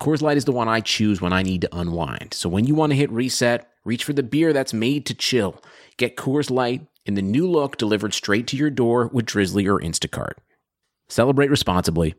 Coors 0.00 0.22
Light 0.22 0.38
is 0.38 0.46
the 0.46 0.52
one 0.52 0.66
I 0.66 0.80
choose 0.80 1.20
when 1.20 1.34
I 1.34 1.42
need 1.42 1.60
to 1.60 1.76
unwind. 1.76 2.32
So 2.32 2.48
when 2.48 2.64
you 2.64 2.74
want 2.74 2.90
to 2.90 2.96
hit 2.96 3.10
reset, 3.10 3.68
reach 3.84 4.02
for 4.02 4.14
the 4.14 4.22
beer 4.22 4.54
that's 4.54 4.72
made 4.72 5.04
to 5.06 5.14
chill. 5.14 5.62
Get 5.98 6.16
Coors 6.16 6.50
Light 6.50 6.86
in 7.04 7.14
the 7.14 7.22
new 7.22 7.46
look 7.46 7.76
delivered 7.76 8.14
straight 8.14 8.46
to 8.46 8.56
your 8.56 8.70
door 8.70 9.10
with 9.12 9.26
Drizzly 9.26 9.66
or 9.66 9.78
Instacart. 9.78 10.38
Celebrate 11.10 11.50
responsibly. 11.50 12.14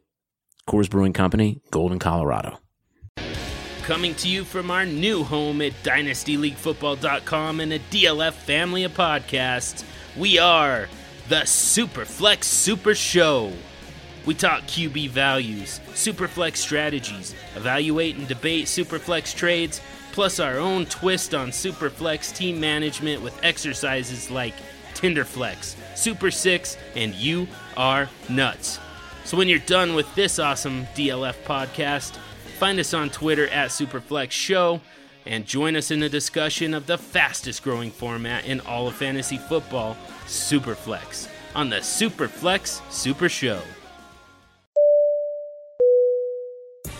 Coors 0.69 0.91
Brewing 0.91 1.13
Company, 1.13 1.61
Golden, 1.71 1.97
Colorado. 1.97 2.59
Coming 3.81 4.13
to 4.15 4.29
you 4.29 4.43
from 4.43 4.69
our 4.69 4.85
new 4.85 5.23
home 5.23 5.59
at 5.61 5.73
dynastyleaguefootball.com 5.83 7.59
and 7.61 7.73
a 7.73 7.79
DLF 7.79 8.33
family 8.33 8.83
of 8.83 8.93
podcasts, 8.93 9.83
we 10.15 10.37
are 10.37 10.87
the 11.29 11.41
Superflex 11.41 12.43
Super 12.43 12.93
Show. 12.93 13.51
We 14.25 14.35
talk 14.35 14.61
QB 14.63 15.09
values, 15.09 15.79
Superflex 15.93 16.57
strategies, 16.57 17.33
evaluate 17.55 18.17
and 18.17 18.27
debate 18.27 18.65
Superflex 18.65 19.35
trades, 19.35 19.81
plus 20.11 20.39
our 20.39 20.57
own 20.57 20.85
twist 20.85 21.33
on 21.33 21.49
Superflex 21.49 22.35
team 22.35 22.59
management 22.59 23.23
with 23.23 23.37
exercises 23.43 24.29
like 24.29 24.53
Tinderflex, 24.93 25.75
Super 25.97 26.29
6, 26.29 26.77
and 26.95 27.15
You 27.15 27.47
Are 27.75 28.09
Nuts. 28.29 28.79
So 29.23 29.37
when 29.37 29.47
you're 29.47 29.59
done 29.59 29.95
with 29.95 30.13
this 30.13 30.37
awesome 30.37 30.85
DLF 30.95 31.35
podcast, 31.43 32.15
find 32.59 32.79
us 32.79 32.93
on 32.93 33.09
Twitter 33.09 33.47
at 33.47 33.69
Superflex 33.69 34.31
Show 34.31 34.81
and 35.25 35.47
join 35.47 35.75
us 35.75 35.89
in 35.89 35.99
the 35.99 36.09
discussion 36.09 36.75
of 36.75 36.85
the 36.85 36.97
fastest 36.97 37.63
growing 37.63 37.89
format 37.89 38.45
in 38.45 38.59
all 38.61 38.87
of 38.87 38.95
fantasy 38.95 39.37
football, 39.37 39.97
Superflex, 40.25 41.27
on 41.55 41.69
the 41.69 41.77
Superflex 41.77 42.81
Super 42.91 43.29
Show. 43.29 43.61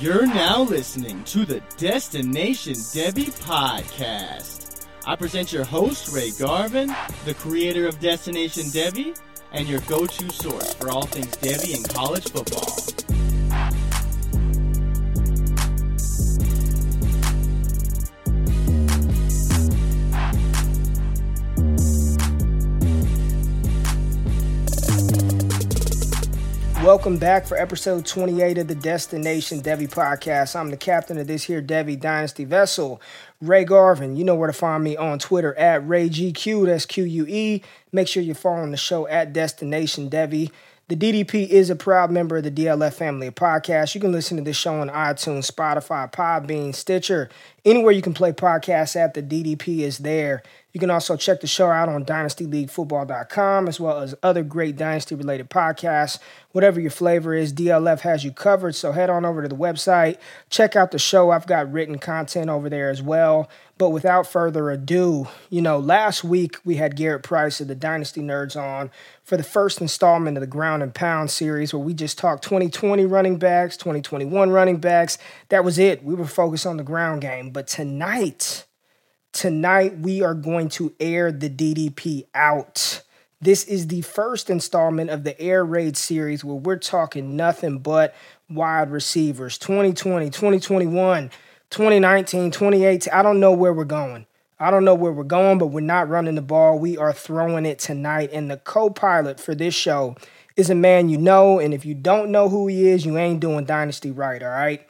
You're 0.02 0.26
now 0.26 0.64
listening 0.64 1.24
to 1.26 1.46
the 1.46 1.62
Destination 1.78 2.74
Devy 2.74 3.30
podcast. 3.44 4.88
I 5.06 5.16
present 5.16 5.54
your 5.54 5.64
host, 5.64 6.12
Ray 6.12 6.32
Garvin, 6.40 6.92
the 7.26 7.36
creator 7.36 7.86
of 7.86 8.00
Destination 8.00 8.64
Devy, 8.64 9.16
and 9.52 9.68
your 9.68 9.82
go 9.82 10.08
to 10.08 10.30
source 10.32 10.74
for 10.74 10.90
all 10.90 11.06
things 11.06 11.28
Devy 11.38 11.76
and 11.76 11.88
college 11.88 12.28
football. 12.32 13.21
Welcome 26.84 27.18
back 27.18 27.46
for 27.46 27.58
episode 27.58 28.08
28 28.08 28.58
of 28.58 28.68
the 28.68 28.74
Destination 28.74 29.62
Devy 29.62 29.88
podcast. 29.88 30.60
I'm 30.60 30.72
the 30.72 30.78
captain 30.78 31.20
of 31.20 31.28
this 31.28 31.44
here 31.44 31.62
Devy 31.62 32.00
Dynasty 32.00 32.44
vessel, 32.44 33.00
Ray 33.40 33.66
Garvin. 33.66 34.16
You 34.16 34.24
know 34.24 34.34
where 34.34 34.48
to 34.48 34.54
find 34.54 34.84
me 34.84 34.98
on 34.98 35.20
Twitter 35.20 35.54
at 35.60 35.84
RayGQ, 35.84 36.66
that's 36.66 36.88
Q 36.88 37.04
U 37.04 37.28
E. 37.30 37.62
Make 37.92 38.08
sure 38.08 38.24
you're 38.24 38.34
following 38.34 38.72
the 38.72 38.78
show 38.78 39.08
at 39.10 39.32
Destination 39.32 40.10
Devy. 40.10 40.50
The 40.88 40.96
DDP 40.96 41.48
is 41.48 41.70
a 41.70 41.76
proud 41.76 42.10
member 42.10 42.38
of 42.38 42.44
the 42.44 42.52
DLF 42.52 42.96
family 42.96 43.28
of 43.28 43.36
podcasts. 43.36 43.94
You 43.94 44.02
can 44.02 44.12
listen 44.12 44.36
to 44.38 44.44
this 44.44 44.58
show 44.58 44.82
on 44.82 44.90
iTunes, 44.90 45.50
Spotify, 45.50 46.12
Podbean, 46.12 46.74
Stitcher, 46.74 47.30
anywhere 47.64 47.94
you 47.94 48.02
can 48.02 48.16
play 48.16 48.32
podcasts 48.32 48.96
at. 48.96 49.14
The 49.14 49.22
DDP 49.22 49.82
is 49.82 50.00
there. 50.00 50.42
You 50.74 50.80
can 50.80 50.90
also 50.90 51.18
check 51.18 51.42
the 51.42 51.48
show 51.48 51.70
out 51.70 51.90
on 51.90 52.06
dynastyleaguefootball.com 52.06 53.68
as 53.68 53.80
well 53.80 54.00
as 54.00 54.16
other 54.24 54.44
great 54.44 54.78
dynasty 54.78 55.16
related 55.16 55.50
podcasts. 55.50 56.18
Whatever 56.52 56.80
your 56.80 56.92
flavor 56.92 57.34
is, 57.34 57.54
DLF 57.54 58.02
has 58.02 58.24
you 58.24 58.32
covered. 58.32 58.76
So 58.76 58.92
head 58.92 59.10
on 59.10 59.26
over 59.26 59.42
to 59.42 59.50
the 59.50 59.56
website, 59.56 60.18
check 60.50 60.76
out 60.76 60.92
the 60.92 61.00
show. 61.00 61.32
I've 61.32 61.48
got 61.48 61.72
written 61.72 61.98
content 61.98 62.50
over 62.50 62.70
there 62.70 62.90
as 62.90 63.02
well. 63.02 63.50
But 63.78 63.90
without 63.90 64.28
further 64.28 64.70
ado, 64.70 65.28
you 65.50 65.62
know, 65.62 65.80
last 65.80 66.24
week 66.24 66.58
we 66.64 66.76
had 66.76 66.96
Garrett 66.96 67.24
Price 67.24 67.60
of 67.60 67.68
the 67.68 67.76
Dynasty 67.76 68.22
Nerds 68.22 68.56
on 68.56 68.92
for 69.24 69.38
the 69.38 69.44
first 69.44 69.82
installment 69.82 70.38
of 70.38 70.42
the 70.42 70.48
Ground 70.48 70.84
and 70.84 70.94
Pound 70.94 71.32
series 71.32 71.74
where 71.74 71.84
we 71.84 71.94
just 71.94 72.18
talked 72.18 72.44
2020 72.44 73.06
running 73.06 73.38
backs, 73.38 73.76
2021 73.78 74.52
running 74.52 74.78
backs. 74.78 75.18
That 75.50 75.64
was 75.64 75.80
it. 75.80 76.04
We 76.04 76.14
were 76.14 76.28
focused 76.28 76.68
on 76.68 76.78
the 76.78 76.84
ground 76.84 77.22
game. 77.22 77.50
But 77.50 77.68
tonight, 77.68 78.66
Tonight, 79.34 79.98
we 80.00 80.22
are 80.22 80.34
going 80.34 80.68
to 80.70 80.94
air 81.00 81.32
the 81.32 81.50
DDP 81.50 82.26
out. 82.36 83.02
This 83.40 83.64
is 83.64 83.88
the 83.88 84.02
first 84.02 84.50
installment 84.50 85.10
of 85.10 85.24
the 85.24 85.40
Air 85.40 85.64
Raid 85.64 85.96
series 85.96 86.44
where 86.44 86.58
we're 86.58 86.78
talking 86.78 87.38
nothing 87.38 87.80
but 87.80 88.14
wide 88.50 88.92
receivers 88.92 89.58
2020, 89.58 90.30
2021, 90.30 91.32
2019, 91.70 92.52
2018. 92.52 93.14
I 93.14 93.24
don't 93.24 93.40
know 93.40 93.54
where 93.54 93.72
we're 93.72 93.86
going. 93.86 94.26
I 94.60 94.70
don't 94.70 94.84
know 94.84 94.96
where 94.96 95.14
we're 95.14 95.24
going, 95.24 95.58
but 95.58 95.68
we're 95.68 95.80
not 95.80 96.10
running 96.10 96.36
the 96.36 96.42
ball. 96.42 96.78
We 96.78 96.98
are 96.98 97.14
throwing 97.14 97.66
it 97.66 97.80
tonight. 97.80 98.32
And 98.34 98.52
the 98.52 98.58
co 98.58 98.90
pilot 98.90 99.40
for 99.40 99.56
this 99.56 99.74
show 99.74 100.18
is 100.58 100.70
a 100.70 100.76
man 100.76 101.08
you 101.08 101.18
know. 101.18 101.58
And 101.58 101.74
if 101.74 101.86
you 101.86 101.96
don't 101.96 102.32
know 102.32 102.50
who 102.50 102.68
he 102.68 102.90
is, 102.90 103.06
you 103.06 103.18
ain't 103.18 103.40
doing 103.40 103.64
Dynasty 103.64 104.12
right, 104.12 104.44
all 104.44 104.50
right? 104.50 104.86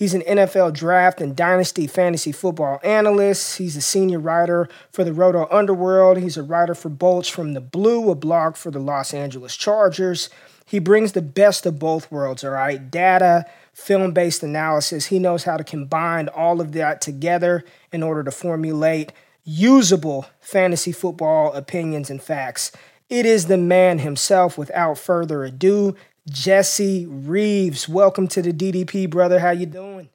He's 0.00 0.14
an 0.14 0.22
NFL 0.22 0.72
draft 0.72 1.20
and 1.20 1.36
dynasty 1.36 1.86
fantasy 1.86 2.32
football 2.32 2.80
analyst. 2.82 3.58
He's 3.58 3.76
a 3.76 3.82
senior 3.82 4.18
writer 4.18 4.66
for 4.90 5.04
the 5.04 5.12
Roto 5.12 5.46
Underworld. 5.50 6.16
He's 6.16 6.38
a 6.38 6.42
writer 6.42 6.74
for 6.74 6.88
Bolts 6.88 7.28
from 7.28 7.52
the 7.52 7.60
Blue, 7.60 8.10
a 8.10 8.14
blog 8.14 8.56
for 8.56 8.70
the 8.70 8.78
Los 8.78 9.12
Angeles 9.12 9.54
Chargers. 9.54 10.30
He 10.64 10.78
brings 10.78 11.12
the 11.12 11.20
best 11.20 11.66
of 11.66 11.78
both 11.78 12.10
worlds, 12.10 12.42
all 12.42 12.52
right? 12.52 12.90
Data, 12.90 13.44
film 13.74 14.12
based 14.12 14.42
analysis. 14.42 15.04
He 15.04 15.18
knows 15.18 15.44
how 15.44 15.58
to 15.58 15.64
combine 15.64 16.28
all 16.28 16.62
of 16.62 16.72
that 16.72 17.02
together 17.02 17.62
in 17.92 18.02
order 18.02 18.24
to 18.24 18.30
formulate 18.30 19.12
usable 19.44 20.24
fantasy 20.40 20.92
football 20.92 21.52
opinions 21.52 22.08
and 22.08 22.22
facts. 22.22 22.72
It 23.10 23.26
is 23.26 23.46
the 23.46 23.58
man 23.58 23.98
himself, 23.98 24.56
without 24.56 24.96
further 24.96 25.44
ado, 25.44 25.94
Jesse 26.30 27.06
Reeves. 27.06 27.88
Welcome 27.88 28.28
to 28.28 28.42
the 28.42 28.52
DDP, 28.52 29.10
brother. 29.10 29.40
How 29.40 29.50
you 29.50 29.66
doing? 29.66 30.10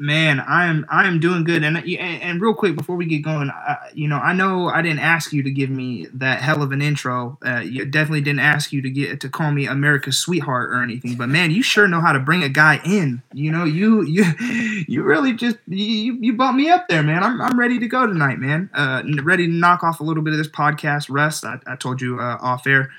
Man, 0.00 0.40
I'm 0.46 0.86
I'm 0.88 1.18
doing 1.18 1.42
good, 1.42 1.64
and 1.64 1.76
and, 1.76 2.22
and 2.22 2.40
real 2.40 2.54
quick 2.54 2.76
before 2.76 2.94
we 2.94 3.04
get 3.04 3.24
going, 3.24 3.50
you 3.92 4.06
know, 4.06 4.18
I 4.18 4.32
know 4.32 4.68
I 4.68 4.80
didn't 4.80 5.00
ask 5.00 5.32
you 5.32 5.42
to 5.42 5.50
give 5.50 5.70
me 5.70 6.06
that 6.14 6.40
hell 6.40 6.62
of 6.62 6.70
an 6.70 6.80
intro. 6.80 7.36
Uh, 7.44 7.60
you 7.60 7.84
definitely 7.84 8.20
didn't 8.20 8.38
ask 8.40 8.72
you 8.72 8.80
to 8.80 8.90
get 8.90 9.20
to 9.22 9.28
call 9.28 9.50
me 9.50 9.66
America's 9.66 10.16
sweetheart 10.16 10.70
or 10.70 10.84
anything, 10.84 11.16
but 11.16 11.28
man, 11.28 11.50
you 11.50 11.64
sure 11.64 11.88
know 11.88 12.00
how 12.00 12.12
to 12.12 12.20
bring 12.20 12.44
a 12.44 12.48
guy 12.48 12.80
in. 12.84 13.22
You 13.34 13.50
know, 13.50 13.64
you 13.64 14.02
you 14.02 14.24
you 14.86 15.02
really 15.02 15.32
just 15.32 15.56
you 15.66 16.16
you 16.20 16.32
bumped 16.34 16.58
me 16.58 16.70
up 16.70 16.86
there, 16.88 17.02
man. 17.02 17.24
I'm 17.24 17.40
I'm 17.40 17.58
ready 17.58 17.80
to 17.80 17.88
go 17.88 18.06
tonight, 18.06 18.38
man. 18.38 18.70
Uh, 18.72 19.02
ready 19.24 19.48
to 19.48 19.52
knock 19.52 19.82
off 19.82 19.98
a 19.98 20.04
little 20.04 20.22
bit 20.22 20.32
of 20.32 20.38
this 20.38 20.48
podcast 20.48 21.10
rest. 21.10 21.44
I, 21.44 21.58
I 21.66 21.74
told 21.74 22.00
you 22.00 22.20
uh, 22.20 22.38
off 22.40 22.68
air 22.68 22.90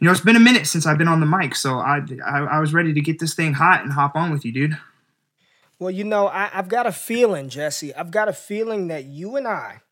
you 0.00 0.06
know, 0.06 0.12
it's 0.12 0.20
been 0.20 0.36
a 0.36 0.40
minute 0.40 0.66
since 0.66 0.86
I've 0.86 0.98
been 0.98 1.08
on 1.08 1.20
the 1.20 1.26
mic, 1.26 1.54
so 1.54 1.78
I, 1.78 2.00
I, 2.24 2.38
I 2.40 2.60
was 2.60 2.72
ready 2.72 2.92
to 2.92 3.00
get 3.00 3.18
this 3.18 3.34
thing 3.34 3.54
hot 3.54 3.82
and 3.82 3.92
hop 3.92 4.14
on 4.14 4.30
with 4.30 4.44
you, 4.44 4.52
dude. 4.52 4.78
Well, 5.78 5.90
you 5.90 6.04
know, 6.04 6.28
I, 6.28 6.50
I've 6.52 6.68
got 6.68 6.86
a 6.86 6.92
feeling, 6.92 7.48
Jesse. 7.48 7.94
I've 7.94 8.10
got 8.10 8.28
a 8.28 8.32
feeling 8.32 8.88
that 8.88 9.04
you 9.04 9.36
and 9.36 9.46
I 9.46 9.82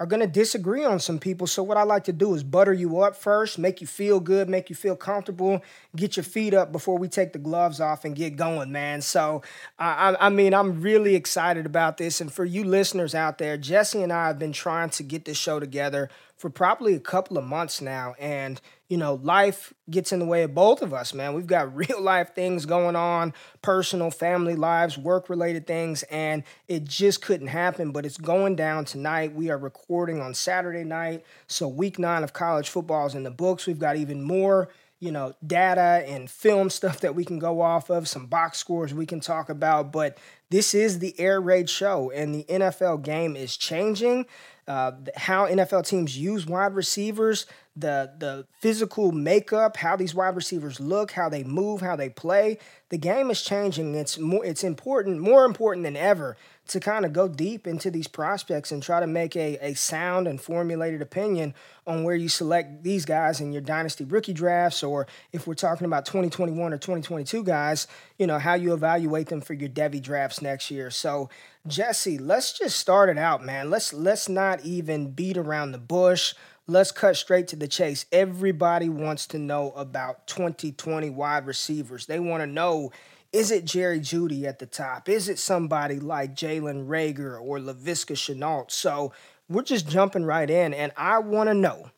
are 0.00 0.06
going 0.06 0.20
to 0.20 0.28
disagree 0.28 0.84
on 0.84 1.00
some 1.00 1.18
people. 1.18 1.46
So, 1.46 1.62
what 1.62 1.76
I 1.76 1.82
like 1.82 2.04
to 2.04 2.12
do 2.12 2.34
is 2.34 2.42
butter 2.42 2.72
you 2.72 3.00
up 3.00 3.16
first, 3.16 3.58
make 3.58 3.80
you 3.80 3.86
feel 3.86 4.20
good, 4.20 4.48
make 4.48 4.70
you 4.70 4.76
feel 4.76 4.96
comfortable, 4.96 5.62
get 5.96 6.16
your 6.16 6.24
feet 6.24 6.54
up 6.54 6.70
before 6.70 6.98
we 6.98 7.08
take 7.08 7.32
the 7.32 7.38
gloves 7.38 7.80
off 7.80 8.04
and 8.04 8.14
get 8.14 8.36
going, 8.36 8.70
man. 8.70 9.02
So, 9.02 9.42
I, 9.78 10.16
I 10.20 10.28
mean, 10.28 10.54
I'm 10.54 10.80
really 10.80 11.14
excited 11.14 11.66
about 11.66 11.96
this. 11.96 12.20
And 12.20 12.32
for 12.32 12.44
you 12.44 12.64
listeners 12.64 13.14
out 13.14 13.38
there, 13.38 13.56
Jesse 13.56 14.02
and 14.02 14.12
I 14.12 14.28
have 14.28 14.38
been 14.38 14.52
trying 14.52 14.90
to 14.90 15.02
get 15.02 15.24
this 15.24 15.36
show 15.36 15.58
together 15.58 16.08
for 16.36 16.48
probably 16.48 16.94
a 16.94 17.00
couple 17.00 17.36
of 17.36 17.44
months 17.44 17.80
now. 17.80 18.14
And 18.20 18.60
you 18.88 18.96
know, 18.96 19.14
life 19.22 19.74
gets 19.90 20.12
in 20.12 20.18
the 20.18 20.24
way 20.24 20.42
of 20.42 20.54
both 20.54 20.80
of 20.80 20.94
us, 20.94 21.12
man. 21.12 21.34
We've 21.34 21.46
got 21.46 21.74
real 21.76 22.00
life 22.00 22.34
things 22.34 22.66
going 22.66 22.96
on, 22.96 23.34
personal, 23.62 24.10
family 24.10 24.54
lives, 24.54 24.96
work 24.96 25.28
related 25.28 25.66
things, 25.66 26.02
and 26.04 26.42
it 26.68 26.84
just 26.84 27.22
couldn't 27.22 27.48
happen. 27.48 27.92
But 27.92 28.06
it's 28.06 28.18
going 28.18 28.56
down 28.56 28.84
tonight. 28.84 29.34
We 29.34 29.50
are 29.50 29.58
recording 29.58 30.20
on 30.20 30.34
Saturday 30.34 30.84
night. 30.84 31.24
So, 31.46 31.68
week 31.68 31.98
nine 31.98 32.24
of 32.24 32.32
college 32.32 32.68
football 32.68 33.06
is 33.06 33.14
in 33.14 33.24
the 33.24 33.30
books. 33.30 33.66
We've 33.66 33.78
got 33.78 33.96
even 33.96 34.22
more 34.22 34.68
you 35.00 35.12
know, 35.12 35.32
data 35.46 36.04
and 36.08 36.30
film 36.30 36.70
stuff 36.70 37.00
that 37.00 37.14
we 37.14 37.24
can 37.24 37.38
go 37.38 37.60
off 37.60 37.90
of, 37.90 38.08
some 38.08 38.26
box 38.26 38.58
scores 38.58 38.92
we 38.92 39.06
can 39.06 39.20
talk 39.20 39.48
about. 39.48 39.92
But 39.92 40.18
this 40.50 40.74
is 40.74 40.98
the 40.98 41.18
air 41.20 41.40
raid 41.40 41.68
show, 41.70 42.10
and 42.10 42.34
the 42.34 42.44
NFL 42.44 43.02
game 43.02 43.36
is 43.36 43.56
changing. 43.56 44.26
Uh, 44.66 44.92
how 45.16 45.46
NFL 45.46 45.86
teams 45.86 46.18
use 46.18 46.46
wide 46.46 46.74
receivers, 46.74 47.46
the 47.80 48.12
the 48.18 48.46
physical 48.60 49.12
makeup, 49.12 49.76
how 49.76 49.96
these 49.96 50.14
wide 50.14 50.36
receivers 50.36 50.80
look, 50.80 51.12
how 51.12 51.28
they 51.28 51.44
move, 51.44 51.80
how 51.80 51.96
they 51.96 52.08
play. 52.08 52.58
The 52.90 52.98
game 52.98 53.30
is 53.30 53.42
changing. 53.42 53.94
It's 53.94 54.18
more 54.18 54.44
it's 54.44 54.64
important, 54.64 55.20
more 55.20 55.44
important 55.44 55.84
than 55.84 55.96
ever 55.96 56.36
to 56.68 56.80
kind 56.80 57.04
of 57.04 57.12
go 57.12 57.28
deep 57.28 57.66
into 57.66 57.90
these 57.90 58.06
prospects 58.06 58.70
and 58.70 58.82
try 58.82 59.00
to 59.00 59.06
make 59.06 59.34
a, 59.34 59.58
a 59.66 59.74
sound 59.74 60.28
and 60.28 60.40
formulated 60.40 61.00
opinion 61.00 61.54
on 61.86 62.04
where 62.04 62.14
you 62.14 62.28
select 62.28 62.82
these 62.82 63.06
guys 63.06 63.40
in 63.40 63.52
your 63.52 63.62
dynasty 63.62 64.04
rookie 64.04 64.34
drafts, 64.34 64.82
or 64.82 65.06
if 65.32 65.46
we're 65.46 65.54
talking 65.54 65.86
about 65.86 66.04
2021 66.04 66.72
or 66.72 66.76
2022 66.76 67.42
guys, 67.42 67.86
you 68.18 68.26
know, 68.26 68.38
how 68.38 68.54
you 68.54 68.74
evaluate 68.74 69.28
them 69.28 69.40
for 69.40 69.54
your 69.54 69.70
Devy 69.70 70.00
drafts 70.00 70.42
next 70.42 70.70
year. 70.70 70.90
So, 70.90 71.30
Jesse, 71.66 72.18
let's 72.18 72.52
just 72.52 72.78
start 72.78 73.08
it 73.08 73.18
out, 73.18 73.44
man. 73.44 73.70
Let's 73.70 73.92
let's 73.92 74.28
not 74.28 74.64
even 74.64 75.10
beat 75.10 75.38
around 75.38 75.72
the 75.72 75.78
bush. 75.78 76.34
Let's 76.70 76.92
cut 76.92 77.16
straight 77.16 77.48
to 77.48 77.56
the 77.56 77.66
chase. 77.66 78.04
Everybody 78.12 78.90
wants 78.90 79.26
to 79.28 79.38
know 79.38 79.70
about 79.70 80.26
2020 80.26 81.08
wide 81.08 81.46
receivers. 81.46 82.04
They 82.04 82.20
want 82.20 82.42
to 82.42 82.46
know 82.46 82.92
is 83.32 83.50
it 83.50 83.64
Jerry 83.64 84.00
Jeudy 84.00 84.44
at 84.44 84.58
the 84.58 84.66
top? 84.66 85.08
Is 85.08 85.30
it 85.30 85.38
somebody 85.38 85.98
like 85.98 86.34
Jalen 86.34 86.86
Reagor 86.86 87.40
or 87.40 87.58
Laviska 87.58 88.16
Shenault? 88.16 88.70
So 88.70 89.14
we're 89.48 89.62
just 89.62 89.88
jumping 89.88 90.26
right 90.26 90.48
in, 90.50 90.74
and 90.74 90.92
I 90.94 91.20
want 91.20 91.48
to 91.48 91.54
know. 91.54 91.88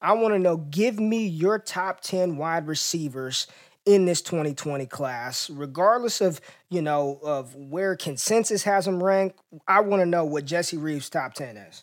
I 0.00 0.12
want 0.12 0.34
to 0.34 0.38
know. 0.38 0.56
Give 0.56 1.00
me 1.00 1.26
your 1.26 1.58
top 1.58 2.00
ten 2.00 2.36
wide 2.36 2.68
receivers 2.68 3.48
in 3.84 4.04
this 4.04 4.22
2020 4.22 4.86
class, 4.86 5.50
regardless 5.50 6.20
of 6.20 6.40
you 6.68 6.80
know 6.80 7.18
of 7.24 7.56
where 7.56 7.96
consensus 7.96 8.62
has 8.62 8.84
them 8.84 9.02
ranked. 9.02 9.40
I 9.66 9.80
want 9.80 10.00
to 10.00 10.06
know 10.06 10.24
what 10.24 10.44
Jesse 10.44 10.76
Reeves' 10.76 11.10
top 11.10 11.34
ten 11.34 11.56
is 11.56 11.82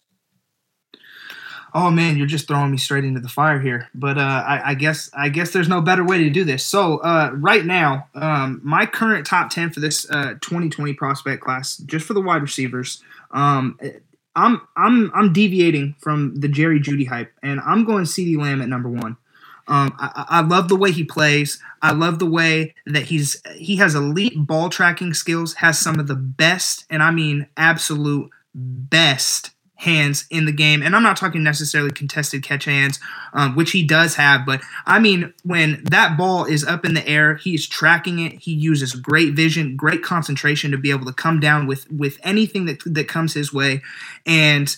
oh 1.74 1.92
man, 1.92 2.18
you're 2.18 2.27
just 2.27 2.48
throwing 2.48 2.71
me 2.71 2.77
straight 2.77 3.04
into 3.04 3.19
the 3.19 3.30
fire 3.30 3.60
here. 3.60 3.89
But 3.94 4.18
uh, 4.18 4.44
I, 4.48 4.71
I, 4.71 4.74
guess 4.74 5.10
I 5.13 5.30
guess 5.30 5.51
there's 5.51 5.68
no 5.68 5.81
better 5.81 6.04
way 6.04 6.24
to 6.24 6.30
do 6.30 6.44
this. 6.44 6.63
So 6.63 6.98
uh, 7.00 7.31
right 7.33 7.66
now, 7.66 8.07
um, 8.16 8.62
my 8.63 8.86
current 8.86 9.25
top 9.25 9.50
ten 9.50 9.69
for 9.71 9.80
this 9.80 10.10
uh, 10.10 10.36
2020 10.42 10.94
prospect 10.94 11.44
class, 11.44 11.77
just 11.77 12.06
for 12.06 12.13
the 12.13 12.21
wide 12.21 12.42
receivers, 12.42 13.04
um, 13.31 13.80
I'm 14.36 14.62
I'm 14.75 15.12
I'm 15.13 15.33
deviating 15.33 15.95
from 16.00 16.36
the 16.36 16.48
Jerry 16.48 16.80
Jeudy 16.80 17.07
hype, 17.07 17.31
and 17.44 17.60
I'm 17.62 17.83
going 17.86 18.06
CeeDee 18.06 18.38
Lamb 18.38 18.62
at 18.62 18.69
number 18.69 18.89
one. 18.89 19.18
Um, 19.68 19.95
I, 20.00 20.25
I, 20.30 20.42
love 20.42 20.68
the 20.68 20.75
way 20.75 20.92
he 20.92 21.04
plays. 21.04 21.62
I 21.83 21.92
love 21.92 22.18
the 22.18 22.25
way 22.25 22.74
that 22.88 23.04
he's 23.04 23.39
he 23.56 23.75
has 23.75 23.94
elite 23.94 24.33
ball 24.36 24.69
tracking 24.69 25.13
skills. 25.13 25.56
Has 25.56 25.77
some 25.77 26.00
of 26.00 26.07
the 26.07 26.16
best, 26.16 26.86
and 26.89 27.04
I 27.04 27.12
mean 27.12 27.48
absolute 27.56 28.31
best 28.56 29.51
hands 29.80 30.26
in 30.30 30.44
the 30.44 30.52
game. 30.52 30.84
And 30.84 30.94
I'm 30.94 31.04
not 31.04 31.16
talking 31.16 31.42
necessarily 31.42 31.92
contested 31.92 32.44
catch 32.44 32.66
hands, 32.66 33.00
um, 33.31 33.56
which 33.56 33.72
he 33.72 33.81
does 33.81 34.16
have, 34.16 34.46
but 34.46 34.62
I 34.86 35.00
mean, 35.00 35.34
when 35.44 35.81
that 35.86 36.18
ball 36.18 36.44
is 36.44 36.66
up 36.66 36.84
in 36.84 36.94
the 36.94 37.08
air, 37.08 37.36
he's 37.36 37.66
tracking 37.66 38.20
it. 38.20 38.34
He 38.34 38.52
uses 38.52 38.94
great 38.94 39.36
vision, 39.36 39.78
great 39.78 40.04
concentration 40.04 40.72
to 40.72 40.78
be 40.78 40.92
able 40.92 41.06
to 41.06 41.14
come 41.14 41.40
down 41.40 41.66
with, 41.66 41.90
with 41.90 42.20
anything 42.24 42.66
that, 42.66 42.81
that 42.86 43.08
comes 43.08 43.34
his 43.34 43.54
way. 43.54 43.81
And 44.26 44.76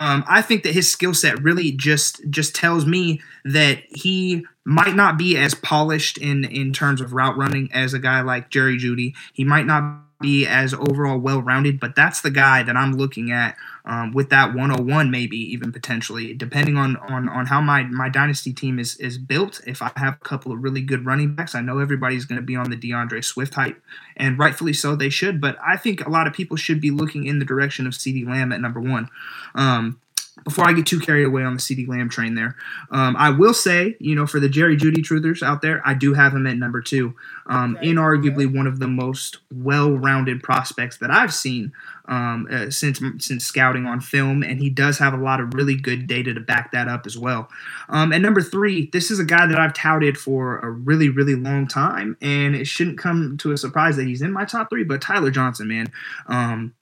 um, 0.00 0.22
I 0.28 0.42
think 0.42 0.64
that 0.64 0.74
his 0.74 0.92
skill 0.92 1.14
set 1.14 1.42
really 1.42 1.72
just 1.72 2.20
just 2.28 2.54
tells 2.54 2.84
me 2.84 3.22
that 3.46 3.78
he 3.88 4.44
might 4.66 4.94
not 4.94 5.16
be 5.16 5.38
as 5.38 5.54
polished 5.54 6.18
in 6.18 6.44
in 6.44 6.74
terms 6.74 7.00
of 7.00 7.14
route 7.14 7.38
running 7.38 7.72
as 7.72 7.94
a 7.94 7.98
guy 7.98 8.20
like 8.20 8.50
Jerry 8.50 8.76
Jeudy. 8.76 9.14
He 9.32 9.44
might 9.44 9.64
not 9.64 10.02
be 10.20 10.46
as 10.46 10.72
overall 10.72 11.18
well 11.18 11.42
rounded, 11.42 11.78
but 11.78 11.94
that's 11.94 12.20
the 12.20 12.30
guy 12.30 12.62
that 12.62 12.76
I'm 12.76 12.94
looking 12.94 13.30
at 13.30 13.56
um, 13.84 14.12
with 14.12 14.30
that 14.30 14.54
101, 14.54 15.10
maybe 15.10 15.36
even 15.36 15.72
potentially, 15.72 16.34
depending 16.34 16.76
on 16.76 16.96
on 16.96 17.28
on 17.28 17.46
how 17.46 17.60
my 17.60 17.84
my 17.84 18.08
dynasty 18.08 18.52
team 18.52 18.78
is 18.78 18.96
is 18.96 19.18
built. 19.18 19.60
If 19.66 19.82
I 19.82 19.92
have 19.96 20.14
a 20.14 20.24
couple 20.24 20.52
of 20.52 20.62
really 20.62 20.80
good 20.80 21.04
running 21.04 21.34
backs, 21.34 21.54
I 21.54 21.60
know 21.60 21.78
everybody's 21.78 22.24
going 22.24 22.40
to 22.40 22.46
be 22.46 22.56
on 22.56 22.70
the 22.70 22.76
D'Andre 22.76 23.20
Swift 23.20 23.54
hype, 23.54 23.80
and 24.16 24.38
rightfully 24.38 24.72
so, 24.72 24.96
they 24.96 25.10
should. 25.10 25.40
But 25.40 25.56
I 25.64 25.76
think 25.76 26.04
a 26.04 26.10
lot 26.10 26.26
of 26.26 26.32
people 26.32 26.56
should 26.56 26.80
be 26.80 26.90
looking 26.90 27.26
in 27.26 27.38
the 27.38 27.44
direction 27.44 27.86
of 27.86 27.92
CeeDee 27.92 28.26
Lamb 28.26 28.52
at 28.52 28.60
number 28.60 28.80
one. 28.80 29.08
Um, 29.54 30.00
before 30.44 30.68
I 30.68 30.72
get 30.72 30.86
too 30.86 31.00
carried 31.00 31.24
away 31.24 31.42
on 31.42 31.54
the 31.54 31.60
CeeDee 31.60 31.88
Lamb 31.88 32.08
train 32.08 32.34
there, 32.34 32.56
um, 32.90 33.16
I 33.16 33.30
will 33.30 33.54
say, 33.54 33.96
you 33.98 34.14
know, 34.14 34.26
for 34.26 34.38
the 34.38 34.48
Jerry 34.48 34.76
Jeudy 34.76 35.02
truthers 35.02 35.42
out 35.42 35.62
there, 35.62 35.82
I 35.84 35.94
do 35.94 36.14
have 36.14 36.34
him 36.34 36.46
at 36.46 36.56
number 36.56 36.80
two. 36.80 37.14
Um, 37.46 37.76
okay. 37.76 37.88
Inarguably 37.88 38.54
one 38.54 38.66
of 38.66 38.78
the 38.78 38.86
most 38.86 39.38
well-rounded 39.52 40.42
prospects 40.42 40.98
that 40.98 41.10
I've 41.10 41.32
seen 41.32 41.72
um, 42.08 42.46
uh, 42.50 42.70
since 42.70 43.00
since 43.18 43.44
scouting 43.44 43.86
on 43.86 44.00
film, 44.00 44.42
and 44.42 44.60
he 44.60 44.70
does 44.70 44.98
have 44.98 45.14
a 45.14 45.16
lot 45.16 45.40
of 45.40 45.54
really 45.54 45.74
good 45.74 46.06
data 46.06 46.34
to 46.34 46.40
back 46.40 46.70
that 46.72 46.86
up 46.86 47.06
as 47.06 47.18
well. 47.18 47.48
Um, 47.88 48.12
and 48.12 48.22
number 48.22 48.42
three, 48.42 48.90
this 48.92 49.10
is 49.10 49.18
a 49.18 49.24
guy 49.24 49.46
that 49.46 49.58
I've 49.58 49.74
touted 49.74 50.18
for 50.18 50.58
a 50.58 50.70
really 50.70 51.08
really 51.08 51.34
long 51.34 51.66
time, 51.66 52.16
and 52.20 52.54
it 52.54 52.66
shouldn't 52.66 52.98
come 52.98 53.36
to 53.38 53.52
a 53.52 53.56
surprise 53.56 53.96
that 53.96 54.06
he's 54.06 54.22
in 54.22 54.32
my 54.32 54.44
top 54.44 54.70
three. 54.70 54.84
But 54.84 55.00
Tyler 55.00 55.30
Johnson, 55.30 55.68
man, 55.68 55.92
um, 56.26 56.74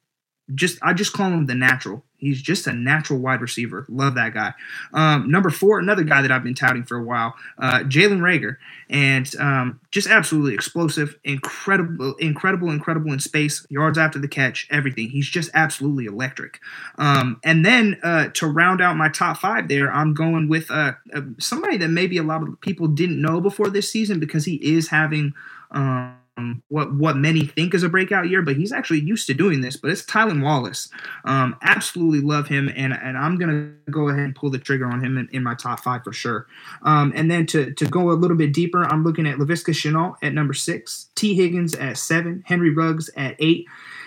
just 0.55 0.79
I 0.83 0.93
just 0.93 1.13
call 1.13 1.31
him 1.31 1.47
the 1.47 1.55
natural. 1.55 2.05
He's 2.25 2.43
just 2.43 2.67
a 2.67 2.73
natural 2.73 3.19
wide 3.19 3.41
receiver. 3.41 3.85
Love 3.89 4.15
that 4.15 4.35
guy. 4.35 4.55
Um, 4.93 5.31
number 5.31 5.51
four, 5.51 5.79
another 5.79 6.05
guy 6.05 6.23
that 6.23 6.33
I've 6.33 6.45
been 6.45 6.55
touting 6.55 6.85
for 6.85 6.97
a 6.97 7.03
while, 7.03 7.35
uh, 7.59 7.81
Jalen 7.81 8.21
Reagor, 8.21 8.57
and 8.89 9.31
um, 9.39 9.81
just 9.91 10.09
absolutely 10.09 10.55
explosive, 10.55 11.19
incredible, 11.25 12.15
incredible, 12.17 12.71
incredible 12.71 13.13
in 13.13 13.21
space, 13.21 13.67
yards 13.71 13.99
after 13.99 14.19
the 14.19 14.29
catch, 14.29 14.67
everything. 14.71 15.09
He's 15.09 15.29
just 15.29 15.51
absolutely 15.55 16.07
electric. 16.07 16.61
Um, 16.99 17.41
and 17.45 17.65
then 17.65 17.99
uh, 18.03 18.29
to 18.35 18.47
round 18.47 18.81
out 18.81 18.97
my 18.97 19.09
top 19.09 19.39
five, 19.39 19.69
there, 19.69 19.93
I'm 19.93 20.15
going 20.15 20.49
with 20.49 20.71
uh, 20.71 20.93
uh 21.15 21.21
somebody 21.39 21.77
that 21.79 21.89
maybe 21.89 22.19
a 22.19 22.23
lot 22.23 22.43
of 22.43 22.61
people 22.61 22.89
didn't 22.89 23.21
know 23.21 23.41
before 23.41 23.69
this 23.69 23.91
season 23.91 24.21
because 24.21 24.45
he 24.45 24.57
is 24.57 24.89
having. 24.89 25.35
Um, 25.71 26.17
um, 26.37 26.63
what 26.69 26.93
what 26.95 27.17
many 27.17 27.47
think 27.47 27.75
is 27.75 27.83
a 27.83 27.89
breakout 27.89 28.29
year, 28.29 28.43
but 28.43 28.57
he's 28.57 28.73
actually 28.73 29.01
used 29.01 29.27
to 29.29 29.35
doing 29.35 29.61
this. 29.61 29.77
But 29.77 29.91
it's 29.91 30.03
Tylan 30.03 30.43
Wallace. 30.43 30.89
Um, 31.25 31.57
absolutely 31.63 32.21
love 32.21 32.49
him, 32.49 32.69
and 32.75 32.93
and 32.93 33.17
I'm 33.17 33.39
gonna 33.39 33.73
go 33.91 34.09
ahead 34.09 34.25
and 34.25 34.35
pull 34.35 34.51
the 34.51 34.59
trigger 34.59 34.87
on 34.87 35.05
him 35.05 35.17
in, 35.17 35.29
in 35.33 35.43
my 35.43 35.55
top 35.55 35.81
five 35.81 36.03
for 36.03 36.13
sure. 36.13 36.47
Um, 36.83 37.13
and 37.15 37.31
then 37.31 37.47
to 37.47 37.73
to 37.75 37.87
go 37.87 38.11
a 38.11 38.15
little 38.15 38.37
bit 38.37 38.53
deeper, 38.53 38.85
I'm 38.85 39.05
looking 39.05 39.27
at 39.27 39.39
Laviska 39.39 39.73
Shenault 39.73 40.17
at 40.23 40.35
number 40.35 40.55
six, 40.55 41.09
Tee 41.15 41.35
Higgins 41.35 41.75
at 41.75 41.99
seven, 41.99 42.43
Henry 42.47 42.71
Ruggs 42.71 43.11
at 43.17 43.37
eight, 43.39 43.67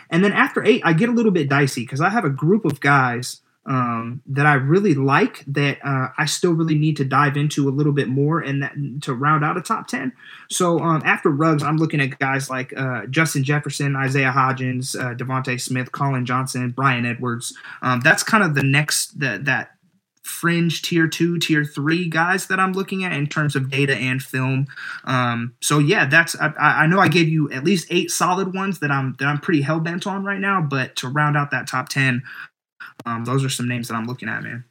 and 0.09 0.23
then 0.23 0.33
after 0.33 0.63
eight, 0.63 0.81
I 0.83 0.93
get 0.93 1.09
a 1.09 1.13
little 1.13 1.31
bit 1.31 1.49
dicey 1.49 1.83
because 1.83 2.01
I 2.01 2.09
have 2.09 2.25
a 2.25 2.29
group 2.29 2.65
of 2.65 2.79
guys 2.79 3.41
um, 3.67 4.21
that 4.27 4.45
I 4.45 4.53
really 4.53 4.93
like 4.93 5.43
that 5.47 5.79
uh, 5.83 6.07
I 6.17 6.25
still 6.25 6.53
really 6.53 6.75
need 6.75 6.95
to 6.97 7.05
dive 7.05 7.35
into 7.35 7.67
a 7.67 7.71
little 7.71 7.91
bit 7.91 8.07
more 8.07 8.39
and 8.39 8.63
that 8.63 8.73
to 9.01 9.13
round 9.13 9.43
out 9.43 9.57
a 9.57 9.61
top 9.61 9.87
10. 9.87 10.13
So 10.49 10.79
um, 10.79 11.01
after 11.05 11.29
Ruggs, 11.29 11.63
I'm 11.63 11.77
looking 11.77 11.99
at 11.99 12.17
guys 12.17 12.49
like 12.49 12.75
uh, 12.77 13.05
Justin 13.07 13.43
Jefferson, 13.43 13.95
Isaiah 13.95 14.31
Hodgins, 14.31 14.97
uh, 14.97 15.15
DeVonta 15.15 15.59
Smith, 15.59 15.91
Collin 15.91 16.25
Johnson, 16.25 16.71
Bryan 16.71 17.05
Edwards. 17.05 17.53
Um, 17.81 17.99
that's 17.99 18.23
kind 18.23 18.43
of 18.43 18.55
the 18.55 18.63
next 18.63 19.19
that 19.19 19.45
that 19.45 19.71
fringe 20.23 20.81
tier 20.81 21.07
two, 21.07 21.39
tier 21.39 21.63
three 21.63 22.07
guys 22.07 22.47
that 22.47 22.59
I'm 22.59 22.73
looking 22.73 23.03
at 23.03 23.13
in 23.13 23.27
terms 23.27 23.55
of 23.55 23.69
data 23.69 23.95
and 23.95 24.21
film. 24.21 24.67
Um, 25.05 25.55
so 25.61 25.79
yeah, 25.79 26.05
that's 26.05 26.35
I, 26.39 26.53
I, 26.57 26.87
know 26.87 26.99
I 26.99 27.07
gave 27.07 27.29
you 27.29 27.49
at 27.51 27.63
least 27.63 27.87
eight 27.89 28.11
solid 28.11 28.53
ones 28.53 28.79
that 28.79 28.91
I'm 28.91 29.15
that 29.19 29.25
I'm 29.25 29.39
pretty 29.39 29.61
hell 29.61 29.79
bent 29.79 30.05
on 30.05 30.23
right 30.23 30.39
now. 30.39 30.61
But 30.61 30.95
to 30.97 31.07
round 31.07 31.37
out 31.37 31.51
that 31.51 31.67
top 31.67 31.89
ten, 31.89 32.23
um, 33.05 33.25
those 33.25 33.43
are 33.43 33.49
some 33.49 33.67
names 33.67 33.87
that 33.87 33.95
I'm 33.95 34.05
looking 34.05 34.29
at, 34.29 34.43
man. 34.43 34.63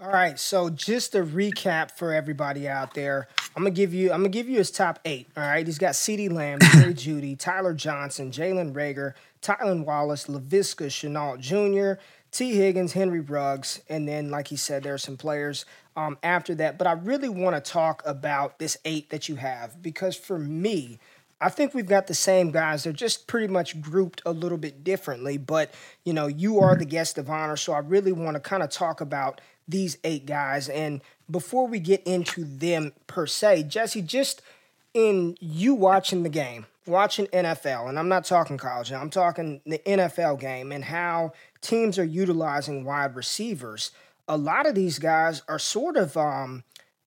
All 0.00 0.10
right, 0.10 0.36
so 0.36 0.68
just 0.68 1.14
a 1.14 1.22
recap 1.22 1.92
for 1.92 2.12
everybody 2.12 2.66
out 2.66 2.92
there. 2.94 3.28
I'm 3.54 3.62
gonna 3.62 3.70
give 3.70 3.94
you 3.94 4.10
I'm 4.10 4.18
gonna 4.18 4.30
give 4.30 4.48
you 4.48 4.58
his 4.58 4.72
top 4.72 4.98
eight. 5.04 5.28
All 5.36 5.44
right, 5.44 5.64
he's 5.64 5.78
got 5.78 5.92
CeeDee 5.92 6.32
Lamb, 6.32 6.58
Jerry 6.72 6.92
Jeudy, 6.92 7.38
Tyler 7.38 7.72
Johnson, 7.72 8.32
Jalen 8.32 8.72
Reagor, 8.72 9.14
Tylan 9.42 9.84
Wallace, 9.84 10.26
Laviska 10.26 10.86
Shenault 10.86 11.38
Jr., 11.38 12.00
Tee 12.32 12.54
Higgins, 12.54 12.94
Henry 12.94 13.20
Ruggs, 13.20 13.80
and 13.88 14.08
then, 14.08 14.30
like 14.30 14.48
he 14.48 14.56
said, 14.56 14.82
there 14.82 14.94
are 14.94 14.98
some 14.98 15.16
players 15.16 15.66
um, 15.96 16.18
after 16.22 16.54
that. 16.56 16.78
But 16.78 16.86
I 16.88 16.92
really 16.92 17.28
want 17.28 17.62
to 17.62 17.70
talk 17.70 18.02
about 18.04 18.58
this 18.58 18.78
eight 18.84 19.10
that 19.10 19.28
you 19.28 19.36
have 19.36 19.80
because 19.82 20.16
for 20.16 20.38
me, 20.38 20.98
I 21.42 21.48
think 21.48 21.74
we've 21.74 21.86
got 21.86 22.06
the 22.06 22.14
same 22.14 22.52
guys. 22.52 22.84
They're 22.84 22.92
just 22.92 23.26
pretty 23.26 23.48
much 23.48 23.80
grouped 23.80 24.22
a 24.24 24.32
little 24.32 24.58
bit 24.58 24.84
differently. 24.84 25.36
But, 25.38 25.74
you 26.04 26.12
know, 26.12 26.28
you 26.28 26.60
are 26.60 26.76
the 26.76 26.84
guest 26.84 27.18
of 27.18 27.28
honor. 27.28 27.56
So 27.56 27.72
I 27.72 27.80
really 27.80 28.12
want 28.12 28.34
to 28.36 28.40
kind 28.40 28.62
of 28.62 28.70
talk 28.70 29.00
about 29.00 29.40
these 29.66 29.98
eight 30.04 30.26
guys. 30.26 30.68
And 30.68 31.00
before 31.30 31.66
we 31.66 31.80
get 31.80 32.02
into 32.04 32.44
them 32.44 32.92
per 33.06 33.26
se, 33.26 33.64
Jesse, 33.64 34.02
just 34.02 34.42
in 34.94 35.36
you 35.40 35.74
watching 35.74 36.22
the 36.22 36.28
game, 36.28 36.66
watching 36.86 37.26
NFL, 37.26 37.88
and 37.88 37.98
I'm 37.98 38.08
not 38.08 38.24
talking 38.24 38.58
college 38.58 38.92
I'm 38.92 39.10
talking 39.10 39.60
the 39.64 39.78
NFL 39.78 40.40
game 40.40 40.72
and 40.72 40.84
how 40.84 41.32
teams 41.60 41.98
are 41.98 42.04
utilizing 42.04 42.84
wide 42.84 43.16
receivers. 43.16 43.90
A 44.28 44.36
lot 44.36 44.66
of 44.66 44.74
these 44.74 44.98
guys 44.98 45.42
are 45.48 45.58
sort 45.58 45.96
of 45.96 46.16
um, 46.16 46.64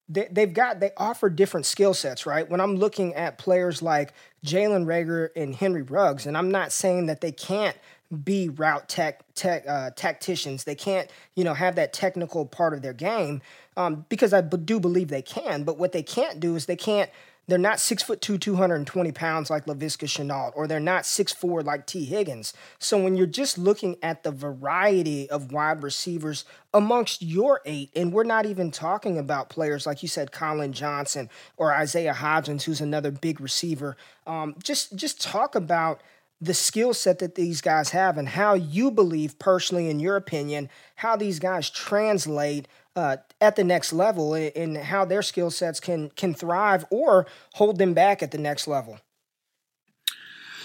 they, 0.08 0.28
they've 0.32 0.54
got 0.54 0.80
they 0.80 0.92
offer 0.98 1.30
different 1.30 1.66
skill 1.66 1.94
sets, 1.94 2.26
right? 2.26 2.50
When 2.50 2.62
I'm 2.62 2.76
looking 2.76 3.14
at 3.16 3.38
players 3.38 3.82
like 3.82 4.14
Jalen 4.46 4.86
Reagor 4.86 5.30
and 5.36 5.56
Henry 5.56 5.82
Ruggs, 5.82 6.26
and 6.26 6.38
I'm 6.38 6.52
not 6.52 6.72
saying 6.72 7.08
that 7.08 7.22
they 7.22 7.32
can't 7.32 7.76
be 8.24 8.50
route 8.50 8.88
tech, 8.88 9.22
tech 9.34 9.68
uh, 9.68 9.90
tacticians. 9.96 10.64
They 10.64 10.76
can't, 10.76 11.10
you 11.36 11.44
know, 11.44 11.54
have 11.54 11.76
that 11.76 11.92
technical 11.92 12.46
part 12.46 12.74
of 12.74 12.82
their 12.82 12.94
game 12.94 13.42
um, 13.78 14.06
because 14.10 14.32
I 14.32 14.42
do 14.42 14.80
believe 14.80 15.08
they 15.08 15.24
can. 15.24 15.64
But 15.64 15.78
what 15.78 15.92
they 15.92 16.04
can't 16.04 16.40
do 16.40 16.56
is 16.56 16.68
they 16.68 16.76
can't 16.76 17.10
they're 17.48 17.58
not 17.58 17.80
six 17.80 18.02
foot 18.02 18.22
two, 18.22 18.38
220 18.38 19.12
pounds 19.12 19.50
like 19.50 19.66
Laviska 19.66 20.08
Shenault, 20.08 20.52
or 20.56 20.68
they're 20.68 20.80
not 20.80 21.06
six 21.06 21.32
four 21.32 21.62
like 21.62 21.86
Tee 21.86 22.06
Higgins. 22.06 22.54
So 22.80 23.02
when 23.02 23.16
you're 23.16 23.28
just 23.28 23.58
looking 23.58 23.98
at 24.02 24.24
the 24.24 24.32
variety 24.32 25.30
of 25.30 25.52
wide 25.52 25.84
receivers 25.84 26.46
amongst 26.74 27.22
your 27.22 27.62
eight, 27.66 27.92
and 27.96 28.12
we're 28.12 28.24
not 28.24 28.46
even 28.46 28.72
talking 28.72 29.18
about 29.18 29.50
players 29.50 29.86
like 29.86 30.02
you 30.02 30.10
said, 30.10 30.32
Collin 30.32 30.74
Johnson 30.74 31.30
or 31.58 31.74
Isaiah 31.74 32.14
Hodgins, 32.14 32.64
who's 32.64 32.82
another 32.82 33.12
big 33.12 33.40
receiver. 33.40 33.96
Um, 34.25 34.56
just 34.64 34.96
just 34.96 35.22
talk 35.22 35.56
about 35.56 36.02
the 36.42 36.54
skill 36.54 36.94
set 36.94 37.20
that 37.20 37.36
these 37.36 37.62
guys 37.62 37.92
have 37.92 38.18
and 38.18 38.30
how 38.30 38.54
you 38.54 38.92
believe 38.92 39.40
personally 39.40 39.90
in 39.90 40.00
your 40.00 40.18
opinion 40.18 40.70
how 40.96 41.16
these 41.16 41.40
guys 41.40 41.70
translate 41.70 42.68
uh, 42.96 43.18
at 43.42 43.56
the 43.56 43.64
next 43.64 43.94
level 43.94 44.34
and 44.34 44.78
how 44.78 45.06
their 45.06 45.22
skill 45.22 45.52
sets 45.52 45.80
can 45.80 46.10
can 46.12 46.34
thrive 46.34 46.86
or 46.90 47.28
hold 47.54 47.78
them 47.78 47.94
back 47.94 48.24
at 48.24 48.32
the 48.32 48.38
next 48.38 48.68
level? 48.68 49.00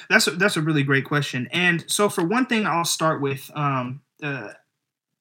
That's 0.08 0.26
a, 0.26 0.32
that's 0.32 0.56
a 0.56 0.60
really 0.60 0.82
great 0.82 1.04
question. 1.04 1.48
And 1.52 1.84
so 1.88 2.08
for 2.08 2.24
one 2.24 2.46
thing, 2.46 2.66
I'll 2.66 2.84
start 2.84 3.20
with 3.20 3.48
um, 3.54 4.00
uh, 4.22 4.50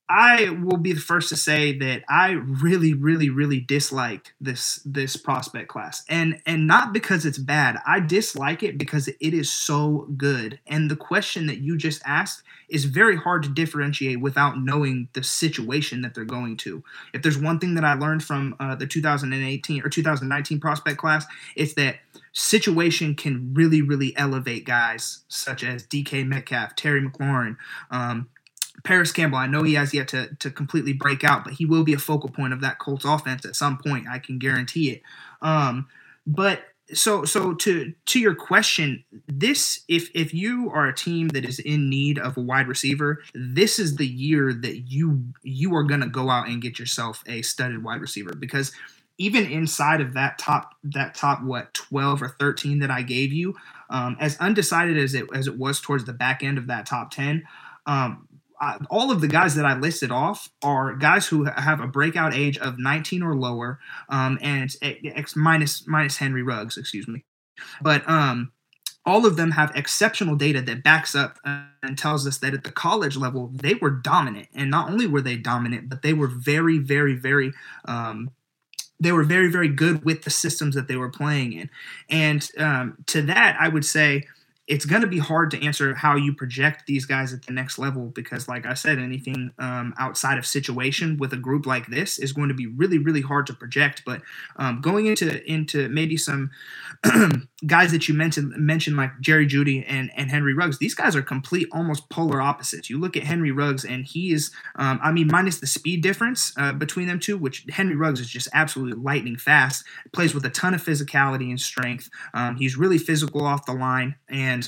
I 0.10 0.50
will 0.50 0.78
be 0.78 0.94
the 0.94 1.00
first 1.00 1.30
to 1.30 1.36
say 1.36 1.78
that 1.78 2.04
I 2.10 2.32
really, 2.32 2.96
really, 2.96 3.30
really 3.30 3.60
dislike 3.60 4.34
this 4.42 4.82
this 4.84 5.16
prospect 5.16 5.68
class, 5.68 6.04
and 6.10 6.42
and 6.48 6.66
not 6.66 6.94
because 6.94 7.28
it's 7.28 7.38
bad. 7.38 7.80
I 7.86 8.00
dislike 8.00 8.64
it 8.64 8.80
because 8.80 9.08
it 9.08 9.16
is 9.22 9.52
so 9.52 10.08
good. 10.18 10.60
And 10.66 10.90
the 10.90 10.96
question 10.96 11.46
that 11.46 11.60
you 11.60 11.78
just 11.78 12.02
asked 12.06 12.42
is 12.70 12.86
very 12.86 13.18
hard 13.18 13.44
to 13.44 13.50
differentiate 13.50 14.20
without 14.20 14.60
knowing 14.60 15.10
the 15.14 15.24
situation 15.24 16.02
that 16.02 16.16
they're 16.16 16.26
going 16.26 16.58
to. 16.58 16.84
If 17.14 17.22
there's 17.22 17.38
one 17.38 17.60
thing 17.60 17.76
that 17.76 17.84
I 17.84 17.94
learned 17.94 18.24
from 18.24 18.56
uh, 18.60 18.76
the 18.76 18.88
2018 18.88 19.86
or 19.86 19.90
2019 19.90 20.60
prospect 20.60 20.98
class, 20.98 21.26
it's 21.56 21.76
that 21.76 21.98
situation 22.32 23.16
can 23.16 23.54
really, 23.54 23.82
really 23.82 24.16
elevate 24.18 24.66
guys 24.66 25.20
such 25.28 25.64
as 25.64 25.86
DK 25.86 26.26
Metcalf, 26.26 26.76
Terry 26.76 27.02
McLaurin. 27.02 27.58
Um, 27.92 28.30
Parris 28.84 29.12
Campbell, 29.12 29.38
I 29.38 29.48
know 29.48 29.64
he 29.64 29.74
has 29.74 29.94
yet 29.94 30.08
to, 30.10 30.36
to 30.36 30.52
completely 30.52 30.94
break 30.94 31.24
out, 31.24 31.44
but 31.44 31.54
he 31.54 31.66
will 31.66 31.84
be 31.84 31.94
a 31.94 32.00
focal 32.00 32.30
point 32.30 32.54
of 32.54 32.62
that 32.62 32.80
Colts 32.80 33.06
offense 33.06 33.46
at 33.46 33.56
some 33.56 33.78
point. 33.78 34.08
I 34.10 34.20
can 34.20 34.40
guarantee 34.40 34.92
it. 34.92 35.02
Um, 35.42 35.88
but 36.26 36.62
so 36.94 37.24
so 37.24 37.54
to 37.54 37.94
to 38.08 38.20
your 38.20 38.36
question, 38.36 39.04
this 39.28 39.82
if 39.88 40.10
if 40.14 40.34
you 40.34 40.72
are 40.72 40.88
a 40.88 40.96
team 40.96 41.30
that 41.30 41.46
is 41.46 41.60
in 41.60 41.90
need 41.90 42.18
of 42.18 42.38
a 42.38 42.42
wide 42.42 42.68
receiver, 42.68 43.22
this 43.34 43.80
is 43.80 43.96
the 43.96 44.08
year 44.08 44.54
that 44.54 44.90
you 44.90 45.24
you 45.44 45.76
are 45.76 45.84
gonna 45.84 46.08
go 46.08 46.30
out 46.30 46.48
and 46.48 46.62
get 46.62 46.80
yourself 46.80 47.24
a 47.28 47.42
studded 47.42 47.84
wide 47.84 48.02
receiver 48.02 48.34
because 48.34 48.72
even 49.18 49.46
inside 49.46 50.02
of 50.02 50.14
that 50.14 50.38
top 50.40 50.74
that 50.84 51.14
top 51.14 51.44
what 51.44 51.74
12 51.74 52.24
or 52.24 52.30
13 52.40 52.80
that 52.80 52.90
I 52.90 53.02
gave 53.02 53.32
you, 53.32 53.56
um, 53.90 54.18
as 54.20 54.38
undecided 54.38 54.98
as 54.98 55.14
it 55.14 55.28
as 55.34 55.48
it 55.48 55.58
was 55.58 55.80
towards 55.80 56.06
the 56.06 56.14
back 56.14 56.42
end 56.42 56.58
of 56.58 56.68
that 56.68 56.86
top 56.86 57.12
10, 57.12 57.44
um, 57.86 58.28
all 58.90 59.12
of 59.12 59.22
the 59.22 59.28
guys 59.28 59.56
that 59.56 59.66
I 59.66 59.78
listed 59.78 60.12
off 60.12 60.50
are 60.64 60.96
guys 60.96 61.28
who 61.28 61.46
have 61.46 61.80
a 61.80 61.88
breakout 61.88 62.34
age 62.34 62.58
of 62.58 62.78
19 62.78 63.24
or 63.24 63.36
lower, 63.36 63.80
um, 64.10 64.38
and 64.42 64.74
it's 64.82 65.36
minus 65.36 65.88
minus 65.88 66.18
Henry 66.18 66.44
Ruggs, 66.44 66.78
excuse 66.78 67.08
me. 67.08 67.24
But 67.82 68.08
um, 68.10 68.52
all 69.06 69.26
of 69.26 69.38
them 69.38 69.52
have 69.52 69.72
exceptional 69.76 70.36
data 70.36 70.62
that 70.62 70.84
backs 70.84 71.16
up 71.16 71.38
and 71.46 71.98
tells 71.98 72.28
us 72.28 72.38
that 72.40 72.54
at 72.54 72.64
the 72.64 72.72
college 72.72 73.16
level 73.16 73.52
they 73.54 73.76
were 73.76 73.92
dominant, 73.92 74.50
and 74.54 74.70
not 74.70 74.90
only 74.90 75.08
were 75.08 75.22
they 75.22 75.38
dominant, 75.38 75.90
but 75.90 76.02
they 76.02 76.14
were 76.14 76.28
very, 76.28 76.78
very, 76.78 77.16
very 77.16 77.52
um, 77.86 78.30
they 79.00 79.12
were 79.12 79.24
very, 79.24 79.50
very 79.50 79.70
good 79.70 80.04
with 80.04 80.24
the 80.24 80.30
systems 80.30 80.76
that 80.76 80.88
they 80.88 80.98
were 80.98 81.10
playing 81.10 81.54
in. 81.54 81.70
And 82.10 82.48
um, 82.58 82.98
to 83.08 83.22
that, 83.24 83.56
I 83.60 83.70
would 83.70 83.86
say 83.86 84.28
it's 84.70 84.86
going 84.86 85.02
to 85.02 85.08
be 85.08 85.20
hard 85.20 85.52
to 85.52 85.66
answer 85.66 85.94
how 85.96 86.16
you 86.16 86.34
project 86.34 86.84
these 86.88 87.06
guys 87.06 87.34
at 87.34 87.46
the 87.46 87.52
next 87.52 87.78
level 87.78 88.08
because 88.16 88.48
like 88.48 88.66
i 88.66 88.74
said 88.74 89.00
anything 89.00 89.52
um, 89.60 89.94
outside 90.00 90.38
of 90.38 90.46
situation 90.46 91.18
with 91.18 91.34
a 91.34 91.38
group 91.38 91.66
like 91.66 91.88
this 91.88 92.18
is 92.20 92.32
going 92.32 92.48
to 92.48 92.56
be 92.56 92.68
really 92.68 92.98
really 92.98 93.22
hard 93.22 93.48
to 93.48 93.54
project. 93.54 94.04
But 94.06 94.22
um, 94.56 94.82
going 94.82 95.06
into 95.06 95.44
into 95.50 95.90
maybe 95.90 96.18
some 96.18 96.52
guys 97.68 97.92
that 97.92 98.08
you 98.08 98.14
mentioned 98.14 98.54
mentioned 98.58 98.98
like 98.98 99.12
jerry 99.20 99.48
Jeudy 99.48 99.84
and 99.88 100.12
and 100.16 100.30
henry 100.30 100.54
ruggs 100.54 100.80
these 100.80 100.96
guys 100.96 101.16
are 101.16 101.22
complete 101.22 101.68
almost 101.72 102.10
polar 102.10 102.42
opposites. 102.42 102.90
You 102.90 103.00
look 103.00 103.18
at 103.18 103.24
henry 103.24 103.52
ruggs 103.52 103.86
and 103.86 104.06
he 104.06 104.32
is 104.32 104.52
um, 104.76 105.00
i 105.04 105.12
mean 105.12 105.28
minus 105.28 105.60
the 105.60 105.68
speed 105.68 106.02
difference 106.02 106.54
uh, 106.58 106.74
between 106.74 107.08
them 107.08 107.20
two 107.20 107.38
which 107.38 107.66
henry 107.70 107.96
ruggs 107.96 108.20
is 108.20 108.30
just 108.30 108.48
absolutely 108.54 109.02
lightning 109.02 109.38
fast 109.38 109.86
plays 110.14 110.34
with 110.34 110.46
a 110.46 110.50
ton 110.50 110.74
of 110.74 110.84
physicality 110.84 111.50
and 111.50 111.60
strength. 111.60 112.10
Um, 112.34 112.56
he's 112.56 112.78
really 112.78 112.98
physical 112.98 113.46
off 113.46 113.66
the 113.66 113.74
line 113.74 114.16
and 114.30 114.59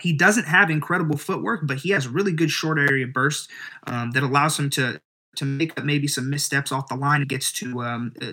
he 0.00 0.12
doesn't 0.12 0.46
have 0.46 0.70
incredible 0.70 1.16
footwork, 1.16 1.66
but 1.66 1.78
he 1.78 1.90
has 1.90 2.08
really 2.08 2.32
good 2.32 2.50
short 2.50 2.78
area 2.78 3.06
burst 3.06 3.50
um, 3.86 4.10
that 4.12 4.22
allows 4.22 4.58
him 4.58 4.70
to 4.70 5.00
to 5.36 5.44
make 5.44 5.78
up 5.78 5.84
maybe 5.84 6.08
some 6.08 6.28
missteps 6.28 6.72
off 6.72 6.88
the 6.88 6.96
line. 6.96 7.20
He 7.20 7.26
gets 7.26 7.52
too 7.52 7.82
um, 7.82 8.12
uh, 8.20 8.32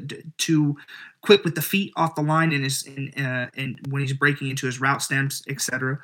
quick 1.21 1.43
with 1.43 1.55
the 1.55 1.61
feet 1.61 1.93
off 1.95 2.15
the 2.15 2.21
line 2.21 2.51
and 2.51 2.65
is 2.65 2.83
in, 2.83 3.13
uh, 3.23 3.49
and 3.55 3.79
when 3.89 4.01
he's 4.01 4.13
breaking 4.13 4.49
into 4.49 4.65
his 4.65 4.81
route 4.81 5.01
stems, 5.01 5.43
etc. 5.47 5.99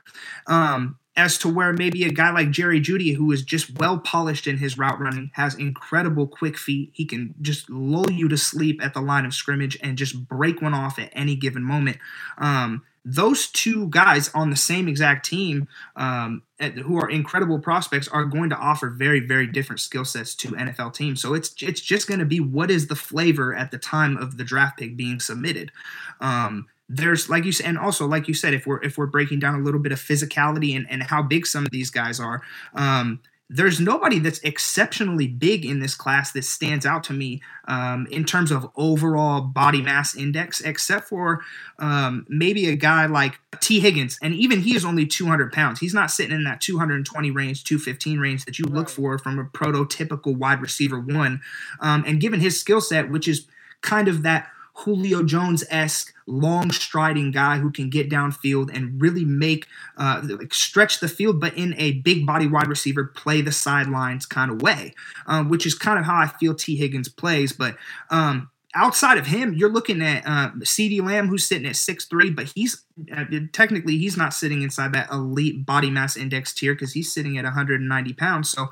Um, 0.48 0.98
as 1.16 1.38
to 1.40 1.50
where 1.50 1.74
maybe 1.74 2.04
a 2.06 2.12
guy 2.12 2.32
like 2.32 2.50
Jerry 2.52 2.80
Jeudy, 2.82 3.16
who 3.16 3.32
is 3.32 3.44
just 3.44 3.78
well 3.80 4.00
polished 4.00 4.48
in 4.48 4.58
his 4.58 4.78
route 4.78 5.00
running, 5.00 5.32
has 5.34 5.56
incredible 5.56 6.28
quick 6.28 6.58
feet. 6.58 6.92
He 6.94 7.06
can 7.06 7.36
just 7.42 7.70
lull 7.70 8.12
you 8.12 8.28
to 8.28 8.38
sleep 8.38 8.84
at 8.84 8.94
the 8.94 9.02
line 9.02 9.26
of 9.26 9.34
scrimmage 9.34 9.78
and 9.82 9.98
just 9.98 10.28
break 10.28 10.62
one 10.62 10.74
off 10.74 10.98
at 10.98 11.10
any 11.14 11.36
given 11.36 11.64
moment. 11.64 11.98
Um, 12.38 12.84
those 13.06 13.48
two 13.48 13.90
guys 13.90 14.30
on 14.34 14.50
the 14.50 14.56
same 14.56 14.88
exact 14.88 15.26
team 15.26 15.68
um, 15.98 16.42
who 16.84 16.98
are 16.98 17.10
incredible 17.10 17.60
prospects 17.60 18.08
are 18.08 18.24
going 18.24 18.50
to 18.50 18.56
offer 18.56 18.90
very 18.90 19.20
very 19.20 19.48
different 19.48 19.80
skill 19.80 20.06
sets 20.06 20.34
to 20.36 20.50
NFL 20.50 20.94
teams. 20.94 21.22
So 21.22 21.34
it's 21.34 21.54
it's 21.62 21.82
just 21.82 22.08
going 22.08 22.20
to 22.20 22.26
be 22.26 22.40
what 22.40 22.72
is 22.72 22.88
the 22.88 22.96
flavor 22.96 23.54
at 23.54 23.72
the 23.72 23.78
time 23.78 24.18
of 24.18 24.38
the 24.38 24.44
draft 24.44 24.80
pick 24.80 24.96
being 24.96 25.20
submitted. 25.20 25.72
Um, 26.22 26.68
there's 26.90 27.30
like 27.30 27.46
you 27.46 27.52
said, 27.52 27.66
and 27.68 27.78
also 27.78 28.06
like 28.06 28.28
you 28.28 28.34
said, 28.34 28.54
if 28.54 28.66
we're 28.66 28.82
if 28.82 28.98
we're 28.98 29.08
breaking 29.08 29.40
down 29.40 29.56
a 29.56 29.64
little 29.64 29.80
bit 29.80 29.92
of 29.92 30.00
physicality 30.00 30.76
and, 30.76 30.86
and 30.90 31.04
how 31.04 31.22
big 31.22 31.46
some 31.46 31.66
of 31.66 31.72
these 31.72 31.90
guys 31.90 32.20
are, 32.20 32.42
um, 32.76 33.20
there's 33.50 33.80
nobody 33.80 34.20
that's 34.20 34.40
exceptionally 34.40 35.28
big 35.28 35.66
in 35.66 35.80
this 35.80 35.96
class 35.96 36.32
that 36.32 36.44
stands 36.44 36.86
out 36.86 37.04
to 37.04 37.14
me 37.14 37.42
um, 37.68 38.08
in 38.10 38.24
terms 38.24 38.52
of 38.52 38.70
overall 38.76 39.42
body 39.42 39.82
mass 39.82 40.16
index, 40.16 40.62
except 40.62 41.08
for 41.08 41.42
um, 41.78 42.26
maybe 42.30 42.68
a 42.68 42.76
guy 42.76 43.06
like 43.06 43.40
Tee 43.60 43.80
Higgins. 43.80 44.18
And 44.22 44.34
even 44.34 44.62
he 44.62 44.76
is 44.76 44.86
only 44.86 45.06
200 45.06 45.52
pounds. 45.52 45.80
He's 45.80 45.94
not 45.94 46.10
sitting 46.10 46.36
in 46.36 46.46
that 46.46 46.62
220 46.62 47.32
range, 47.32 47.64
215 47.66 48.20
range 48.20 48.46
that 48.46 48.58
you 48.58 48.66
look 48.66 48.90
for 48.90 49.18
from 49.20 49.38
a 49.38 49.46
prototypical 49.46 50.36
wide 50.36 50.62
receiver 50.62 51.00
one. 51.00 51.42
Um, 51.80 52.04
and 52.08 52.22
given 52.22 52.40
his 52.40 52.60
skill 52.60 52.82
set, 52.82 53.12
which 53.12 53.28
is 53.28 53.46
kind 53.82 54.08
of 54.08 54.24
that 54.24 54.50
Julio 54.74 55.22
Jones 55.24 55.64
esque 55.70 56.13
long 56.26 56.72
striding 56.72 57.32
guy 57.32 57.58
who 57.58 57.72
can 57.72 57.90
get 57.90 58.10
downfield 58.10 58.70
and 58.74 59.02
really 59.02 59.26
make 59.26 59.68
uh, 59.98 60.22
like 60.24 60.54
stretch 60.54 61.00
the 61.00 61.08
field, 61.08 61.40
but 61.40 61.56
in 61.58 61.74
a 61.78 61.94
big 62.02 62.26
body 62.26 62.48
wide 62.48 62.68
receiver 62.68 63.06
play 63.06 63.42
the 63.42 63.52
sidelines 63.52 64.26
kind 64.26 64.52
of 64.52 64.62
way, 64.62 64.94
um, 65.28 65.50
which 65.50 65.66
is 65.66 65.74
kind 65.74 66.00
of 66.00 66.06
how 66.06 66.16
I 66.16 66.28
feel 66.28 66.56
Tee 66.56 66.76
Higgins 66.76 67.10
plays. 67.10 67.54
But 67.54 67.76
um, 68.10 68.50
outside 68.76 69.18
of 69.18 69.28
him, 69.28 69.54
you're 69.54 69.72
looking 69.72 70.02
at 70.02 70.26
uh, 70.26 70.52
CeeDee 70.60 71.02
Lamb, 71.02 71.28
who's 71.28 71.46
sitting 71.46 71.68
at 71.68 71.76
six 71.76 72.06
three, 72.06 72.30
but 72.30 72.52
he's 72.56 72.84
uh, 73.16 73.26
technically 73.52 73.98
he's 73.98 74.18
not 74.18 74.34
sitting 74.34 74.62
inside 74.62 74.94
that 74.94 75.10
elite 75.12 75.66
body 75.66 75.90
mass 75.90 76.16
index 76.16 76.54
tier 76.54 76.74
because 76.74 76.94
he's 76.94 77.12
sitting 77.12 77.38
at 77.38 77.44
190 77.44 78.14
pounds. 78.14 78.50
So 78.50 78.68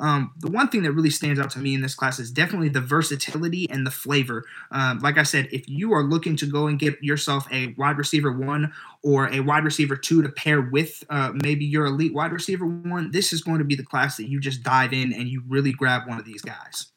um, 0.00 0.32
the 0.38 0.50
one 0.50 0.68
thing 0.68 0.82
that 0.82 0.92
really 0.92 1.10
stands 1.10 1.38
out 1.38 1.50
to 1.50 1.58
me 1.58 1.74
in 1.74 1.82
this 1.82 1.94
class 1.94 2.18
is 2.18 2.30
definitely 2.30 2.68
the 2.68 2.80
versatility 2.80 3.68
and 3.70 3.86
the 3.86 3.90
flavor. 3.90 4.44
Um, 4.70 5.00
like 5.00 5.18
I 5.18 5.22
said, 5.22 5.48
if 5.52 5.68
you 5.68 5.92
are 5.92 6.02
looking 6.02 6.36
to 6.36 6.46
go 6.46 6.66
and 6.66 6.78
get 6.78 7.02
yourself 7.02 7.46
a 7.52 7.74
wide 7.76 7.98
receiver 7.98 8.32
one 8.32 8.72
or 9.02 9.32
a 9.32 9.40
wide 9.40 9.64
receiver 9.64 9.96
two 9.96 10.22
to 10.22 10.28
pair 10.28 10.60
with 10.60 11.04
uh, 11.10 11.32
maybe 11.34 11.64
your 11.64 11.86
elite 11.86 12.14
wide 12.14 12.32
receiver 12.32 12.66
one, 12.66 13.10
this 13.10 13.32
is 13.32 13.42
going 13.42 13.58
to 13.58 13.64
be 13.64 13.74
the 13.74 13.84
class 13.84 14.16
that 14.16 14.28
you 14.28 14.40
just 14.40 14.62
dive 14.62 14.92
in 14.92 15.12
and 15.12 15.28
you 15.28 15.42
really 15.48 15.72
grab 15.72 16.08
one 16.08 16.18
of 16.18 16.24
these 16.24 16.42
guys. 16.42 16.92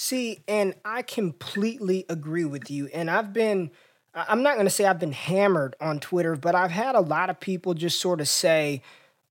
See, 0.00 0.42
and 0.48 0.74
I 0.82 1.02
completely 1.02 2.06
agree 2.08 2.46
with 2.46 2.70
you. 2.70 2.86
And 2.86 3.10
I've 3.10 3.34
been, 3.34 3.70
I'm 4.14 4.42
not 4.42 4.54
going 4.54 4.64
to 4.64 4.70
say 4.70 4.86
I've 4.86 4.98
been 4.98 5.12
hammered 5.12 5.76
on 5.78 6.00
Twitter, 6.00 6.36
but 6.36 6.54
I've 6.54 6.70
had 6.70 6.94
a 6.94 7.02
lot 7.02 7.28
of 7.28 7.38
people 7.38 7.74
just 7.74 8.00
sort 8.00 8.22
of 8.22 8.26
say, 8.26 8.80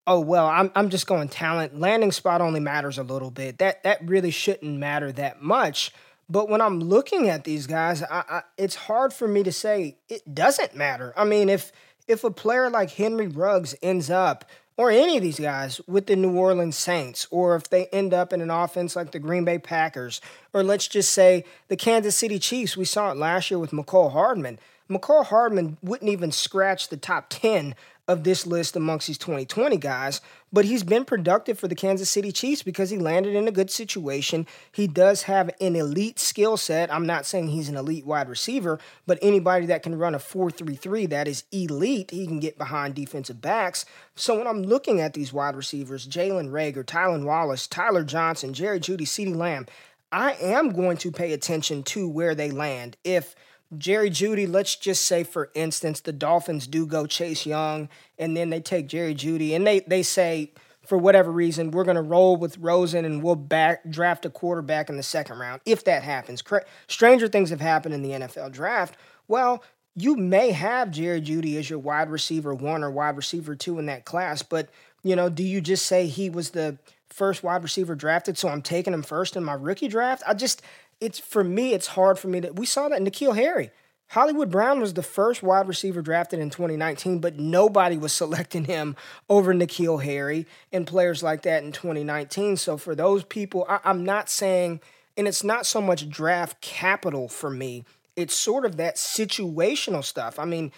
oh, 0.06 0.20
well, 0.20 0.46
I'm, 0.46 0.72
I'm 0.76 0.90
just 0.90 1.08
going 1.08 1.28
talent. 1.28 1.80
Landing 1.80 2.12
spot 2.12 2.40
only 2.40 2.60
matters 2.60 3.00
a 3.00 3.04
little 3.04 3.32
bit. 3.32 3.58
That, 3.58 3.82
that 3.82 4.08
really 4.08 4.30
shouldn't 4.30 4.78
matter 4.78 5.12
that 5.14 5.42
much. 5.42 5.92
But 6.30 6.50
when 6.50 6.62
I'm 6.62 6.80
looking 6.80 7.30
at 7.30 7.46
these 7.46 7.66
guys, 7.66 8.04
I, 8.04 8.24
I, 8.30 8.42
it's 8.56 8.76
hard 8.76 9.12
for 9.12 9.28
me 9.28 9.42
to 9.42 9.52
say 9.52 9.98
it 10.08 10.36
doesn't 10.36 10.76
matter. 10.76 11.16
I 11.18 11.26
mean, 11.26 11.50
if 11.50 11.72
if 12.08 12.24
a 12.24 12.30
player 12.30 12.70
like 12.70 12.92
Henry 12.92 13.28
Ruggs 13.28 13.74
ends 13.82 14.12
up 14.12 14.46
or 14.80 14.92
any 14.92 15.18
of 15.18 15.22
these 15.22 15.42
guys 15.42 15.82
with 15.88 16.06
the 16.06 16.16
New 16.16 16.38
Orleans 16.38 16.78
Saints, 16.78 17.28
or 17.32 17.58
if 17.58 17.70
they 17.70 17.88
end 17.88 18.14
up 18.14 18.32
in 18.32 18.40
an 18.40 18.50
offense 18.50 18.96
like 18.96 19.12
the 19.12 19.20
Green 19.20 19.44
Bay 19.44 19.60
Packers, 19.60 20.22
or 20.54 20.64
let's 20.64 20.88
just 20.88 21.12
say 21.12 21.44
the 21.68 21.76
Kansas 21.76 22.16
City 22.16 22.40
Chiefs. 22.40 22.78
We 22.78 22.86
saw 22.86 23.12
it 23.12 23.18
last 23.18 23.52
year 23.52 23.60
with 23.60 23.72
Mecole 23.72 24.14
Hardman. 24.14 24.58
Mecole 24.90 25.26
Hardman 25.26 25.76
wouldn't 25.84 26.10
even 26.10 26.32
scratch 26.32 26.88
the 26.88 26.96
top 26.96 27.26
10 27.28 27.76
of 28.10 28.24
this 28.24 28.48
list 28.48 28.76
amongst 28.76 29.06
these 29.06 29.20
2020 29.20 29.78
guys, 29.78 30.20
but 30.52 30.66
he's 30.66 30.84
been 30.84 31.06
productive 31.06 31.60
for 31.60 31.68
the 31.68 31.76
Kansas 31.76 32.10
City 32.10 32.32
Chiefs 32.32 32.64
because 32.64 32.90
he 32.90 32.98
landed 32.98 33.36
in 33.36 33.48
a 33.48 33.52
good 33.52 33.70
situation. 33.70 34.48
He 34.72 34.88
does 34.88 35.24
have 35.24 35.52
an 35.62 35.76
elite 35.76 36.18
skill 36.18 36.58
set. 36.58 36.92
I'm 36.92 37.06
not 37.06 37.28
saying 37.28 37.50
he's 37.50 37.70
an 37.70 37.78
elite 37.78 38.08
wide 38.08 38.28
receiver, 38.28 38.80
but 39.06 39.20
anybody 39.22 39.68
that 39.68 39.84
can 39.84 39.96
run 39.96 40.16
a 40.16 40.20
4-3-3 40.20 41.08
that 41.12 41.28
is 41.28 41.44
elite, 41.52 42.10
he 42.10 42.26
can 42.26 42.40
get 42.40 42.58
behind 42.58 42.96
defensive 42.96 43.42
backs. 43.42 43.86
So 44.16 44.40
when 44.40 44.48
I'm 44.48 44.64
looking 44.64 45.00
at 45.00 45.14
these 45.14 45.32
wide 45.32 45.56
receivers, 45.56 46.08
Jalen 46.08 46.50
Reagor, 46.50 46.84
Tylan 46.84 47.26
Wallace, 47.26 47.68
Tyler 47.68 48.04
Johnson, 48.04 48.56
Jerry 48.56 48.80
Jeudy, 48.80 49.06
CeeDee 49.06 49.36
Lamb, 49.36 49.68
I 50.12 50.34
am 50.42 50.72
going 50.72 50.98
to 50.98 51.12
pay 51.12 51.32
attention 51.34 51.84
to 51.84 52.10
where 52.10 52.34
they 52.34 52.50
land. 52.50 52.98
If 53.04 53.36
Jerry 53.78 54.10
Jeudy, 54.10 54.48
let's 54.48 54.76
just 54.76 55.06
say 55.06 55.24
for 55.24 55.52
instance, 55.54 56.02
the 56.02 56.14
Dolphins 56.14 56.68
do 56.68 56.86
go 56.86 57.06
Chase 57.06 57.46
Young 57.46 57.90
and 58.18 58.36
then 58.36 58.50
they 58.50 58.60
take 58.60 58.88
Jerry 58.88 59.14
Jeudy, 59.14 59.56
and 59.56 59.66
they 59.66 59.82
they 59.82 60.04
say 60.04 60.52
for 60.86 60.98
whatever 60.98 61.32
reason 61.32 61.70
we're 61.70 61.84
going 61.84 61.96
to 61.96 62.02
roll 62.02 62.36
with 62.36 62.58
Rosen 62.58 63.06
and 63.06 63.22
we'll 63.22 63.36
back 63.36 63.88
draft 63.90 64.26
a 64.26 64.30
quarterback 64.30 64.90
in 64.90 64.98
the 64.98 65.04
second 65.04 65.38
round 65.38 65.62
if 65.66 65.84
that 65.84 66.02
happens. 66.02 66.44
Stranger 66.88 67.28
things 67.28 67.52
have 67.52 67.62
happened 67.62 67.94
in 67.94 68.02
the 68.02 68.12
NFL 68.12 68.52
draft. 68.52 68.98
Well, 69.28 69.64
you 69.96 70.16
may 70.16 70.52
have 70.52 70.90
Jerry 70.90 71.22
Jeudy 71.22 71.58
as 71.58 71.70
your 71.70 71.80
wide 71.80 72.10
receiver 72.10 72.56
1 72.56 72.84
or 72.84 72.90
wide 72.90 73.18
receiver 73.18 73.56
2 73.56 73.78
in 73.78 73.86
that 73.86 74.06
class, 74.06 74.42
but 74.42 74.70
you 75.04 75.16
know, 75.16 75.30
do 75.30 75.44
you 75.44 75.62
just 75.62 75.86
say 75.86 76.08
he 76.08 76.30
was 76.30 76.50
the 76.50 76.78
first 77.10 77.44
wide 77.44 77.64
receiver 77.64 77.96
drafted, 77.96 78.38
so 78.38 78.50
I'm 78.50 78.62
taking 78.62 78.94
him 78.94 79.04
first 79.04 79.36
in 79.36 79.44
my 79.44 79.54
rookie 79.54 79.88
draft? 79.88 80.24
I 80.28 80.34
just 80.34 80.62
it's 81.02 81.20
for 81.20 81.44
me, 81.44 81.74
it's 81.74 81.88
hard 81.88 82.20
for 82.20 82.28
me 82.28 82.42
to. 82.42 82.52
We 82.52 82.66
saw 82.66 82.90
that 82.90 83.02
N'Keal 83.02 83.36
Harry. 83.36 83.72
Hollywood 84.14 84.50
Brown 84.50 84.80
was 84.82 84.96
the 84.96 85.04
first 85.04 85.44
wide 85.44 85.68
receiver 85.68 86.02
drafted 86.02 86.40
in 86.40 86.50
2019, 86.50 87.20
but 87.20 87.38
nobody 87.38 87.96
was 87.96 88.12
selecting 88.14 88.66
him 88.66 88.96
over 89.30 89.54
N'Keal 89.54 90.04
Harry 90.04 90.48
and 90.72 90.88
players 90.88 91.22
like 91.22 91.44
that 91.44 91.64
in 91.64 91.72
2019. 91.72 92.58
So 92.58 92.78
for 92.78 92.96
those 92.96 93.24
people, 93.24 93.66
I, 93.70 93.80
I'm 93.84 94.04
not 94.04 94.30
saying, 94.30 94.82
and 95.16 95.28
it's 95.28 95.44
not 95.44 95.66
so 95.66 95.82
much 95.82 96.10
draft 96.10 96.60
capital 96.62 97.28
for 97.28 97.50
me. 97.50 97.86
It's 98.16 98.34
sort 98.34 98.66
of 98.66 98.78
that 98.78 98.96
situational 98.96 100.04
stuff. 100.04 100.40
I 100.40 100.46
mean, 100.46 100.72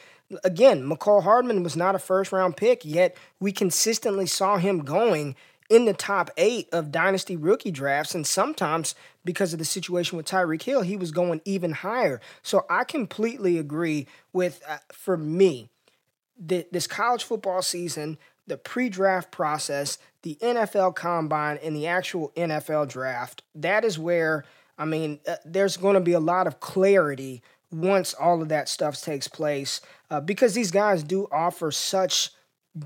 again, 0.44 0.84
Mecole 0.84 1.24
Hardman 1.24 1.64
was 1.64 1.76
not 1.76 1.96
a 1.96 2.00
first 2.00 2.32
round 2.32 2.58
pick, 2.58 2.84
yet 2.84 3.16
we 3.40 3.52
consistently 3.52 4.26
saw 4.26 4.58
him 4.58 4.80
going 4.80 5.36
in 5.70 5.86
the 5.86 5.94
top 5.94 6.30
eight 6.36 6.68
of 6.74 6.92
dynasty 6.92 7.38
rookie 7.38 7.72
drafts. 7.72 8.14
And 8.14 8.28
sometimes, 8.28 8.94
because 9.24 9.54
of 9.54 9.60
the 9.60 9.66
situation 9.66 10.18
with 10.18 10.26
Tyreek 10.26 10.64
Hill, 10.64 10.82
he 10.82 10.98
was 10.98 11.12
going 11.12 11.42
even 11.46 11.72
higher. 11.72 12.20
So 12.42 12.66
I 12.70 12.84
completely 12.84 13.58
agree 13.58 14.08
with, 14.34 14.62
uh, 14.68 14.78
for 14.92 15.18
me, 15.18 15.70
the, 16.40 16.66
this 16.72 16.88
college 16.88 17.24
football 17.24 17.62
season, 17.62 18.18
the 18.48 18.58
pre 18.58 18.90
draft 18.90 19.32
process, 19.32 19.98
the 20.24 20.38
NFL 20.42 20.96
combine, 20.96 21.60
and 21.64 21.76
the 21.76 21.88
actual 21.88 22.32
NFL 22.36 22.90
draft, 22.90 23.44
that 23.56 23.86
is 23.86 24.00
where, 24.00 24.46
I 24.78 24.86
mean, 24.86 25.20
uh, 25.28 25.36
there's 25.46 25.78
going 25.78 25.96
to 25.96 26.02
be 26.02 26.14
a 26.14 26.20
lot 26.20 26.48
of 26.48 26.60
clarity 26.60 27.44
once 27.72 28.14
all 28.14 28.42
of 28.42 28.50
that 28.50 28.68
stuff 28.68 29.02
takes 29.02 29.28
place 29.28 29.82
uh, 30.10 30.20
because 30.20 30.54
these 30.54 30.72
guys 30.72 31.04
do 31.04 31.28
offer 31.32 31.72
such 31.72 32.32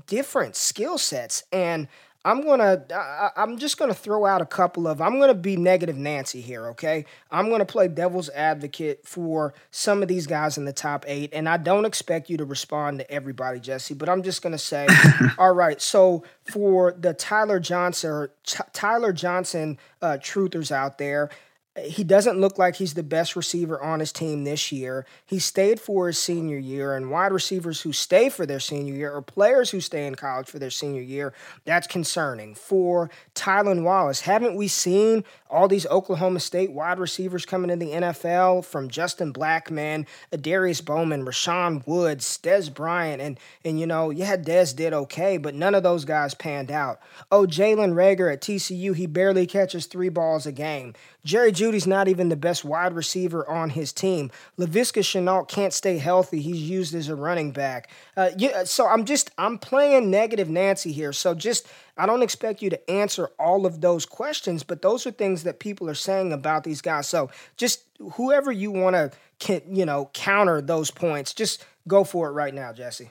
different 0.06 0.56
skill 0.56 0.98
sets. 0.98 1.42
And 1.52 1.88
I'm 2.26 2.44
gonna 2.44 2.82
I, 2.92 3.30
I'm 3.36 3.56
just 3.56 3.78
gonna 3.78 3.94
throw 3.94 4.26
out 4.26 4.42
a 4.42 4.46
couple 4.46 4.88
of 4.88 5.00
I'm 5.00 5.20
gonna 5.20 5.32
be 5.32 5.56
negative 5.56 5.96
Nancy 5.96 6.40
here, 6.40 6.66
okay? 6.70 7.04
I'm 7.30 7.48
gonna 7.50 7.64
play 7.64 7.86
devil's 7.86 8.28
advocate 8.30 9.06
for 9.06 9.54
some 9.70 10.02
of 10.02 10.08
these 10.08 10.26
guys 10.26 10.58
in 10.58 10.64
the 10.64 10.72
top 10.72 11.04
eight, 11.06 11.30
and 11.32 11.48
I 11.48 11.56
don't 11.56 11.84
expect 11.84 12.28
you 12.28 12.36
to 12.38 12.44
respond 12.44 12.98
to 12.98 13.08
everybody, 13.08 13.60
Jesse, 13.60 13.94
but 13.94 14.08
I'm 14.08 14.24
just 14.24 14.42
gonna 14.42 14.58
say, 14.58 14.88
all 15.38 15.54
right. 15.54 15.80
So 15.80 16.24
for 16.42 16.96
the 16.98 17.14
Tyler 17.14 17.60
Johnson 17.60 18.28
Tyler 18.72 19.12
Johnson 19.12 19.78
uh, 20.02 20.18
truthers 20.20 20.72
out 20.72 20.98
there, 20.98 21.30
he 21.78 22.04
doesn't 22.04 22.40
look 22.40 22.58
like 22.58 22.76
he's 22.76 22.94
the 22.94 23.02
best 23.02 23.36
receiver 23.36 23.80
on 23.82 24.00
his 24.00 24.12
team 24.12 24.44
this 24.44 24.72
year. 24.72 25.04
He 25.24 25.38
stayed 25.38 25.78
for 25.78 26.06
his 26.06 26.18
senior 26.18 26.58
year, 26.58 26.94
and 26.94 27.10
wide 27.10 27.32
receivers 27.32 27.82
who 27.82 27.92
stay 27.92 28.28
for 28.28 28.46
their 28.46 28.60
senior 28.60 28.94
year 28.94 29.12
or 29.12 29.22
players 29.22 29.70
who 29.70 29.80
stay 29.80 30.06
in 30.06 30.14
college 30.14 30.48
for 30.48 30.58
their 30.58 30.70
senior 30.70 31.02
year, 31.02 31.34
that's 31.64 31.86
concerning. 31.86 32.54
For 32.54 33.10
Tylan 33.34 33.82
Wallace, 33.82 34.20
haven't 34.20 34.56
we 34.56 34.68
seen 34.68 35.24
all 35.50 35.68
these 35.68 35.86
Oklahoma 35.86 36.40
State 36.40 36.72
wide 36.72 36.98
receivers 36.98 37.46
coming 37.46 37.70
in 37.70 37.78
the 37.78 37.90
NFL 37.90 38.64
from 38.64 38.88
Justin 38.88 39.32
Blackmon, 39.32 40.06
Darius 40.30 40.80
Bowman, 40.80 41.24
Rashaun 41.24 41.86
Woods, 41.86 42.38
Dez 42.42 42.72
Bryant, 42.72 43.20
and 43.20 43.38
and 43.64 43.78
you 43.78 43.86
know, 43.86 44.10
yeah, 44.10 44.36
Dez 44.36 44.74
did 44.74 44.92
okay, 44.92 45.36
but 45.36 45.54
none 45.54 45.74
of 45.74 45.82
those 45.82 46.04
guys 46.04 46.34
panned 46.34 46.70
out. 46.70 47.00
Oh, 47.30 47.46
Jalen 47.46 47.92
Reagor 47.92 48.32
at 48.32 48.40
TCU, 48.40 48.94
he 48.94 49.06
barely 49.06 49.46
catches 49.46 49.86
three 49.86 50.08
balls 50.08 50.46
a 50.46 50.52
game. 50.52 50.94
Jerry 51.24 51.50
Jeudy's 51.66 51.86
not 51.86 52.06
even 52.06 52.28
the 52.28 52.36
best 52.36 52.64
wide 52.64 52.92
receiver 52.92 53.48
on 53.48 53.70
his 53.70 53.92
team. 53.92 54.30
Laviska 54.56 55.02
Shenault 55.02 55.48
can't 55.48 55.72
stay 55.72 55.98
healthy. 55.98 56.40
He's 56.40 56.62
used 56.62 56.94
as 56.94 57.08
a 57.08 57.16
running 57.16 57.50
back. 57.50 57.90
Uh, 58.16 58.30
so 58.64 58.86
I'm 58.86 59.04
just 59.04 59.32
I'm 59.36 59.58
playing 59.58 60.10
negative 60.10 60.48
Nancy 60.48 60.92
here. 60.92 61.12
So 61.12 61.34
just 61.34 61.66
I 61.96 62.06
don't 62.06 62.22
expect 62.22 62.62
you 62.62 62.70
to 62.70 62.90
answer 62.90 63.30
all 63.38 63.66
of 63.66 63.80
those 63.80 64.06
questions, 64.06 64.62
but 64.62 64.82
those 64.82 65.06
are 65.06 65.10
things 65.10 65.42
that 65.42 65.58
people 65.58 65.90
are 65.90 65.94
saying 65.94 66.32
about 66.32 66.62
these 66.62 66.80
guys. 66.80 67.08
So 67.08 67.30
just 67.56 67.82
whoever 68.12 68.52
you 68.52 68.70
want 68.70 68.94
to 68.94 69.62
you 69.68 69.84
know 69.84 70.10
counter 70.14 70.60
those 70.60 70.90
points, 70.92 71.34
just 71.34 71.64
go 71.88 72.04
for 72.04 72.28
it 72.28 72.32
right 72.32 72.54
now, 72.54 72.72
Jesse. 72.72 73.10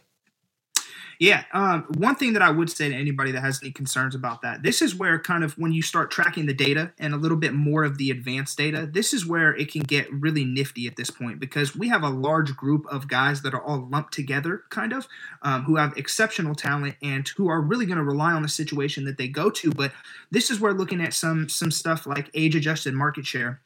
Yeah. 1.20 1.44
Um, 1.54 1.86
one 1.98 2.16
thing 2.16 2.34
that 2.34 2.42
I 2.42 2.50
would 2.50 2.70
say 2.70 2.90
to 2.90 2.96
anybody 2.96 3.32
that 3.32 3.42
has 3.42 3.62
any 3.62 3.72
concerns 3.72 4.16
about 4.16 4.42
that, 4.42 4.64
this 4.64 4.82
is 4.82 4.96
where 4.96 5.20
kind 5.20 5.44
of 5.44 5.58
when 5.58 5.72
you 5.72 5.82
start 5.82 6.12
tracking 6.12 6.46
the 6.46 6.54
data 6.54 6.92
and 7.00 7.14
a 7.14 7.18
little 7.18 7.38
bit 7.38 7.54
more 7.54 7.84
of 7.84 7.98
the 7.98 8.12
advanced 8.12 8.58
data, 8.58 8.90
this 8.92 9.14
is 9.14 9.26
where 9.26 9.56
it 9.56 9.72
can 9.72 9.84
get 9.84 10.12
really 10.12 10.44
nifty 10.44 10.88
at 10.88 10.96
this 10.96 11.10
point 11.10 11.40
because 11.40 11.76
we 11.76 11.88
have 11.88 12.04
a 12.04 12.10
large 12.10 12.56
group 12.56 12.86
of 12.88 13.08
guys 13.08 13.42
that 13.44 13.54
are 13.54 13.64
all 13.64 13.88
lumped 13.90 14.14
together, 14.14 14.64
kind 14.70 14.94
of, 14.94 15.08
um, 15.42 15.64
who 15.64 15.78
have 15.78 15.98
exceptional 15.98 16.56
talent 16.56 16.96
and 17.02 17.28
who 17.38 17.48
are 17.48 17.62
really 17.62 17.86
going 17.86 17.98
to 17.98 18.04
rely 18.04 18.34
on 18.34 18.42
the 18.42 18.50
situation 18.50 19.06
that 19.06 19.18
they 19.18 19.28
go 19.28 19.50
to. 19.50 19.72
But 19.72 19.92
this 20.32 20.52
is 20.52 20.60
where 20.60 20.74
looking 20.74 21.02
at 21.02 21.14
some 21.14 21.50
some 21.50 21.72
stuff 21.72 22.06
like 22.06 22.30
age 22.34 22.56
adjusted 22.56 22.94
market 22.94 23.26
share 23.26 23.62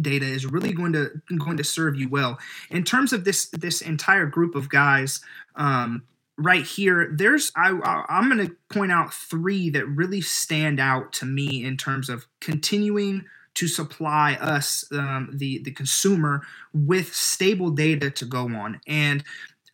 data 0.00 0.24
is 0.24 0.46
really 0.46 0.72
going 0.72 0.92
to 0.92 1.10
going 1.38 1.56
to 1.56 1.64
serve 1.64 1.96
you 1.96 2.08
well 2.08 2.38
in 2.70 2.84
terms 2.84 3.12
of 3.12 3.24
this 3.24 3.46
this 3.50 3.80
entire 3.80 4.26
group 4.26 4.54
of 4.54 4.68
guys 4.68 5.20
um, 5.56 6.02
right 6.40 6.64
here 6.64 7.12
there's 7.14 7.52
I, 7.54 7.70
I 7.70 8.04
i'm 8.08 8.30
going 8.30 8.46
to 8.46 8.56
point 8.72 8.92
out 8.92 9.12
three 9.12 9.70
that 9.70 9.86
really 9.86 10.20
stand 10.20 10.80
out 10.80 11.12
to 11.14 11.26
me 11.26 11.64
in 11.64 11.76
terms 11.76 12.08
of 12.08 12.26
continuing 12.40 13.24
to 13.54 13.68
supply 13.68 14.34
us 14.34 14.84
um, 14.92 15.30
the 15.32 15.60
the 15.62 15.72
consumer 15.72 16.42
with 16.72 17.14
stable 17.14 17.70
data 17.70 18.10
to 18.10 18.24
go 18.24 18.48
on. 18.48 18.80
And 18.86 19.24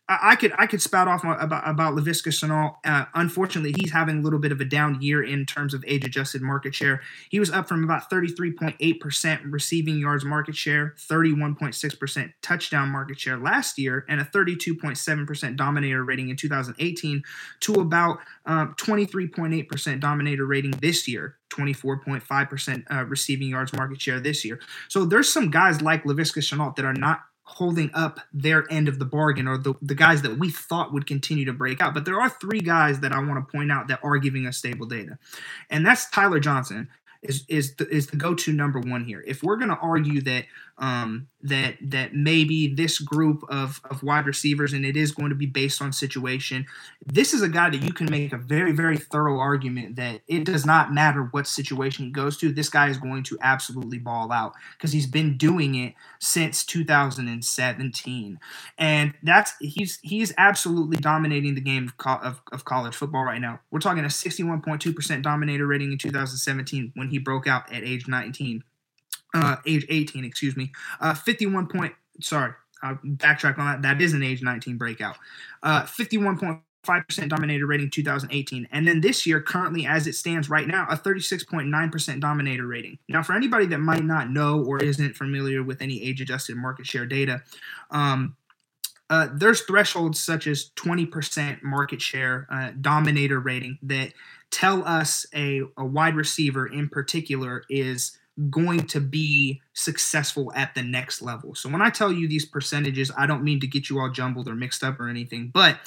I 0.09 0.37
could 0.37 0.53
I 0.57 0.67
could 0.67 0.81
spout 0.81 1.09
off 1.09 1.25
about 1.25 1.67
about 1.67 1.93
Laviska 1.93 2.29
Shenault. 2.29 2.77
Uh, 2.85 3.05
unfortunately, 3.13 3.73
he's 3.77 3.91
having 3.91 4.19
a 4.19 4.21
little 4.21 4.39
bit 4.39 4.53
of 4.53 4.61
a 4.61 4.65
down 4.65 5.01
year 5.01 5.21
in 5.21 5.45
terms 5.45 5.73
of 5.73 5.83
age 5.85 6.05
adjusted 6.05 6.41
market 6.41 6.73
share. 6.73 7.01
He 7.29 7.41
was 7.41 7.51
up 7.51 7.67
from 7.67 7.83
about 7.83 8.09
33.8 8.09 8.99
percent 9.01 9.41
receiving 9.43 9.97
yards 9.97 10.23
market 10.23 10.55
share, 10.55 10.95
31.6 10.97 11.99
percent 11.99 12.31
touchdown 12.41 12.87
market 12.87 13.19
share 13.19 13.37
last 13.37 13.77
year, 13.77 14.05
and 14.07 14.21
a 14.21 14.23
32.7 14.23 15.27
percent 15.27 15.57
dominator 15.57 16.05
rating 16.05 16.29
in 16.29 16.37
2018 16.37 17.21
to 17.61 17.73
about 17.73 18.19
um, 18.45 18.75
23.8 18.77 19.67
percent 19.67 19.99
dominator 19.99 20.45
rating 20.45 20.71
this 20.71 21.07
year. 21.07 21.35
24.5% 21.49 22.83
uh, 22.91 23.05
receiving 23.05 23.47
yards 23.47 23.71
market 23.71 24.01
share 24.01 24.19
this 24.19 24.43
year. 24.43 24.59
So 24.89 25.05
there's 25.05 25.31
some 25.31 25.49
guys 25.49 25.81
like 25.81 26.03
Laviska 26.03 26.39
Shenault 26.39 26.75
that 26.75 26.83
are 26.83 26.93
not 26.93 27.21
holding 27.49 27.89
up 27.93 28.19
their 28.33 28.69
end 28.69 28.89
of 28.89 28.99
the 28.99 29.05
bargain 29.05 29.47
or 29.47 29.57
the, 29.57 29.73
the 29.81 29.95
guys 29.95 30.21
that 30.21 30.37
we 30.37 30.51
thought 30.51 30.91
would 30.91 31.07
continue 31.07 31.45
to 31.45 31.53
break 31.53 31.81
out. 31.81 31.93
But 31.93 32.03
there 32.03 32.19
are 32.19 32.29
three 32.29 32.59
guys 32.59 32.99
that 32.99 33.13
I 33.13 33.19
want 33.19 33.35
to 33.35 33.51
point 33.51 33.71
out 33.71 33.87
that 33.87 34.01
are 34.03 34.17
giving 34.17 34.45
us 34.45 34.57
stable 34.57 34.85
data. 34.85 35.17
And 35.69 35.85
that's 35.85 36.09
Tyler 36.09 36.41
Johnson 36.41 36.89
is 37.21 37.45
is 37.47 37.75
the, 37.75 37.87
is 37.87 38.07
the 38.07 38.17
go-to 38.17 38.51
number 38.51 38.81
one 38.81 39.05
here. 39.05 39.23
If 39.25 39.43
we're 39.43 39.55
going 39.55 39.69
to 39.69 39.77
argue 39.77 40.19
that 40.21 40.43
um, 40.79 41.27
that 41.41 41.75
that 41.81 42.13
maybe 42.13 42.73
this 42.73 42.99
group 42.99 43.43
of, 43.49 43.81
of 43.89 44.03
wide 44.03 44.25
receivers, 44.25 44.73
and 44.73 44.85
it 44.85 44.95
is 44.95 45.11
going 45.11 45.29
to 45.29 45.35
be 45.35 45.45
based 45.45 45.81
on 45.81 45.91
situation. 45.91 46.65
This 47.05 47.33
is 47.33 47.41
a 47.41 47.49
guy 47.49 47.69
that 47.69 47.81
you 47.81 47.93
can 47.93 48.09
make 48.09 48.31
a 48.33 48.37
very 48.37 48.71
very 48.71 48.97
thorough 48.97 49.39
argument 49.39 49.95
that 49.95 50.21
it 50.27 50.43
does 50.43 50.65
not 50.65 50.93
matter 50.93 51.23
what 51.31 51.47
situation 51.47 52.05
he 52.05 52.11
goes 52.11 52.37
to. 52.37 52.51
This 52.51 52.69
guy 52.69 52.89
is 52.89 52.97
going 52.97 53.23
to 53.23 53.37
absolutely 53.41 53.97
ball 53.97 54.31
out 54.31 54.53
because 54.77 54.91
he's 54.91 55.07
been 55.07 55.37
doing 55.37 55.75
it 55.75 55.93
since 56.19 56.63
2017, 56.63 58.39
and 58.77 59.13
that's 59.23 59.53
he's 59.59 59.99
he's 60.03 60.33
absolutely 60.37 60.97
dominating 60.97 61.55
the 61.55 61.61
game 61.61 61.85
of, 61.85 61.97
co- 61.97 62.19
of, 62.21 62.41
of 62.51 62.65
college 62.65 62.95
football 62.95 63.23
right 63.23 63.41
now. 63.41 63.59
We're 63.71 63.79
talking 63.79 64.03
a 64.03 64.07
61.2 64.07 64.95
percent 64.95 65.23
dominator 65.23 65.65
rating 65.65 65.91
in 65.91 65.97
2017 65.97 66.91
when 66.95 67.09
he 67.09 67.17
broke 67.17 67.47
out 67.47 67.71
at 67.71 67.83
age 67.83 68.07
19 68.07 68.63
uh, 69.37 69.57
age 69.65 69.85
18, 69.89 70.25
excuse 70.25 70.57
me. 70.57 70.71
Uh, 70.99 71.13
51 71.13 71.67
point, 71.67 71.93
sorry, 72.19 72.53
I'll 72.81 72.95
backtrack 72.95 73.57
on 73.57 73.65
that. 73.65 73.81
That 73.81 74.01
is 74.01 74.13
an 74.13 74.23
age 74.23 74.41
19 74.41 74.77
breakout. 74.77 75.17
Uh, 75.63 75.83
51.5% 75.83 77.29
dominator 77.29 77.65
rating 77.65 77.89
2018. 77.89 78.67
And 78.71 78.87
then 78.87 79.01
this 79.01 79.25
year, 79.25 79.41
currently 79.41 79.85
as 79.85 80.07
it 80.07 80.15
stands 80.15 80.49
right 80.49 80.67
now, 80.67 80.87
a 80.89 80.97
36.9% 80.97 82.19
dominator 82.19 82.67
rating. 82.67 82.97
Now, 83.09 83.23
for 83.23 83.33
anybody 83.33 83.65
that 83.67 83.79
might 83.79 84.03
not 84.03 84.29
know 84.29 84.63
or 84.63 84.83
isn't 84.83 85.15
familiar 85.15 85.63
with 85.63 85.81
any 85.81 86.01
age 86.03 86.21
adjusted 86.21 86.57
market 86.57 86.85
share 86.85 87.05
data, 87.05 87.41
um, 87.91 88.35
uh, 89.09 89.29
there's 89.33 89.61
thresholds 89.61 90.19
such 90.19 90.47
as 90.47 90.71
20% 90.75 91.63
market 91.63 92.01
share 92.01 92.45
uh, 92.51 92.71
dominator 92.81 93.39
rating 93.39 93.77
that 93.81 94.11
tell 94.51 94.85
us 94.85 95.25
a, 95.33 95.61
a 95.77 95.85
wide 95.85 96.15
receiver 96.15 96.67
in 96.67 96.89
particular 96.89 97.63
is 97.69 98.17
going 98.49 98.85
to 98.87 98.99
be 98.99 99.61
successful 99.73 100.51
at 100.55 100.75
the 100.75 100.83
next 100.83 101.21
level. 101.21 101.55
So 101.55 101.69
when 101.69 101.81
I 101.81 101.89
tell 101.89 102.11
you 102.11 102.27
these 102.27 102.45
percentages, 102.45 103.11
I 103.17 103.25
don't 103.25 103.43
mean 103.43 103.59
to 103.61 103.67
get 103.67 103.89
you 103.89 103.99
all 103.99 104.09
jumbled 104.09 104.47
or 104.47 104.55
mixed 104.55 104.83
up 104.83 104.99
or 104.99 105.09
anything, 105.09 105.49
but 105.53 105.79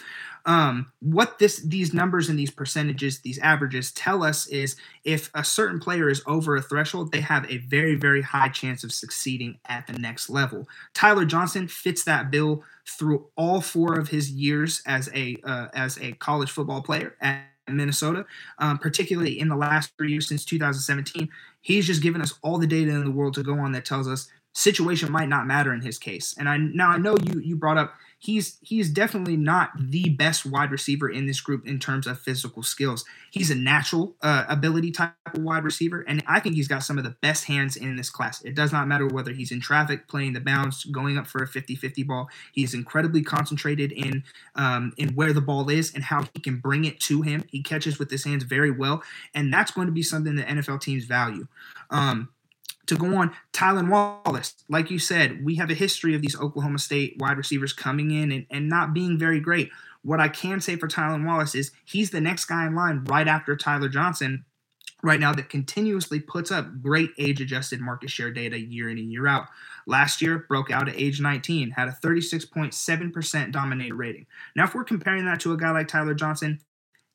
um, 0.47 0.91
what 1.01 1.39
this 1.39 1.59
these 1.59 1.93
numbers 1.93 2.29
and 2.29 2.39
these 2.39 2.51
percentages, 2.51 3.21
these 3.21 3.39
averages 3.41 3.93
tell 3.93 4.23
us 4.23 4.47
is 4.47 4.77
if 5.05 5.31
a 5.35 5.45
certain 5.45 5.79
player 5.79 6.09
is 6.09 6.23
over 6.27 6.57
a 6.57 6.63
threshold, 6.63 7.13
they 7.13 7.21
have 7.21 7.49
a 7.51 7.59
very 7.59 7.95
very 7.95 8.23
high 8.23 8.49
chance 8.49 8.83
of 8.83 8.93
succeeding 8.93 9.59
at 9.67 9.87
the 9.87 9.93
next 9.95 10.31
level. 10.31 10.67
Tyler 10.95 11.25
Johnson 11.25 11.69
fits 11.69 12.05
that 12.05 12.31
bill 12.31 12.65
through 12.87 13.27
all 13.37 13.61
four 13.61 13.99
of 13.99 14.09
his 14.09 14.31
years 14.31 14.83
as 14.87 15.11
a 15.15 15.37
uh, 15.45 15.69
as 15.75 15.99
a 15.99 16.13
college 16.13 16.51
football 16.51 16.83
player 16.83 17.17
at 17.21 17.45
Minnesota, 17.69 18.27
um, 18.59 18.79
particularly 18.79 19.39
in 19.39 19.49
the 19.49 19.57
last 19.57 19.93
three 19.97 20.11
years 20.11 20.29
since 20.29 20.45
2017. 20.45 21.29
He's 21.61 21.87
just 21.87 22.03
given 22.03 22.23
us 22.23 22.35
all 22.43 22.59
the 22.59 22.67
data 22.67 22.91
in 22.91 23.05
the 23.05 23.11
world 23.11 23.35
to 23.35 23.43
go 23.43 23.59
on 23.59 23.73
that 23.73 23.85
tells 23.85 24.09
us 24.09 24.29
situation 24.53 25.13
might 25.13 25.29
not 25.29 25.47
matter 25.47 25.73
in 25.73 25.81
his 25.81 25.99
case. 25.99 26.35
And 26.39 26.49
I 26.49 26.57
now 26.57 26.91
I 26.91 26.99
know 26.99 27.17
you 27.17 27.41
you 27.41 27.57
brought 27.57 27.79
up 27.79 27.95
he's 28.21 28.59
he's 28.61 28.91
definitely 28.91 29.37
not 29.37 29.71
the 29.77 30.11
best 30.11 30.45
wide 30.45 30.71
receiver 30.71 31.09
in 31.09 31.27
this 31.27 31.41
group 31.41 31.67
in 31.67 31.79
terms 31.79 32.07
of 32.07 32.21
physical 32.21 32.63
skills. 32.63 33.05
He's 33.31 33.51
a 33.51 33.55
natural 33.55 34.15
uh, 34.23 34.45
ability 34.47 34.93
type 34.93 35.15
of 35.35 35.43
wide 35.43 35.65
receiver, 35.65 36.03
and 36.07 36.23
I 36.29 36.39
think 36.39 36.55
he's 36.55 36.69
got 36.69 36.85
some 36.85 36.99
of 36.99 37.05
the 37.05 37.17
best 37.23 37.47
hands 37.47 37.77
in 37.77 37.97
this 37.97 38.11
class. 38.11 38.43
It 38.43 38.55
does 38.55 38.73
not 38.73 38.87
matter 38.87 39.07
whether 39.07 39.33
he's 39.33 39.51
in 39.51 39.61
traffic, 39.61 40.07
playing 40.07 40.35
the 40.35 40.41
bounce, 40.41 40.85
going 40.85 41.17
up 41.17 41.27
for 41.27 41.43
a 41.43 41.49
50-50 41.49 42.07
ball. 42.07 42.29
He's 42.53 42.75
incredibly 42.75 43.23
concentrated 43.23 43.91
in 43.91 44.23
um, 44.55 44.93
in 44.99 45.15
where 45.15 45.33
the 45.33 45.41
ball 45.41 45.71
is 45.71 45.95
and 45.95 46.05
how 46.05 46.25
he 46.35 46.41
can 46.41 46.59
bring 46.59 46.85
it 46.85 47.01
to 47.01 47.23
him. 47.23 47.45
He 47.49 47.63
catches 47.63 47.99
with 47.99 48.11
his 48.11 48.25
hands 48.25 48.45
very 48.45 48.71
well, 48.71 49.03
and 49.35 49.53
that's 49.53 49.71
going 49.71 49.87
to 49.87 49.93
be 49.93 50.03
something 50.03 50.37
that 50.37 50.47
NFL 50.47 50.83
teams 50.83 51.07
value. 51.07 51.49
Um, 51.89 52.29
to 52.91 52.97
go 52.97 53.17
on, 53.17 53.33
Tylan 53.53 53.89
Wallace, 53.89 54.55
like 54.69 54.91
you 54.91 54.99
said, 54.99 55.45
we 55.45 55.55
have 55.57 55.71
a 55.71 55.75
history 55.75 56.15
of 56.15 56.23
these 56.23 56.39
Oklahoma 56.39 56.79
State 56.79 57.17
wide 57.19 57.37
receivers 57.37 57.73
coming 57.73 58.11
in 58.11 58.33
and, 58.33 58.47
and 58.51 58.69
not 58.69 58.93
being 58.93 59.19
very 59.19 59.41
great. 59.41 59.71
What 60.03 60.21
I 60.21 60.29
can 60.29 60.61
say 60.61 60.77
for 60.77 60.89
Tylan 60.89 61.25
Wallace 61.25 61.55
is 61.55 61.73
he's 61.85 62.11
the 62.11 62.21
next 62.21 62.47
guy 62.47 62.67
in 62.67 62.75
line 62.75 63.05
right 63.05 63.29
after 63.29 63.57
Tyler 63.57 63.89
Johnson 63.89 64.45
right 65.03 65.21
now 65.21 65.33
that 65.33 65.49
continuously 65.49 66.21
puts 66.21 66.51
up 66.51 66.83
great 66.83 67.11
age 67.17 67.41
adjusted 67.41 67.81
market 67.81 68.11
share 68.11 68.31
data 68.31 68.59
year 68.59 68.91
in 68.91 68.99
and 68.99 69.13
year 69.13 69.27
out. 69.27 69.47
Last 69.87 70.21
year, 70.21 70.47
broke 70.49 70.71
out 70.71 70.89
at 70.89 70.99
age 70.99 71.21
19, 71.21 71.71
had 71.71 71.89
a 71.89 71.93
36.7% 71.93 73.53
dominator 73.53 73.95
rating. 73.95 74.27
Now, 74.57 74.65
if 74.65 74.75
we're 74.75 74.85
comparing 74.85 75.25
that 75.25 75.41
to 75.41 75.53
a 75.53 75.57
guy 75.57 75.71
like 75.71 75.89
Tyler 75.89 76.15
Johnson, 76.15 76.61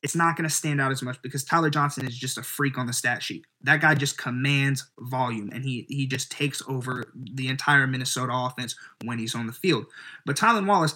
it's 0.02 0.14
not 0.14 0.36
going 0.36 0.48
to 0.48 0.54
stand 0.54 0.80
out 0.80 0.92
as 0.92 1.02
much 1.02 1.20
because 1.22 1.42
Tyler 1.42 1.70
Johnson 1.70 2.06
is 2.06 2.16
just 2.16 2.38
a 2.38 2.42
freak 2.42 2.78
on 2.78 2.86
the 2.86 2.92
stat 2.92 3.22
sheet. 3.22 3.46
That 3.62 3.80
guy 3.80 3.94
just 3.94 4.18
commands 4.18 4.88
volume 5.00 5.50
and 5.52 5.64
he 5.64 5.86
he 5.88 6.06
just 6.06 6.30
takes 6.30 6.62
over 6.68 7.12
the 7.14 7.48
entire 7.48 7.86
Minnesota 7.86 8.32
offense 8.32 8.76
when 9.04 9.18
he's 9.18 9.34
on 9.34 9.46
the 9.46 9.52
field. 9.52 9.86
But 10.24 10.36
Tylan 10.36 10.66
Wallace, 10.66 10.94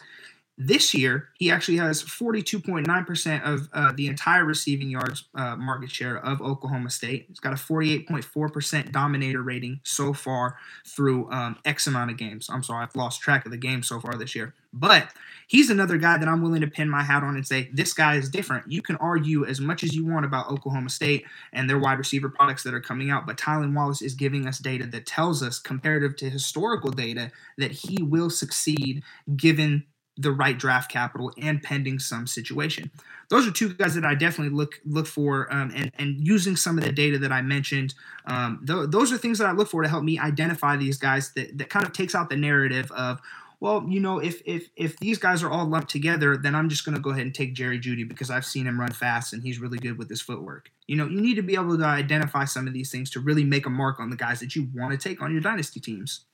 this 0.62 0.92
year, 0.92 1.30
he 1.38 1.50
actually 1.50 1.78
has 1.78 2.02
42.9% 2.02 3.42
of 3.42 3.70
uh, 3.72 3.92
the 3.96 4.08
entire 4.08 4.44
receiving 4.44 4.90
yards 4.90 5.24
uh, 5.34 5.56
market 5.56 5.90
share 5.90 6.18
of 6.18 6.42
Oklahoma 6.42 6.90
State. 6.90 7.24
He's 7.28 7.40
got 7.40 7.54
a 7.54 7.56
48.4% 7.56 8.92
dominator 8.92 9.42
rating 9.42 9.80
so 9.84 10.12
far 10.12 10.58
through 10.86 11.30
um, 11.32 11.56
X 11.64 11.86
amount 11.86 12.10
of 12.10 12.18
games. 12.18 12.50
I'm 12.52 12.62
sorry, 12.62 12.82
I've 12.82 12.94
lost 12.94 13.22
track 13.22 13.46
of 13.46 13.52
the 13.52 13.56
games 13.56 13.88
so 13.88 14.00
far 14.00 14.18
this 14.18 14.34
year. 14.34 14.52
But 14.72 15.08
he's 15.48 15.70
another 15.70 15.96
guy 15.96 16.18
that 16.18 16.28
I'm 16.28 16.42
willing 16.42 16.60
to 16.60 16.66
pin 16.66 16.90
my 16.90 17.02
hat 17.02 17.24
on 17.24 17.36
and 17.36 17.46
say, 17.46 17.70
this 17.72 17.92
guy 17.94 18.16
is 18.16 18.28
different. 18.28 18.70
You 18.70 18.82
can 18.82 18.96
argue 18.96 19.46
as 19.46 19.60
much 19.60 19.82
as 19.82 19.94
you 19.94 20.04
want 20.04 20.26
about 20.26 20.50
Oklahoma 20.50 20.90
State 20.90 21.24
and 21.54 21.68
their 21.68 21.78
wide 21.78 21.98
receiver 21.98 22.28
products 22.28 22.62
that 22.64 22.74
are 22.74 22.80
coming 22.80 23.10
out, 23.10 23.26
but 23.26 23.38
Tylan 23.38 23.74
Wallace 23.74 24.02
is 24.02 24.14
giving 24.14 24.46
us 24.46 24.58
data 24.58 24.86
that 24.86 25.06
tells 25.06 25.42
us, 25.42 25.58
comparative 25.58 26.16
to 26.16 26.28
historical 26.30 26.90
data, 26.90 27.32
that 27.56 27.72
he 27.72 28.02
will 28.02 28.30
succeed 28.30 29.02
given 29.36 29.84
the 30.20 30.32
right 30.32 30.58
draft 30.58 30.90
capital 30.90 31.32
and 31.38 31.62
pending 31.62 31.98
some 31.98 32.26
situation. 32.26 32.90
Those 33.28 33.46
are 33.46 33.50
two 33.50 33.72
guys 33.74 33.94
that 33.94 34.04
I 34.04 34.14
definitely 34.14 34.54
look 34.54 34.80
look 34.84 35.06
for, 35.06 35.52
um, 35.52 35.72
and 35.74 35.90
and 35.98 36.16
using 36.18 36.56
some 36.56 36.78
of 36.78 36.84
the 36.84 36.92
data 36.92 37.18
that 37.18 37.32
I 37.32 37.42
mentioned. 37.42 37.94
Um, 38.26 38.62
th- 38.66 38.90
those 38.90 39.12
are 39.12 39.18
things 39.18 39.38
that 39.38 39.46
I 39.46 39.52
look 39.52 39.68
for 39.68 39.82
to 39.82 39.88
help 39.88 40.04
me 40.04 40.18
identify 40.18 40.76
these 40.76 40.98
guys. 40.98 41.32
That 41.32 41.56
that 41.58 41.70
kind 41.70 41.86
of 41.86 41.92
takes 41.92 42.14
out 42.14 42.28
the 42.28 42.36
narrative 42.36 42.90
of, 42.92 43.20
well, 43.60 43.86
you 43.88 44.00
know, 44.00 44.18
if 44.18 44.42
if 44.44 44.68
if 44.76 44.98
these 44.98 45.18
guys 45.18 45.42
are 45.42 45.50
all 45.50 45.64
lumped 45.64 45.90
together, 45.90 46.36
then 46.36 46.54
I'm 46.54 46.68
just 46.68 46.84
going 46.84 46.96
to 46.96 47.00
go 47.00 47.10
ahead 47.10 47.22
and 47.22 47.34
take 47.34 47.54
Jerry 47.54 47.78
Jeudy 47.78 48.06
because 48.06 48.30
I've 48.30 48.44
seen 48.44 48.66
him 48.66 48.78
run 48.78 48.92
fast 48.92 49.32
and 49.32 49.42
he's 49.42 49.58
really 49.58 49.78
good 49.78 49.96
with 49.96 50.10
his 50.10 50.20
footwork. 50.20 50.70
You 50.86 50.96
know, 50.96 51.06
you 51.06 51.20
need 51.20 51.36
to 51.36 51.42
be 51.42 51.54
able 51.54 51.78
to 51.78 51.84
identify 51.84 52.44
some 52.44 52.66
of 52.66 52.72
these 52.74 52.90
things 52.90 53.10
to 53.10 53.20
really 53.20 53.44
make 53.44 53.64
a 53.64 53.70
mark 53.70 54.00
on 54.00 54.10
the 54.10 54.16
guys 54.16 54.40
that 54.40 54.56
you 54.56 54.68
want 54.74 54.92
to 54.92 55.08
take 55.08 55.22
on 55.22 55.32
your 55.32 55.40
dynasty 55.40 55.78
teams. 55.78 56.24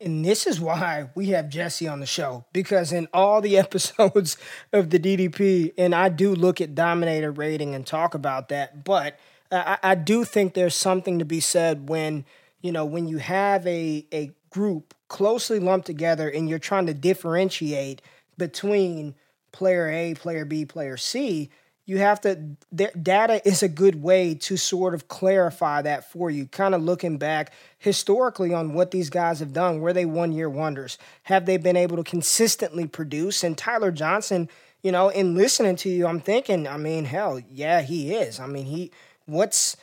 And 0.00 0.24
this 0.24 0.46
is 0.46 0.58
why 0.58 1.10
we 1.14 1.26
have 1.26 1.50
Jesse 1.50 1.86
on 1.86 2.00
the 2.00 2.06
show 2.06 2.46
because 2.52 2.90
in 2.92 3.06
all 3.12 3.40
the 3.40 3.58
episodes 3.64 4.36
of 4.72 4.90
the 4.90 4.98
DDP, 4.98 5.74
and 5.76 5.94
I 5.94 6.08
do 6.08 6.34
look 6.34 6.60
at 6.60 6.74
dominator 6.74 7.30
rating 7.30 7.74
and 7.74 7.86
talk 7.86 8.14
about 8.14 8.48
that, 8.48 8.84
but 8.84 9.18
I, 9.52 9.78
I 9.82 9.94
do 9.94 10.24
think 10.24 10.54
there's 10.54 10.74
something 10.74 11.18
to 11.18 11.24
be 11.24 11.40
said 11.40 11.88
when 11.88 12.24
you 12.62 12.72
know 12.72 12.84
when 12.84 13.08
you 13.08 13.18
have 13.18 13.66
a 13.66 14.06
a 14.12 14.32
group 14.50 14.94
closely 15.08 15.58
lumped 15.58 15.86
together 15.86 16.28
and 16.28 16.48
you're 16.48 16.58
trying 16.58 16.86
to 16.86 16.94
differentiate 16.94 18.02
between 18.36 19.14
player 19.52 19.88
A, 19.88 20.14
player 20.14 20.44
B, 20.44 20.64
player 20.64 20.96
C 20.96 21.50
you 21.90 21.98
have 21.98 22.20
to 22.20 22.36
data 23.02 23.42
is 23.44 23.64
a 23.64 23.68
good 23.68 24.00
way 24.00 24.32
to 24.32 24.56
sort 24.56 24.94
of 24.94 25.08
clarify 25.08 25.82
that 25.82 26.08
for 26.08 26.30
you 26.30 26.46
kind 26.46 26.72
of 26.72 26.80
looking 26.80 27.18
back 27.18 27.52
historically 27.78 28.54
on 28.54 28.74
what 28.74 28.92
these 28.92 29.10
guys 29.10 29.40
have 29.40 29.52
done. 29.52 29.80
Were 29.80 29.92
they 29.92 30.04
one 30.04 30.30
year 30.30 30.48
wonders? 30.48 30.98
Have 31.24 31.46
they 31.46 31.56
been 31.56 31.76
able 31.76 31.96
to 31.96 32.04
consistently 32.04 32.86
produce? 32.86 33.42
And 33.42 33.58
tyler 33.58 33.90
johnson 33.90 34.48
you 34.82 34.92
know 34.92 35.08
in 35.08 35.34
listening 35.34 35.74
to 35.76 35.88
you 35.88 36.06
i'm 36.06 36.20
thinking 36.20 36.68
i 36.68 36.76
mean 36.76 37.06
hell 37.06 37.40
yeah 37.50 37.80
he 37.82 38.14
is. 38.14 38.38
I 38.38 38.46
mean 38.46 38.66
he 38.66 38.92
what's 39.26 39.76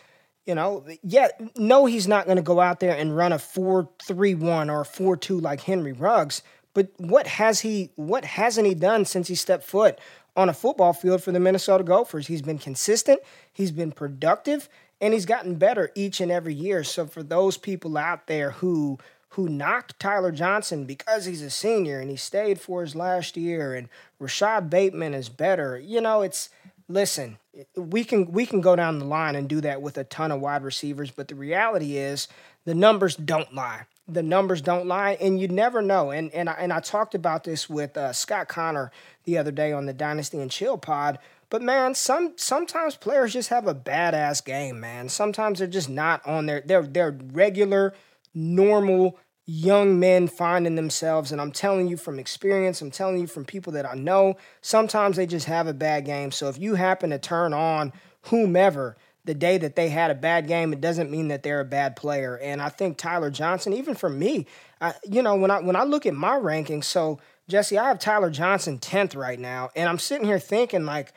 you 0.45 0.55
know 0.55 0.85
yeah 1.03 1.27
no 1.57 1.87
he's 1.87 2.07
not 2.07 2.23
going 2.23 2.37
to 2.37 2.41
go 2.41 2.61
out 2.61 2.79
there 2.79 2.95
and 2.95 3.17
run 3.17 3.33
a 3.33 3.37
4-3-1 3.37 4.71
or 4.71 5.17
4-2 5.17 5.41
like 5.41 5.59
henry 5.59 5.91
ruggs 5.91 6.41
but 6.73 6.89
what 6.97 7.27
has 7.27 7.61
he 7.61 7.89
what 7.95 8.23
hasn't 8.23 8.65
he 8.65 8.75
done 8.75 9.03
since 9.03 9.27
he 9.27 9.35
stepped 9.35 9.65
foot 9.65 9.99
on 10.37 10.49
a 10.49 10.53
football 10.53 10.93
field 10.93 11.23
for 11.23 11.31
the 11.31 11.39
Minnesota 11.39 11.83
Gophers. 11.83 12.27
He's 12.27 12.43
been 12.43 12.59
consistent, 12.59 13.19
he's 13.51 13.71
been 13.71 13.91
productive, 13.91 14.69
and 15.01 15.13
he's 15.13 15.25
gotten 15.25 15.55
better 15.55 15.91
each 15.95 16.21
and 16.21 16.31
every 16.31 16.53
year. 16.53 16.83
So 16.83 17.07
for 17.07 17.23
those 17.23 17.57
people 17.57 17.97
out 17.97 18.27
there 18.27 18.51
who 18.51 18.99
who 19.31 19.49
knocked 19.49 19.99
Tyler 19.99 20.31
Johnson 20.31 20.85
because 20.85 21.25
he's 21.25 21.41
a 21.41 21.49
senior 21.49 21.99
and 21.99 22.09
he 22.09 22.15
stayed 22.15 22.61
for 22.61 22.81
his 22.81 22.95
last 22.95 23.35
year 23.35 23.75
and 23.75 23.89
Rashod 24.19 24.69
Bateman 24.69 25.13
is 25.13 25.27
better, 25.27 25.77
you 25.77 25.99
know, 25.99 26.21
it's 26.21 26.49
listen, 26.87 27.37
we 27.75 28.03
can 28.03 28.31
we 28.31 28.45
can 28.45 28.61
go 28.61 28.75
down 28.75 28.99
the 28.99 29.05
line 29.05 29.35
and 29.35 29.49
do 29.49 29.59
that 29.61 29.81
with 29.81 29.97
a 29.97 30.03
ton 30.03 30.31
of 30.31 30.39
wide 30.39 30.63
receivers, 30.63 31.11
but 31.11 31.27
the 31.27 31.35
reality 31.35 31.97
is 31.97 32.27
the 32.65 32.75
numbers 32.75 33.15
don't 33.15 33.53
lie 33.53 33.85
the 34.07 34.23
numbers 34.23 34.61
don't 34.61 34.87
lie, 34.87 35.17
and 35.19 35.39
you 35.39 35.47
never 35.47 35.81
know. 35.81 36.11
And 36.11 36.33
and 36.33 36.49
I, 36.49 36.53
and 36.53 36.71
I 36.71 36.79
talked 36.79 37.15
about 37.15 37.43
this 37.43 37.69
with 37.69 37.97
uh, 37.97 38.13
Scott 38.13 38.47
Connor 38.47 38.91
the 39.25 39.37
other 39.37 39.51
day 39.51 39.71
on 39.71 39.85
the 39.85 39.93
Dynasty 39.93 40.39
and 40.39 40.51
Chill 40.51 40.77
pod. 40.77 41.19
But 41.49 41.61
man, 41.61 41.95
some 41.95 42.33
sometimes 42.35 42.95
players 42.95 43.33
just 43.33 43.49
have 43.49 43.67
a 43.67 43.75
badass 43.75 44.43
game, 44.43 44.79
man. 44.79 45.09
Sometimes 45.09 45.59
they're 45.59 45.67
just 45.67 45.89
not 45.89 46.25
on 46.25 46.45
their 46.45 46.61
they're 46.65 46.83
they're 46.83 47.17
regular, 47.31 47.93
normal 48.33 49.17
young 49.45 49.97
men 49.97 50.27
finding 50.27 50.75
themselves. 50.75 51.31
And 51.31 51.39
I'm 51.39 51.53
telling 51.53 51.87
you 51.87 51.95
from 51.95 52.19
experience, 52.19 52.81
I'm 52.81 52.91
telling 52.91 53.17
you 53.17 53.27
from 53.27 53.45
people 53.45 53.73
that 53.73 53.85
I 53.85 53.95
know, 53.95 54.35
sometimes 54.61 55.15
they 55.15 55.25
just 55.25 55.45
have 55.45 55.67
a 55.67 55.73
bad 55.73 56.05
game. 56.05 56.31
So 56.31 56.49
if 56.49 56.57
you 56.57 56.75
happen 56.75 57.11
to 57.11 57.19
turn 57.19 57.53
on 57.53 57.93
whomever 58.23 58.97
the 59.27 59.35
day 59.35 59.57
that 59.57 59.75
they 59.75 59.89
had 59.89 60.09
a 60.09 60.15
bad 60.15 60.47
game, 60.47 60.73
it 60.73 60.81
doesn't 60.81 61.11
mean 61.11 61.27
that 61.27 61.43
they're 61.43 61.59
a 61.59 61.65
bad 61.65 61.95
player. 61.95 62.37
And 62.37 62.61
I 62.61 62.69
think 62.69 62.97
Tyler 62.97 63.29
Johnson, 63.29 63.73
even 63.73 63.93
for 63.93 64.09
me, 64.09 64.47
I, 64.81 64.93
you 65.07 65.21
know, 65.21 65.35
when 65.35 65.51
I 65.51 65.59
when 65.59 65.75
I 65.75 65.83
look 65.83 66.05
at 66.05 66.15
my 66.15 66.35
rankings, 66.37 66.85
so 66.85 67.19
Jesse, 67.47 67.77
I 67.77 67.89
have 67.89 67.99
Tyler 67.99 68.29
Johnson 68.29 68.79
tenth 68.79 69.15
right 69.15 69.39
now, 69.39 69.69
and 69.75 69.87
I'm 69.87 69.99
sitting 69.99 70.25
here 70.25 70.39
thinking 70.39 70.85
like, 70.85 71.13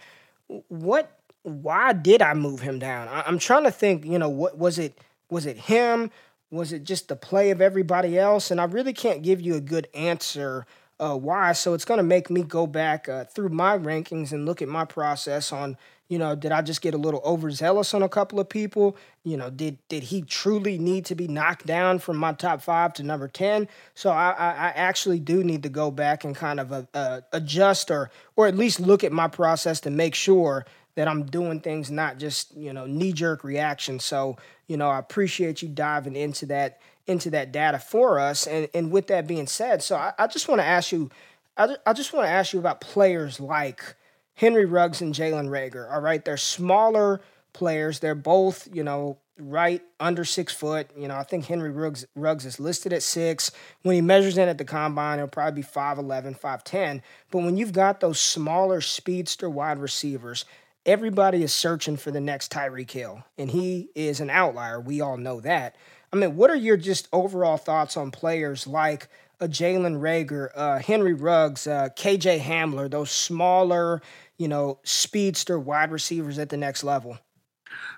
what? 0.68 1.16
Why 1.42 1.94
did 1.94 2.20
I 2.20 2.34
move 2.34 2.60
him 2.60 2.78
down? 2.78 3.08
I, 3.08 3.22
I'm 3.22 3.38
trying 3.38 3.64
to 3.64 3.70
think. 3.70 4.04
You 4.04 4.18
know, 4.18 4.28
what 4.28 4.58
was 4.58 4.78
it? 4.78 4.98
Was 5.30 5.46
it 5.46 5.56
him? 5.56 6.10
Was 6.50 6.72
it 6.72 6.82
just 6.84 7.08
the 7.08 7.16
play 7.16 7.50
of 7.50 7.60
everybody 7.60 8.18
else? 8.18 8.50
And 8.50 8.60
I 8.60 8.64
really 8.64 8.92
can't 8.92 9.22
give 9.22 9.40
you 9.40 9.54
a 9.54 9.60
good 9.60 9.88
answer 9.94 10.66
uh, 10.98 11.16
why. 11.16 11.52
So 11.52 11.74
it's 11.74 11.84
going 11.84 11.98
to 11.98 12.04
make 12.04 12.28
me 12.28 12.42
go 12.42 12.66
back 12.66 13.08
uh, 13.08 13.24
through 13.24 13.50
my 13.50 13.78
rankings 13.78 14.32
and 14.32 14.44
look 14.44 14.60
at 14.60 14.68
my 14.68 14.84
process 14.84 15.52
on 15.52 15.76
you 16.10 16.18
know, 16.18 16.34
did 16.34 16.50
I 16.50 16.60
just 16.60 16.82
get 16.82 16.92
a 16.92 16.98
little 16.98 17.22
overzealous 17.24 17.94
on 17.94 18.02
a 18.02 18.08
couple 18.08 18.40
of 18.40 18.48
people? 18.48 18.96
You 19.22 19.36
know, 19.36 19.48
did 19.48 19.78
did 19.88 20.02
he 20.02 20.22
truly 20.22 20.76
need 20.76 21.04
to 21.06 21.14
be 21.14 21.28
knocked 21.28 21.66
down 21.66 22.00
from 22.00 22.16
my 22.16 22.32
top 22.32 22.62
five 22.62 22.92
to 22.94 23.04
number 23.04 23.28
ten? 23.28 23.68
So 23.94 24.10
I, 24.10 24.30
I, 24.30 24.48
I 24.48 24.68
actually 24.74 25.20
do 25.20 25.44
need 25.44 25.62
to 25.62 25.68
go 25.68 25.92
back 25.92 26.24
and 26.24 26.34
kind 26.34 26.58
of 26.58 26.72
uh, 26.72 26.82
uh, 26.94 27.20
adjust 27.32 27.92
or 27.92 28.10
or 28.34 28.48
at 28.48 28.56
least 28.56 28.80
look 28.80 29.04
at 29.04 29.12
my 29.12 29.28
process 29.28 29.78
to 29.82 29.90
make 29.90 30.16
sure 30.16 30.66
that 30.96 31.06
I'm 31.06 31.26
doing 31.26 31.60
things 31.60 31.92
not 31.92 32.18
just 32.18 32.56
you 32.56 32.72
know 32.72 32.86
knee 32.86 33.12
jerk 33.12 33.44
reaction. 33.44 34.00
So 34.00 34.36
you 34.66 34.76
know, 34.76 34.88
I 34.88 34.98
appreciate 34.98 35.62
you 35.62 35.68
diving 35.68 36.16
into 36.16 36.44
that 36.46 36.80
into 37.06 37.30
that 37.30 37.52
data 37.52 37.78
for 37.78 38.18
us. 38.18 38.48
And 38.48 38.68
and 38.74 38.90
with 38.90 39.06
that 39.06 39.28
being 39.28 39.46
said, 39.46 39.80
so 39.80 39.94
I, 39.94 40.12
I 40.18 40.26
just 40.26 40.48
want 40.48 40.60
to 40.60 40.66
ask 40.66 40.90
you, 40.90 41.08
I, 41.56 41.76
I 41.86 41.92
just 41.92 42.12
want 42.12 42.26
to 42.26 42.30
ask 42.30 42.52
you 42.52 42.58
about 42.58 42.80
players 42.80 43.38
like. 43.38 43.94
Henry 44.34 44.64
Ruggs 44.64 45.00
and 45.00 45.14
Jalen 45.14 45.48
Reagor. 45.48 45.92
All 45.92 46.00
right, 46.00 46.24
they're 46.24 46.36
smaller 46.36 47.20
players. 47.52 48.00
They're 48.00 48.14
both, 48.14 48.68
you 48.72 48.82
know, 48.82 49.18
right 49.38 49.82
under 49.98 50.24
six 50.24 50.52
foot. 50.52 50.90
You 50.96 51.08
know, 51.08 51.16
I 51.16 51.22
think 51.22 51.46
Henry 51.46 51.70
Ruggs, 51.70 52.06
Ruggs 52.14 52.46
is 52.46 52.60
listed 52.60 52.92
at 52.92 53.02
six. 53.02 53.50
When 53.82 53.94
he 53.94 54.00
measures 54.00 54.38
in 54.38 54.48
at 54.48 54.58
the 54.58 54.64
combine, 54.64 55.18
he'll 55.18 55.28
probably 55.28 55.62
be 55.62 55.68
5'11, 55.68 56.38
5'10. 56.38 57.02
But 57.30 57.42
when 57.42 57.56
you've 57.56 57.72
got 57.72 58.00
those 58.00 58.20
smaller 58.20 58.80
speedster 58.80 59.48
wide 59.48 59.78
receivers, 59.78 60.44
everybody 60.86 61.42
is 61.42 61.52
searching 61.52 61.96
for 61.96 62.10
the 62.10 62.20
next 62.20 62.52
Tyreek 62.52 62.90
Hill, 62.90 63.24
and 63.36 63.50
he 63.50 63.90
is 63.94 64.20
an 64.20 64.30
outlier. 64.30 64.80
We 64.80 65.00
all 65.00 65.16
know 65.16 65.40
that. 65.40 65.76
I 66.12 66.16
mean, 66.16 66.36
what 66.36 66.50
are 66.50 66.56
your 66.56 66.76
just 66.76 67.08
overall 67.12 67.56
thoughts 67.56 67.96
on 67.96 68.10
players 68.10 68.66
like 68.66 69.08
a 69.40 69.48
Jalen 69.48 70.00
Reagor, 70.00 70.50
uh, 70.54 70.78
Henry 70.78 71.14
Ruggs, 71.14 71.66
uh, 71.66 71.88
KJ 71.96 72.40
Hamler, 72.40 72.90
those 72.90 73.10
smaller, 73.10 74.02
you 74.36 74.48
know, 74.48 74.78
speedster 74.84 75.58
wide 75.58 75.90
receivers 75.90 76.38
at 76.38 76.50
the 76.50 76.56
next 76.56 76.84
level? 76.84 77.18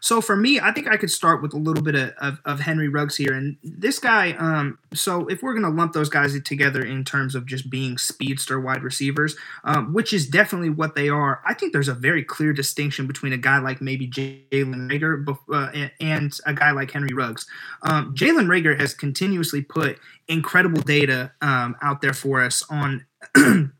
So 0.00 0.20
for 0.20 0.36
me, 0.36 0.58
I 0.58 0.72
think 0.72 0.88
I 0.88 0.96
could 0.96 1.10
start 1.10 1.42
with 1.42 1.54
a 1.54 1.56
little 1.56 1.82
bit 1.82 1.94
of, 1.94 2.10
of, 2.18 2.40
of 2.44 2.60
Henry 2.60 2.88
Ruggs 2.88 3.16
here. 3.16 3.32
And 3.32 3.56
this 3.62 3.98
guy, 3.98 4.32
um, 4.32 4.78
so 4.92 5.26
if 5.28 5.42
we're 5.42 5.52
going 5.52 5.64
to 5.64 5.70
lump 5.70 5.92
those 5.92 6.08
guys 6.08 6.38
together 6.42 6.84
in 6.84 7.04
terms 7.04 7.34
of 7.34 7.46
just 7.46 7.70
being 7.70 7.98
speedster 7.98 8.60
wide 8.60 8.82
receivers, 8.82 9.36
um, 9.64 9.92
which 9.92 10.12
is 10.12 10.26
definitely 10.26 10.70
what 10.70 10.94
they 10.94 11.08
are, 11.08 11.40
I 11.46 11.54
think 11.54 11.72
there's 11.72 11.88
a 11.88 11.94
very 11.94 12.24
clear 12.24 12.52
distinction 12.52 13.06
between 13.06 13.32
a 13.32 13.38
guy 13.38 13.58
like 13.58 13.80
maybe 13.80 14.08
Jalen 14.08 14.90
Reagor 14.90 15.38
uh, 15.52 15.88
and 16.00 16.38
a 16.46 16.54
guy 16.54 16.72
like 16.72 16.90
Henry 16.90 17.14
Ruggs. 17.14 17.46
Um, 17.82 18.14
Jalen 18.14 18.46
Reagor 18.46 18.78
has 18.78 18.94
continuously 18.94 19.62
put 19.62 19.98
incredible 20.28 20.82
data 20.82 21.32
um, 21.40 21.76
out 21.82 22.00
there 22.00 22.14
for 22.14 22.42
us 22.42 22.64
on. 22.68 23.06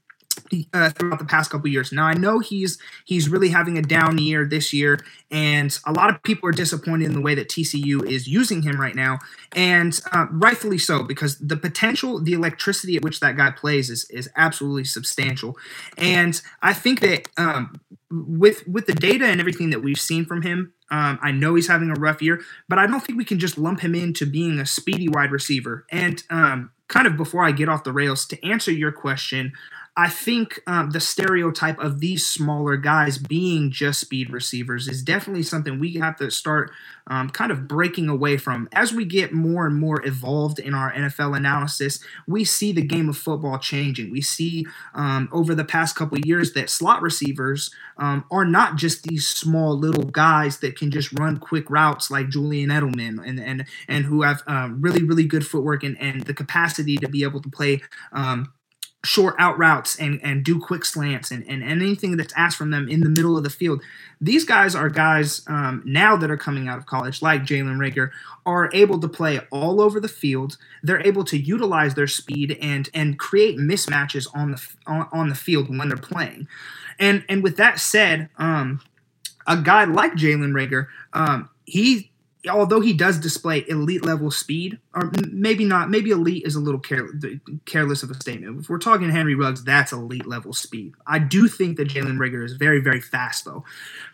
uh, 0.73 0.91
throughout 0.91 1.19
the 1.19 1.25
past 1.25 1.51
couple 1.51 1.69
years. 1.69 1.93
Now 1.93 2.05
I 2.05 2.15
know 2.15 2.39
he's 2.39 2.79
he's 3.05 3.29
really 3.29 3.49
having 3.49 3.79
a 3.79 3.83
down 3.83 4.19
year 4.19 4.45
this 4.45 4.73
year, 4.73 4.99
and 5.31 5.77
a 5.87 5.93
lot 5.93 6.11
of 6.11 6.23
people 6.23 6.49
are 6.49 6.53
disappointed 6.53 7.07
in 7.07 7.15
the 7.15 7.21
way 7.21 7.35
that 7.35 7.49
TCU 7.49 8.07
is 8.07 8.27
using 8.27 8.63
him 8.63 8.81
right 8.81 8.95
now, 8.95 9.19
and 9.55 9.99
uh, 10.13 10.27
rightfully 10.31 10.79
so 10.79 11.03
because 11.03 11.39
the 11.39 11.57
potential, 11.57 12.21
the 12.21 12.33
electricity 12.33 12.97
at 12.97 13.03
which 13.03 13.21
that 13.21 13.37
guy 13.37 13.51
plays 13.51 13.91
is 13.91 14.05
is 14.11 14.29
absolutely 14.37 14.85
substantial, 14.85 15.57
and 15.97 16.41
I 16.63 16.73
think 16.73 17.01
that 17.01 17.29
um, 17.37 17.81
with 18.11 18.67
with 18.69 18.87
the 18.87 18.95
data 18.95 19.27
and 19.27 19.41
everything 19.41 19.71
that 19.71 19.83
we've 19.83 20.01
seen 20.01 20.25
from 20.25 20.43
him. 20.43 20.73
Um, 20.91 21.19
I 21.23 21.33
know 21.33 21.55
he's 21.55 21.69
having 21.69 21.91
a 21.91 21.95
rough 21.95 22.21
year, 22.21 22.43
but 22.69 22.79
I 22.79 22.87
don't 22.87 23.01
think 23.01 23.17
we 23.17 23.25
can 23.25 23.39
just 23.39 23.57
lump 23.57 23.81
him 23.81 23.95
into 23.95 24.27
being 24.27 24.59
a 24.59 24.67
speedy 24.67 25.09
wide 25.09 25.33
receiver. 25.33 25.87
And 25.91 26.23
um, 26.29 26.71
kind 26.93 27.07
of 27.07 27.17
before 27.17 27.45
I 27.45 27.53
get 27.53 27.71
off 27.71 27.85
the 27.85 27.93
rails, 27.93 28.27
to 28.27 28.47
answer 28.47 28.71
your 28.71 28.93
question, 28.93 29.53
I 29.95 30.09
think 30.09 30.61
um, 30.67 30.91
the 30.91 31.01
stereotype 31.01 31.79
of 31.79 32.01
these 32.01 32.27
smaller 32.27 32.79
guys 32.79 33.19
being 33.19 33.71
just 33.71 34.01
speed 34.01 34.31
receivers 34.31 34.89
is 34.89 35.03
definitely 35.03 35.43
something 35.43 35.79
we 35.79 35.95
have 35.95 36.17
to 36.17 36.31
start 36.31 36.71
um, 37.09 37.29
kind 37.29 37.53
of 37.53 37.69
breaking 37.69 38.09
away 38.09 38.39
from. 38.39 38.71
As 38.73 38.95
we 38.95 39.05
get 39.05 39.35
more 39.35 39.67
and 39.67 39.79
more 39.79 40.05
evolved 40.07 40.59
in 40.59 40.73
our 40.73 40.91
NFL 40.95 41.37
analysis, 41.37 42.03
we 42.27 42.43
see 42.43 42.73
the 42.73 42.81
game 42.81 43.11
of 43.11 43.19
football 43.19 43.59
changing. 43.59 44.11
We 44.11 44.23
see 44.23 44.67
um, 44.95 45.29
over 45.31 45.55
the 45.55 45.65
past 45.65 45.95
couple 45.95 46.19
years 46.21 46.55
that 46.55 46.71
slot 46.71 47.03
receivers 47.03 47.71
um, 47.99 48.25
are 48.31 48.47
not 48.47 48.77
just 48.77 49.03
these 49.03 49.29
small 49.29 49.77
little 49.77 50.05
guys 50.05 50.61
that 50.61 50.79
can 50.79 50.91
just 50.91 51.13
run 51.19 51.39
quick 51.39 51.69
routes 51.69 52.11
like 52.11 52.31
Julian 52.31 52.71
Edelman 52.71 53.23
and 53.27 53.39
and 53.39 53.67
and 53.89 54.07
who 54.07 54.23
have 54.23 54.43
um, 54.47 54.81
really 54.81 55.03
really 55.03 55.25
good 55.25 55.47
footwork 55.47 55.83
and 55.83 56.01
and 56.01 56.23
the 56.23 56.35
capacity 56.35 56.97
to 56.97 57.09
be 57.09 57.25
able 57.25 57.43
to 57.43 57.51
play 57.51 57.83
um, 58.13 58.51
short 59.05 59.35
out 59.39 59.59
routes 59.59 59.97
and, 59.97 60.21
and 60.23 60.45
do 60.45 60.61
quick 60.61 60.85
slants 60.85 61.33
and, 61.33 61.45
and 61.49 61.63
anything 61.63 62.17
that's 62.17 62.33
asked 62.37 62.57
from 62.57 62.71
them 62.71 62.89
in 62.89 63.01
the 63.01 63.09
middle 63.09 63.37
of 63.37 63.43
the 63.43 63.51
field. 63.51 63.83
These 64.21 64.45
guys 64.45 64.77
are 64.77 64.89
guys 64.89 65.43
um, 65.49 65.83
now 65.85 66.17
that 66.17 66.31
are 66.31 66.37
coming 66.37 66.69
out 66.69 66.79
of 66.79 66.87
college, 66.87 67.21
like 67.21 67.43
Jalen 67.43 67.79
Reagor, 67.79 68.11
are 68.47 68.71
able 68.73 69.01
to 69.01 69.09
play 69.09 69.41
all 69.51 69.81
over 69.81 69.99
the 69.99 70.09
field. 70.09 70.57
They're 70.85 71.05
able 71.05 71.25
to 71.25 71.37
utilize 71.37 71.95
their 71.95 72.07
speed 72.07 72.57
and 72.61 72.89
and 72.95 73.19
create 73.19 73.59
mismatches 73.59 74.29
on 74.35 74.53
the 74.53 74.69
on, 74.87 75.09
on 75.13 75.29
the 75.29 75.35
field 75.35 75.69
when 75.69 75.89
they're 75.89 75.99
playing. 75.99 76.47
And 77.01 77.25
and 77.29 77.43
with 77.43 77.57
that 77.57 77.81
said, 77.81 78.29
um, 78.37 78.81
a 79.49 79.57
guy 79.57 79.85
like 79.85 80.13
Jalen 80.13 80.53
Reagor, 80.53 80.87
um, 81.13 81.49
he 81.65 82.12
although 82.51 82.81
he 82.81 82.93
does 82.93 83.19
display 83.19 83.65
elite 83.69 84.05
level 84.05 84.31
speed, 84.31 84.79
or 84.95 85.13
maybe 85.31 85.65
not, 85.65 85.91
maybe 85.91 86.11
elite 86.11 86.45
is 86.45 86.55
a 86.55 86.61
little 86.61 86.81
care, 86.81 87.07
careless 87.67 88.03
of 88.03 88.11
a 88.11 88.15
statement. 88.15 88.61
If 88.61 88.69
we're 88.69 88.79
talking 88.79 89.11
Henry 89.11 89.35
Ruggs, 89.35 89.63
that's 89.63 89.93
elite 89.93 90.27
level 90.27 90.53
speed. 90.53 90.95
I 91.07 91.19
do 91.19 91.47
think 91.47 91.77
that 91.77 91.89
Jalen 91.89 92.19
Reagor 92.19 92.45
is 92.45 92.55
very, 92.55 92.81
very 92.81 93.01
fast 93.01 93.45
though. 93.45 93.65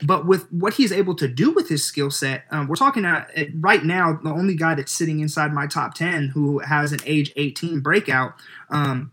But 0.02 0.26
with 0.26 0.50
what 0.52 0.74
he's 0.74 0.92
able 0.92 1.14
to 1.16 1.28
do 1.28 1.52
with 1.52 1.68
his 1.68 1.84
skill 1.84 2.10
set, 2.10 2.44
um, 2.50 2.68
we're 2.68 2.76
talking 2.76 3.04
at, 3.04 3.34
at, 3.34 3.48
right 3.54 3.84
now, 3.84 4.18
the 4.22 4.30
only 4.30 4.54
guy 4.54 4.74
that's 4.74 4.92
sitting 4.92 5.20
inside 5.20 5.52
my 5.52 5.66
top 5.66 5.94
10 5.94 6.28
who 6.28 6.58
has 6.58 6.92
an 6.92 7.00
age 7.06 7.32
18 7.36 7.80
breakout. 7.80 8.34
Um, 8.70 9.12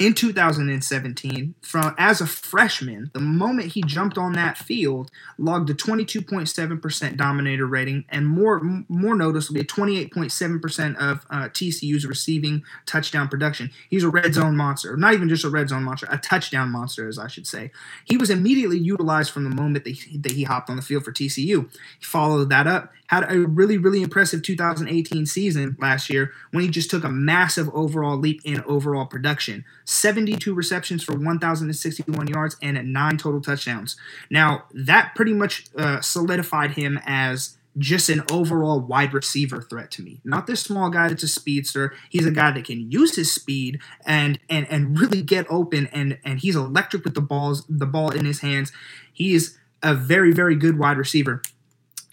in 0.00 0.14
2017 0.14 1.54
from 1.60 1.94
as 1.98 2.20
a 2.20 2.26
freshman 2.26 3.10
the 3.14 3.20
moment 3.20 3.72
he 3.72 3.82
jumped 3.82 4.16
on 4.16 4.32
that 4.32 4.56
field 4.56 5.10
logged 5.38 5.68
a 5.70 5.74
22.7% 5.74 7.16
dominator 7.16 7.66
rating 7.66 8.04
and 8.08 8.26
more 8.26 8.60
more 8.88 9.14
noticeably 9.14 9.64
28.7% 9.64 10.96
of 10.96 11.26
uh, 11.30 11.48
tcu's 11.48 12.06
receiving 12.06 12.62
touchdown 12.86 13.28
production. 13.28 13.70
He's 13.90 14.04
a 14.04 14.08
red 14.08 14.34
zone 14.34 14.56
monster 14.56 14.96
not 14.96 15.14
even 15.14 15.28
just 15.28 15.44
a 15.44 15.50
red 15.50 15.68
zone 15.68 15.84
monster 15.84 16.06
a 16.10 16.18
touchdown 16.18 16.70
monster 16.70 17.08
as 17.08 17.18
i 17.18 17.26
should 17.26 17.46
say. 17.46 17.70
He 18.04 18.16
was 18.16 18.30
immediately 18.30 18.78
utilized 18.78 19.32
from 19.32 19.44
the 19.44 19.50
moment 19.50 19.84
that 19.84 19.90
he, 19.90 20.18
that 20.18 20.32
he 20.32 20.44
hopped 20.44 20.70
on 20.70 20.76
the 20.76 20.82
field 20.82 21.04
for 21.04 21.12
tcu 21.12 21.70
he 21.98 22.04
followed 22.04 22.50
that 22.50 22.66
up 22.66 22.92
had 23.08 23.30
a 23.30 23.40
really, 23.40 23.76
really 23.76 24.02
impressive 24.02 24.42
2018 24.42 25.26
season 25.26 25.76
last 25.80 26.08
year 26.08 26.32
when 26.52 26.62
he 26.62 26.70
just 26.70 26.90
took 26.90 27.04
a 27.04 27.08
massive 27.08 27.68
overall 27.74 28.16
leap 28.16 28.40
in 28.44 28.62
overall 28.62 29.06
production 29.06 29.64
72 29.84 30.54
receptions 30.54 31.02
for 31.02 31.16
1,061 31.16 32.28
yards 32.28 32.56
and 32.62 32.92
nine 32.92 33.16
total 33.16 33.40
touchdowns. 33.40 33.96
Now, 34.30 34.64
that 34.72 35.14
pretty 35.14 35.32
much 35.32 35.66
uh, 35.76 36.00
solidified 36.00 36.72
him 36.72 37.00
as 37.06 37.56
just 37.78 38.08
an 38.08 38.22
overall 38.30 38.80
wide 38.80 39.14
receiver 39.14 39.62
threat 39.62 39.90
to 39.92 40.02
me. 40.02 40.20
Not 40.24 40.46
this 40.46 40.60
small 40.60 40.90
guy 40.90 41.08
that's 41.08 41.22
a 41.22 41.28
speedster. 41.28 41.94
He's 42.10 42.26
a 42.26 42.30
guy 42.30 42.50
that 42.50 42.64
can 42.64 42.90
use 42.90 43.16
his 43.16 43.32
speed 43.32 43.80
and 44.04 44.38
and 44.50 44.66
and 44.68 44.98
really 44.98 45.22
get 45.22 45.46
open 45.48 45.86
and 45.92 46.18
and 46.24 46.40
he's 46.40 46.56
electric 46.56 47.04
with 47.04 47.14
the 47.14 47.20
balls 47.20 47.64
the 47.68 47.86
ball 47.86 48.10
in 48.10 48.24
his 48.24 48.40
hands. 48.40 48.72
He 49.12 49.34
is 49.34 49.56
a 49.82 49.94
very 49.94 50.32
very 50.32 50.56
good 50.56 50.78
wide 50.78 50.98
receiver. 50.98 51.40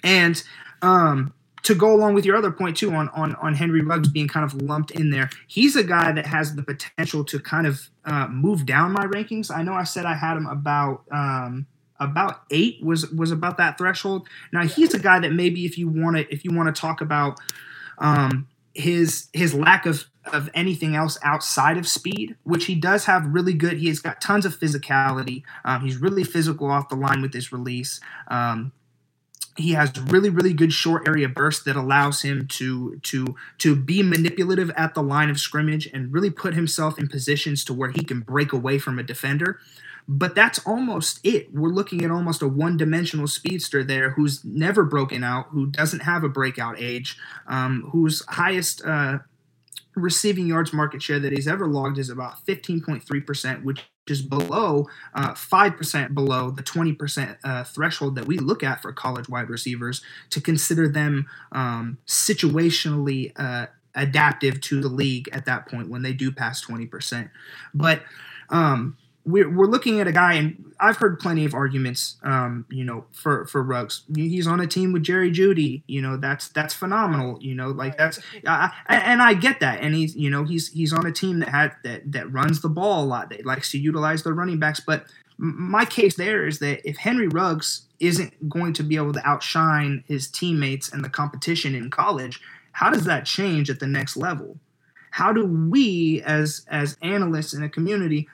And 0.04 0.42
um, 0.86 1.34
to 1.64 1.74
go 1.74 1.94
along 1.96 2.14
with 2.14 2.26
your 2.26 2.36
other 2.36 2.52
point 2.52 2.78
too 2.78 2.94
on 2.94 3.10
on 3.10 3.36
on 3.36 3.56
Henry 3.56 3.82
Ruggs 3.82 4.08
being 4.08 4.28
kind 4.28 4.46
of 4.46 4.62
lumped 4.62 4.92
in 4.92 5.10
there, 5.10 5.30
he's 5.48 5.76
a 5.76 5.84
guy 5.84 6.12
that 6.12 6.28
has 6.28 6.56
the 6.56 6.64
potential 6.64 7.26
to 7.26 7.40
kind 7.40 7.66
of 7.66 7.90
uh, 8.06 8.28
move 8.28 8.66
down 8.66 8.92
my 8.92 9.06
rankings. 9.06 9.50
I 9.54 9.64
know 9.64 9.74
I 9.74 9.84
said 9.84 10.06
I 10.06 10.14
had 10.14 10.38
him 10.38 10.46
about 10.46 11.04
um, 11.12 11.66
about 12.00 12.44
eight 12.52 12.84
was 12.84 13.10
was 13.12 13.32
about 13.32 13.58
that 13.58 13.80
threshold. 13.80 14.28
Now 14.54 14.64
he's 14.64 14.94
a 14.94 15.00
guy 15.00 15.20
that 15.20 15.34
maybe 15.34 15.66
if 15.66 15.78
you 15.78 15.90
want 15.90 16.18
to 16.18 16.32
if 16.32 16.46
you 16.46 16.54
want 16.54 16.74
to 16.74 16.80
talk 16.80 17.02
about 17.02 17.40
um, 17.98 18.48
his 18.76 19.30
his 19.34 19.56
lack 19.56 19.88
of 19.88 20.06
of 20.32 20.50
anything 20.54 20.96
else 20.96 21.18
outside 21.24 21.78
of 21.78 21.88
speed, 21.88 22.36
which 22.44 22.66
he 22.66 22.76
does 22.76 23.06
have 23.06 23.26
really 23.28 23.54
good. 23.54 23.78
He's 23.78 24.00
got 24.00 24.22
tons 24.22 24.46
of 24.46 24.60
physicality. 24.60 25.44
Um, 25.64 25.82
he's 25.82 25.98
really 25.98 26.24
physical 26.24 26.70
off 26.70 26.90
the 26.90 26.96
line 26.96 27.22
with 27.22 27.34
his 27.34 27.52
release. 27.52 28.00
Um, 28.28 28.72
he 29.58 29.72
has 29.72 29.98
really 30.00 30.30
really 30.30 30.54
good 30.54 30.74
short 30.74 31.08
area 31.08 31.30
burst 31.30 31.66
that 31.66 31.76
allows 31.76 32.22
him 32.22 32.48
to 32.48 32.98
to 33.00 33.36
to 33.58 33.76
be 33.76 34.04
manipulative 34.04 34.70
at 34.76 34.94
the 34.94 35.04
line 35.04 35.30
of 35.30 35.40
scrimmage 35.40 35.88
and 35.88 36.14
really 36.14 36.30
put 36.30 36.54
himself 36.54 37.00
in 37.00 37.08
positions 37.08 37.64
to 37.64 37.74
where 37.74 37.92
he 37.92 38.04
can 38.04 38.20
break 38.22 38.52
away 38.54 38.78
from 38.78 39.00
a 39.00 39.04
defender. 39.04 39.60
But 40.08 40.36
that's 40.36 40.60
almost 40.68 41.20
it. 41.24 41.52
We're 41.52 41.70
looking 41.70 42.06
at 42.06 42.12
almost 42.12 42.44
a 42.44 42.48
one-dimensional 42.48 43.26
speedster 43.26 43.84
there 43.84 44.12
who's 44.12 44.46
never 44.46 44.84
broken 44.84 45.24
out 45.24 45.48
who 45.50 45.66
doesn't 45.66 46.02
have 46.02 46.24
a 46.24 46.30
breakout 46.30 46.80
age 46.80 47.18
um, 47.48 47.90
whose 47.92 48.24
highest 48.28 48.86
uh, 48.86 49.20
receiving 49.96 50.46
yards 50.46 50.74
market 50.74 51.02
share 51.02 51.20
that 51.20 51.32
he's 51.32 51.48
ever 51.48 51.68
logged 51.68 51.98
is 51.98 52.10
about 52.10 52.46
15.3%, 52.46 53.64
which 53.64 53.84
is 54.10 54.22
below 54.22 54.88
uh, 55.14 55.34
5% 55.34 56.14
below 56.14 56.52
the 56.52 56.64
20% 56.64 57.38
uh, 57.44 57.64
threshold 57.64 58.16
that 58.16 58.26
we 58.26 58.38
look 58.38 58.64
at 58.64 58.82
for 58.82 58.94
college 58.94 59.28
wide 59.28 59.50
receivers 59.50 60.02
to 60.30 60.42
consider 60.42 60.88
them 60.88 61.28
um, 61.52 61.98
situationally 62.08 63.32
uh, 63.36 63.68
adaptive 63.96 64.62
to 64.62 64.82
the 64.82 64.90
league 64.90 65.30
at 65.32 65.46
that 65.46 65.68
point 65.68 65.90
when 65.90 66.02
they 66.02 66.14
do 66.14 66.32
pass 66.32 66.64
20%. 66.66 67.30
But 67.74 68.04
um, 68.50 68.98
we're, 69.26 69.50
we're 69.50 69.66
looking 69.66 70.00
at 70.00 70.08
a 70.08 70.12
guy, 70.12 70.34
and 70.34 70.74
I've 70.80 70.98
heard 70.98 71.20
plenty 71.20 71.46
of 71.46 71.54
arguments, 71.54 72.18
um, 72.24 72.66
you 72.70 72.84
know, 72.84 73.06
for 73.12 73.46
for 73.48 73.64
Ruggs. 73.64 74.04
He's 74.16 74.46
on 74.46 74.60
a 74.60 74.68
team 74.68 74.94
with 74.94 75.04
Jerry 75.04 75.32
Jeudy. 75.32 75.82
you 75.88 76.02
know, 76.02 76.16
that's 76.18 76.50
that's 76.50 76.74
phenomenal, 76.74 77.40
you 77.42 77.56
know, 77.56 77.70
like 77.70 77.98
that's, 77.98 78.20
I, 78.46 78.72
and 78.88 79.22
I 79.22 79.34
get 79.34 79.60
that, 79.62 79.82
and 79.82 79.96
he's, 79.96 80.16
you 80.16 80.30
know, 80.30 80.44
he's 80.44 80.72
he's 80.72 80.94
on 80.94 81.06
a 81.06 81.12
team 81.12 81.40
that 81.40 81.50
had 81.50 81.72
that 81.84 82.12
that 82.12 82.32
runs 82.32 82.62
the 82.62 82.70
ball 82.70 83.04
a 83.04 83.08
lot, 83.08 83.30
that 83.30 83.46
likes 83.46 83.72
to 83.72 83.80
utilize 83.80 84.24
their 84.24 84.34
running 84.34 84.60
backs. 84.60 84.80
But 84.80 85.06
my 85.38 85.86
case 85.86 86.16
there 86.16 86.48
is 86.48 86.60
that 86.60 86.88
if 86.88 86.98
Henry 86.98 87.28
Ruggs 87.28 87.88
isn't 88.00 88.50
going 88.50 88.74
to 88.74 88.84
be 88.84 88.96
able 88.96 89.14
to 89.14 89.28
outshine 89.28 90.04
his 90.08 90.28
teammates 90.30 90.92
and 90.92 91.04
the 91.04 91.10
competition 91.10 91.74
in 91.74 91.90
college, 91.90 92.42
how 92.74 92.92
does 92.92 93.06
that 93.06 93.26
change 93.26 93.70
at 93.70 93.80
the 93.80 93.88
next 93.88 94.16
level? 94.16 94.60
How 95.12 95.32
do 95.32 95.46
we, 95.46 96.22
as 96.24 96.66
as 96.70 96.98
analysts 97.02 97.54
in 97.54 97.64
a 97.64 97.70
community, 97.70 98.28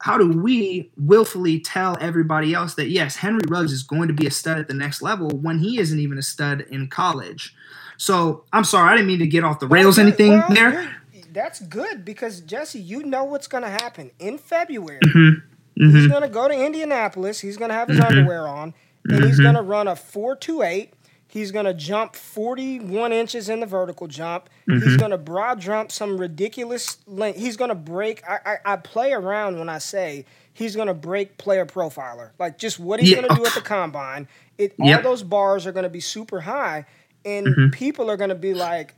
how 0.00 0.18
do 0.18 0.30
we 0.30 0.90
willfully 0.96 1.58
tell 1.60 1.96
everybody 2.00 2.54
else 2.54 2.74
that 2.74 2.88
yes, 2.88 3.16
Henry 3.16 3.44
Ruggs 3.48 3.72
is 3.72 3.82
going 3.82 4.08
to 4.08 4.14
be 4.14 4.26
a 4.26 4.30
stud 4.30 4.58
at 4.58 4.68
the 4.68 4.74
next 4.74 5.02
level 5.02 5.30
when 5.30 5.58
he 5.58 5.78
isn't 5.78 5.98
even 5.98 6.18
a 6.18 6.22
stud 6.22 6.62
in 6.62 6.88
college? 6.88 7.54
So 7.96 8.44
I'm 8.52 8.64
sorry, 8.64 8.92
I 8.92 8.96
didn't 8.96 9.08
mean 9.08 9.18
to 9.20 9.26
get 9.26 9.42
off 9.42 9.58
the 9.58 9.66
rails. 9.66 9.96
Well, 9.96 10.06
anything 10.06 10.32
well, 10.32 10.48
there? 10.50 10.96
That's 11.32 11.60
good 11.60 12.04
because 12.04 12.40
Jesse, 12.40 12.80
you 12.80 13.04
know 13.04 13.24
what's 13.24 13.46
going 13.46 13.62
to 13.62 13.70
happen 13.70 14.10
in 14.18 14.38
February. 14.38 15.00
Mm-hmm. 15.00 15.82
Mm-hmm. 15.82 15.96
He's 15.96 16.06
going 16.06 16.22
to 16.22 16.28
go 16.28 16.48
to 16.48 16.54
Indianapolis. 16.54 17.40
He's 17.40 17.56
going 17.56 17.70
to 17.70 17.74
have 17.74 17.88
his 17.88 17.98
mm-hmm. 17.98 18.18
underwear 18.18 18.48
on, 18.48 18.74
and 19.04 19.24
he's 19.24 19.34
mm-hmm. 19.34 19.42
going 19.42 19.54
to 19.54 19.62
run 19.62 19.88
a 19.88 19.96
four 19.96 20.36
two 20.36 20.62
eight 20.62 20.94
He's 21.28 21.50
going 21.50 21.64
to 21.66 21.74
jump 21.74 22.14
41 22.14 23.12
inches 23.12 23.48
in 23.48 23.60
the 23.60 23.66
vertical 23.66 24.06
jump. 24.06 24.48
Mm-hmm. 24.68 24.86
He's 24.86 24.96
going 24.96 25.10
to 25.10 25.18
broad 25.18 25.60
jump 25.60 25.90
some 25.90 26.18
ridiculous 26.18 26.98
length. 27.06 27.38
He's 27.38 27.56
going 27.56 27.70
to 27.70 27.74
break. 27.74 28.22
I, 28.28 28.38
I, 28.46 28.72
I, 28.72 28.76
play 28.76 29.12
around 29.12 29.58
when 29.58 29.68
I 29.68 29.78
say 29.78 30.24
he's 30.52 30.76
going 30.76 30.86
to 30.86 30.94
break 30.94 31.36
player 31.36 31.66
profiler. 31.66 32.30
Like 32.38 32.58
just 32.58 32.78
what 32.78 33.00
he's 33.00 33.10
yeah. 33.10 33.22
going 33.22 33.28
to 33.28 33.34
do 33.34 33.44
at 33.44 33.54
the 33.54 33.60
combine. 33.60 34.28
It, 34.56 34.74
yep. 34.78 35.04
All 35.04 35.10
those 35.10 35.22
bars 35.22 35.66
are 35.66 35.72
going 35.72 35.82
to 35.82 35.90
be 35.90 36.00
super 36.00 36.40
high. 36.40 36.86
And 37.24 37.46
mm-hmm. 37.46 37.70
people 37.70 38.08
are 38.08 38.16
going 38.16 38.30
to 38.30 38.36
be 38.36 38.54
like, 38.54 38.94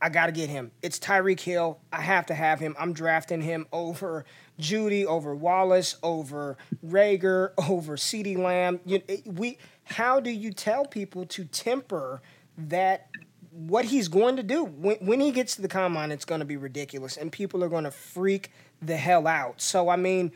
I 0.00 0.08
got 0.08 0.26
to 0.26 0.32
get 0.32 0.48
him. 0.48 0.70
It's 0.82 0.98
Tyreek 0.98 1.40
Hill. 1.40 1.78
I 1.92 2.00
have 2.00 2.26
to 2.26 2.34
have 2.34 2.60
him. 2.60 2.76
I'm 2.78 2.92
drafting 2.92 3.40
him 3.40 3.66
over 3.72 4.24
Jeudy, 4.62 5.04
over 5.04 5.34
Wallace, 5.34 5.96
over 6.02 6.56
Reagor, 6.84 7.52
over 7.68 7.96
CeeDee 7.96 8.38
Lamb. 8.38 8.80
You, 8.86 9.02
we 9.26 9.58
how 9.84 10.20
do 10.20 10.30
you 10.30 10.52
tell 10.52 10.86
people 10.86 11.26
to 11.26 11.44
temper 11.44 12.22
that 12.56 13.08
what 13.50 13.84
he's 13.86 14.08
going 14.08 14.36
to 14.36 14.42
do? 14.42 14.64
When, 14.64 14.96
when 14.96 15.20
he 15.20 15.32
gets 15.32 15.56
to 15.56 15.62
the 15.62 15.68
combine 15.68 16.10
it's 16.10 16.24
going 16.24 16.38
to 16.38 16.46
be 16.46 16.56
ridiculous 16.56 17.16
and 17.16 17.30
people 17.30 17.62
are 17.64 17.68
going 17.68 17.84
to 17.84 17.90
freak 17.90 18.50
the 18.80 18.96
hell 18.96 19.26
out. 19.26 19.60
So 19.60 19.88
i 19.88 19.96
mean 19.96 20.32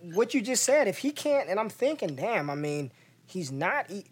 what 0.00 0.34
you 0.34 0.40
just 0.40 0.62
said 0.62 0.88
if 0.88 0.98
he 0.98 1.10
can't 1.10 1.48
and 1.50 1.60
i'm 1.60 1.68
thinking 1.68 2.16
damn 2.16 2.48
i 2.48 2.54
mean 2.54 2.90
he's 3.26 3.52
not 3.52 3.90
he, 3.90 4.04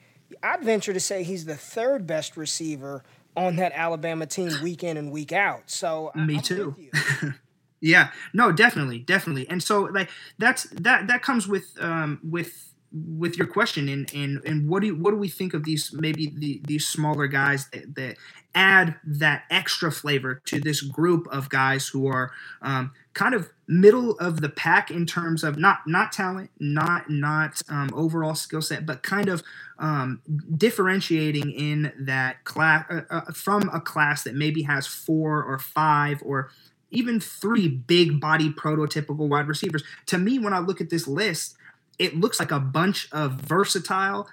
i'd 0.43 0.63
venture 0.63 0.93
to 0.93 1.01
say 1.01 1.23
he's 1.23 1.47
the 1.47 1.57
third 1.57 2.07
best 2.07 2.37
receiver 2.37 3.03
on 3.37 3.57
that 3.57 3.73
alabama 3.73 4.27
team 4.27 4.51
week 4.63 4.85
in 4.85 4.97
and 4.97 5.11
week 5.11 5.33
out. 5.33 5.63
So 5.71 6.13
me 6.15 6.37
I'm 6.37 6.43
too 6.43 6.77
yeah. 7.83 8.11
No 8.33 8.53
definitely 8.53 9.01
definitely. 9.01 9.49
And 9.51 9.63
so 9.63 9.83
like 9.83 10.09
that's 10.39 10.65
that 10.71 11.09
that 11.09 11.23
comes 11.23 11.47
with 11.47 11.77
um 11.81 12.21
with 12.23 12.73
with 12.93 13.39
your 13.39 13.47
question 13.47 13.89
and 13.89 14.13
and 14.15 14.41
and 14.45 14.69
what 14.69 14.81
do 14.81 14.89
you, 14.89 14.95
what 14.97 15.11
do 15.11 15.17
we 15.17 15.29
think 15.29 15.55
of 15.55 15.65
these 15.65 15.93
maybe 15.93 16.33
the, 16.37 16.61
these 16.67 16.87
smaller 16.87 17.27
guys 17.27 17.69
that, 17.71 17.95
that 17.95 18.17
add 18.55 18.97
that 19.05 19.45
extra 19.51 19.91
flavor 19.91 20.41
to 20.45 20.61
this 20.61 20.83
group 20.83 21.27
of 21.29 21.49
guys 21.49 21.89
who 21.89 22.07
are 22.07 22.33
um, 22.61 22.93
kind 23.15 23.35
of 23.35 23.51
middle 23.67 24.13
of 24.19 24.41
the 24.41 24.49
pack 24.49 24.91
in 24.91 25.07
terms 25.07 25.43
of 25.43 25.57
not 25.57 25.79
not 25.87 26.13
talent, 26.13 26.51
not 26.61 27.09
not 27.09 27.63
um, 27.69 27.91
overall 27.95 28.35
skill 28.35 28.63
set, 28.63 28.85
but 28.85 29.03
kind 29.03 29.29
of 29.29 29.43
um, 29.79 30.21
differentiating 30.57 31.51
in 31.51 31.93
that 31.99 32.45
class 32.45 32.85
uh, 32.91 33.01
uh, 33.11 33.33
from 33.33 33.71
a 33.73 33.81
class 33.81 34.23
that 34.25 34.35
maybe 34.35 34.63
has 34.63 34.87
four 34.87 35.43
or 35.43 35.59
five 35.59 36.23
or 36.25 36.51
even 36.93 37.21
three 37.21 37.69
big 37.69 38.21
body 38.21 38.51
prototypical 38.51 39.29
wide 39.29 39.49
receivers. 39.49 39.83
To 40.07 40.19
me, 40.19 40.39
when 40.39 40.53
I 40.53 40.61
look 40.61 40.81
at 40.81 40.91
this 40.91 41.09
list, 41.09 41.57
it 41.99 42.17
looks 42.17 42.39
like 42.39 42.51
a 42.51 42.61
bunch 42.61 43.09
of 43.13 43.33
versatile, 43.35 44.29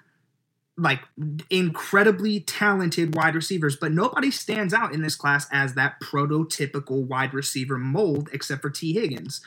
like 0.79 1.01
incredibly 1.49 2.39
talented 2.39 3.15
wide 3.15 3.35
receivers, 3.35 3.75
but 3.75 3.91
nobody 3.91 4.31
stands 4.31 4.73
out 4.73 4.93
in 4.93 5.01
this 5.01 5.15
class 5.15 5.47
as 5.51 5.73
that 5.75 5.99
prototypical 5.99 7.05
wide 7.05 7.33
receiver 7.33 7.77
mold 7.77 8.29
except 8.31 8.61
for 8.61 8.69
Tee 8.69 8.93
Higgins. 8.93 9.41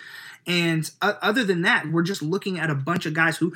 And 0.47 0.91
uh, 1.01 1.15
other 1.23 1.45
than 1.45 1.63
that, 1.63 1.87
we're 1.87 2.03
just 2.03 2.21
looking 2.21 2.59
at 2.59 2.69
a 2.69 2.75
bunch 2.75 3.07
of 3.07 3.15
guys 3.15 3.37
who, 3.37 3.53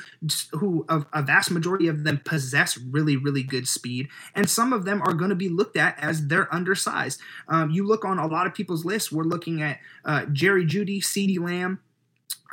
who 0.53 0.87
a, 0.89 1.05
a 1.13 1.23
vast 1.23 1.51
majority 1.51 1.89
of 1.89 2.05
them 2.05 2.21
possess 2.25 2.79
really, 2.79 3.17
really 3.17 3.43
good 3.43 3.67
speed, 3.67 4.09
and 4.35 4.49
some 4.49 4.73
of 4.73 4.85
them 4.85 5.03
are 5.03 5.13
going 5.13 5.31
to 5.31 5.37
be 5.37 5.49
looked 5.49 5.77
at 5.77 5.99
as 5.99 6.29
they're 6.29 6.53
undersized. 6.55 7.21
Um, 7.49 7.71
you 7.71 7.85
look 7.87 8.05
on 8.05 8.19
a 8.19 8.27
lot 8.27 8.47
of 8.47 8.55
people's 8.55 8.85
lists. 8.85 9.11
We're 9.11 9.25
looking 9.25 9.63
at 9.63 9.81
uh, 10.05 10.27
Jerry 10.27 10.65
Jeudy, 10.65 11.03
CeeDee 11.03 11.41
Lamb, 11.41 11.81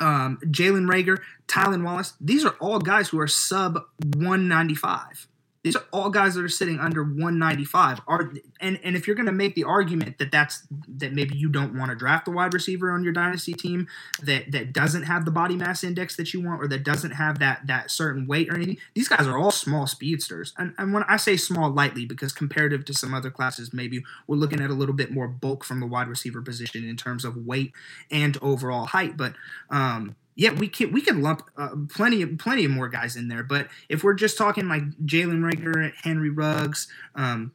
um, 0.00 0.38
Jalen 0.44 0.90
Reagor, 0.90 1.18
Tylan 1.46 1.84
Wallace. 1.84 2.14
These 2.20 2.44
are 2.44 2.56
all 2.60 2.78
guys 2.78 3.08
who 3.08 3.20
are 3.20 3.28
sub 3.28 3.84
195. 4.16 5.28
These 5.64 5.76
are 5.76 5.84
all 5.92 6.10
guys 6.10 6.34
that 6.34 6.44
are 6.44 6.48
sitting 6.48 6.78
under 6.78 7.02
195. 7.02 8.02
Are 8.06 8.30
and 8.60 8.78
and 8.84 8.94
if 8.94 9.06
you're 9.06 9.16
going 9.16 9.26
to 9.26 9.32
make 9.32 9.54
the 9.54 9.64
argument 9.64 10.18
that 10.18 10.30
that's 10.30 10.66
that 10.86 11.14
maybe 11.14 11.36
you 11.36 11.48
don't 11.48 11.76
want 11.76 11.90
to 11.90 11.96
draft 11.96 12.28
a 12.28 12.30
wide 12.30 12.52
receiver 12.52 12.90
on 12.90 13.02
your 13.02 13.14
dynasty 13.14 13.54
team 13.54 13.88
that 14.22 14.52
that 14.52 14.74
doesn't 14.74 15.04
have 15.04 15.24
the 15.24 15.30
body 15.30 15.56
mass 15.56 15.82
index 15.82 16.16
that 16.16 16.34
you 16.34 16.42
want 16.42 16.62
or 16.62 16.68
that 16.68 16.84
doesn't 16.84 17.12
have 17.12 17.38
that 17.38 17.66
that 17.66 17.90
certain 17.90 18.26
weight 18.26 18.50
or 18.50 18.56
anything, 18.56 18.76
these 18.94 19.08
guys 19.08 19.26
are 19.26 19.38
all 19.38 19.50
small 19.50 19.86
speedsters. 19.86 20.52
And 20.58 20.74
and 20.76 20.92
when 20.92 21.02
I 21.04 21.16
say 21.16 21.38
small 21.38 21.70
lightly 21.70 22.04
because 22.04 22.32
comparative 22.32 22.84
to 22.84 22.94
some 22.94 23.14
other 23.14 23.30
classes, 23.30 23.72
maybe 23.72 24.04
we're 24.26 24.36
looking 24.36 24.60
at 24.60 24.68
a 24.68 24.74
little 24.74 24.94
bit 24.94 25.12
more 25.12 25.28
bulk 25.28 25.64
from 25.64 25.80
the 25.80 25.86
wide 25.86 26.08
receiver 26.08 26.42
position 26.42 26.86
in 26.86 26.98
terms 26.98 27.24
of 27.24 27.38
weight 27.38 27.72
and 28.10 28.36
overall 28.42 28.84
height, 28.84 29.16
but 29.16 29.32
um 29.70 30.14
yeah, 30.36 30.52
we 30.52 30.68
can 30.68 30.92
we 30.92 31.00
can 31.00 31.22
lump 31.22 31.42
uh, 31.56 31.70
plenty 31.88 32.22
of 32.22 32.38
plenty 32.38 32.64
of 32.64 32.70
more 32.70 32.88
guys 32.88 33.16
in 33.16 33.28
there. 33.28 33.42
But 33.42 33.68
if 33.88 34.02
we're 34.02 34.14
just 34.14 34.36
talking 34.36 34.68
like 34.68 34.82
Jalen 35.04 35.40
Reagor, 35.40 35.92
Henry 36.02 36.30
Ruggs, 36.30 36.88
um, 37.14 37.52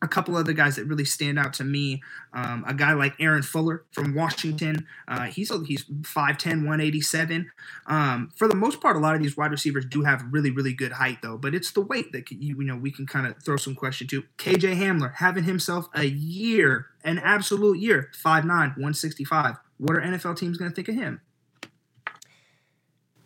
a 0.00 0.08
couple 0.08 0.36
other 0.36 0.52
guys 0.52 0.76
that 0.76 0.84
really 0.84 1.04
stand 1.04 1.38
out 1.38 1.52
to 1.54 1.64
me. 1.64 2.02
Um, 2.32 2.64
a 2.66 2.74
guy 2.74 2.92
like 2.92 3.14
Aaron 3.18 3.42
Fuller 3.42 3.84
from 3.92 4.14
Washington. 4.14 4.86
Uh, 5.08 5.24
he's 5.24 5.50
he's 5.66 5.84
5'10", 5.84 6.64
187. 6.64 7.50
Um, 7.86 8.30
for 8.36 8.46
the 8.46 8.54
most 8.54 8.80
part, 8.80 8.96
a 8.96 9.00
lot 9.00 9.16
of 9.16 9.22
these 9.22 9.36
wide 9.36 9.50
receivers 9.50 9.84
do 9.86 10.02
have 10.02 10.22
really, 10.30 10.50
really 10.50 10.72
good 10.72 10.92
height, 10.92 11.18
though. 11.22 11.36
But 11.36 11.54
it's 11.54 11.72
the 11.72 11.80
weight 11.80 12.12
that 12.12 12.30
you, 12.30 12.56
you 12.58 12.64
know 12.64 12.76
we 12.76 12.90
can 12.90 13.06
kind 13.06 13.26
of 13.26 13.42
throw 13.42 13.56
some 13.56 13.74
question 13.74 14.06
to. 14.08 14.22
KJ 14.36 14.76
Hamler 14.76 15.14
having 15.16 15.44
himself 15.44 15.88
a 15.94 16.04
year, 16.04 16.86
an 17.02 17.18
absolute 17.18 17.78
year, 17.78 18.10
5'9", 18.22 18.44
165. 18.46 19.56
What 19.78 19.96
are 19.96 20.00
NFL 20.00 20.36
teams 20.36 20.58
going 20.58 20.70
to 20.70 20.74
think 20.74 20.88
of 20.88 20.94
him? 20.94 21.20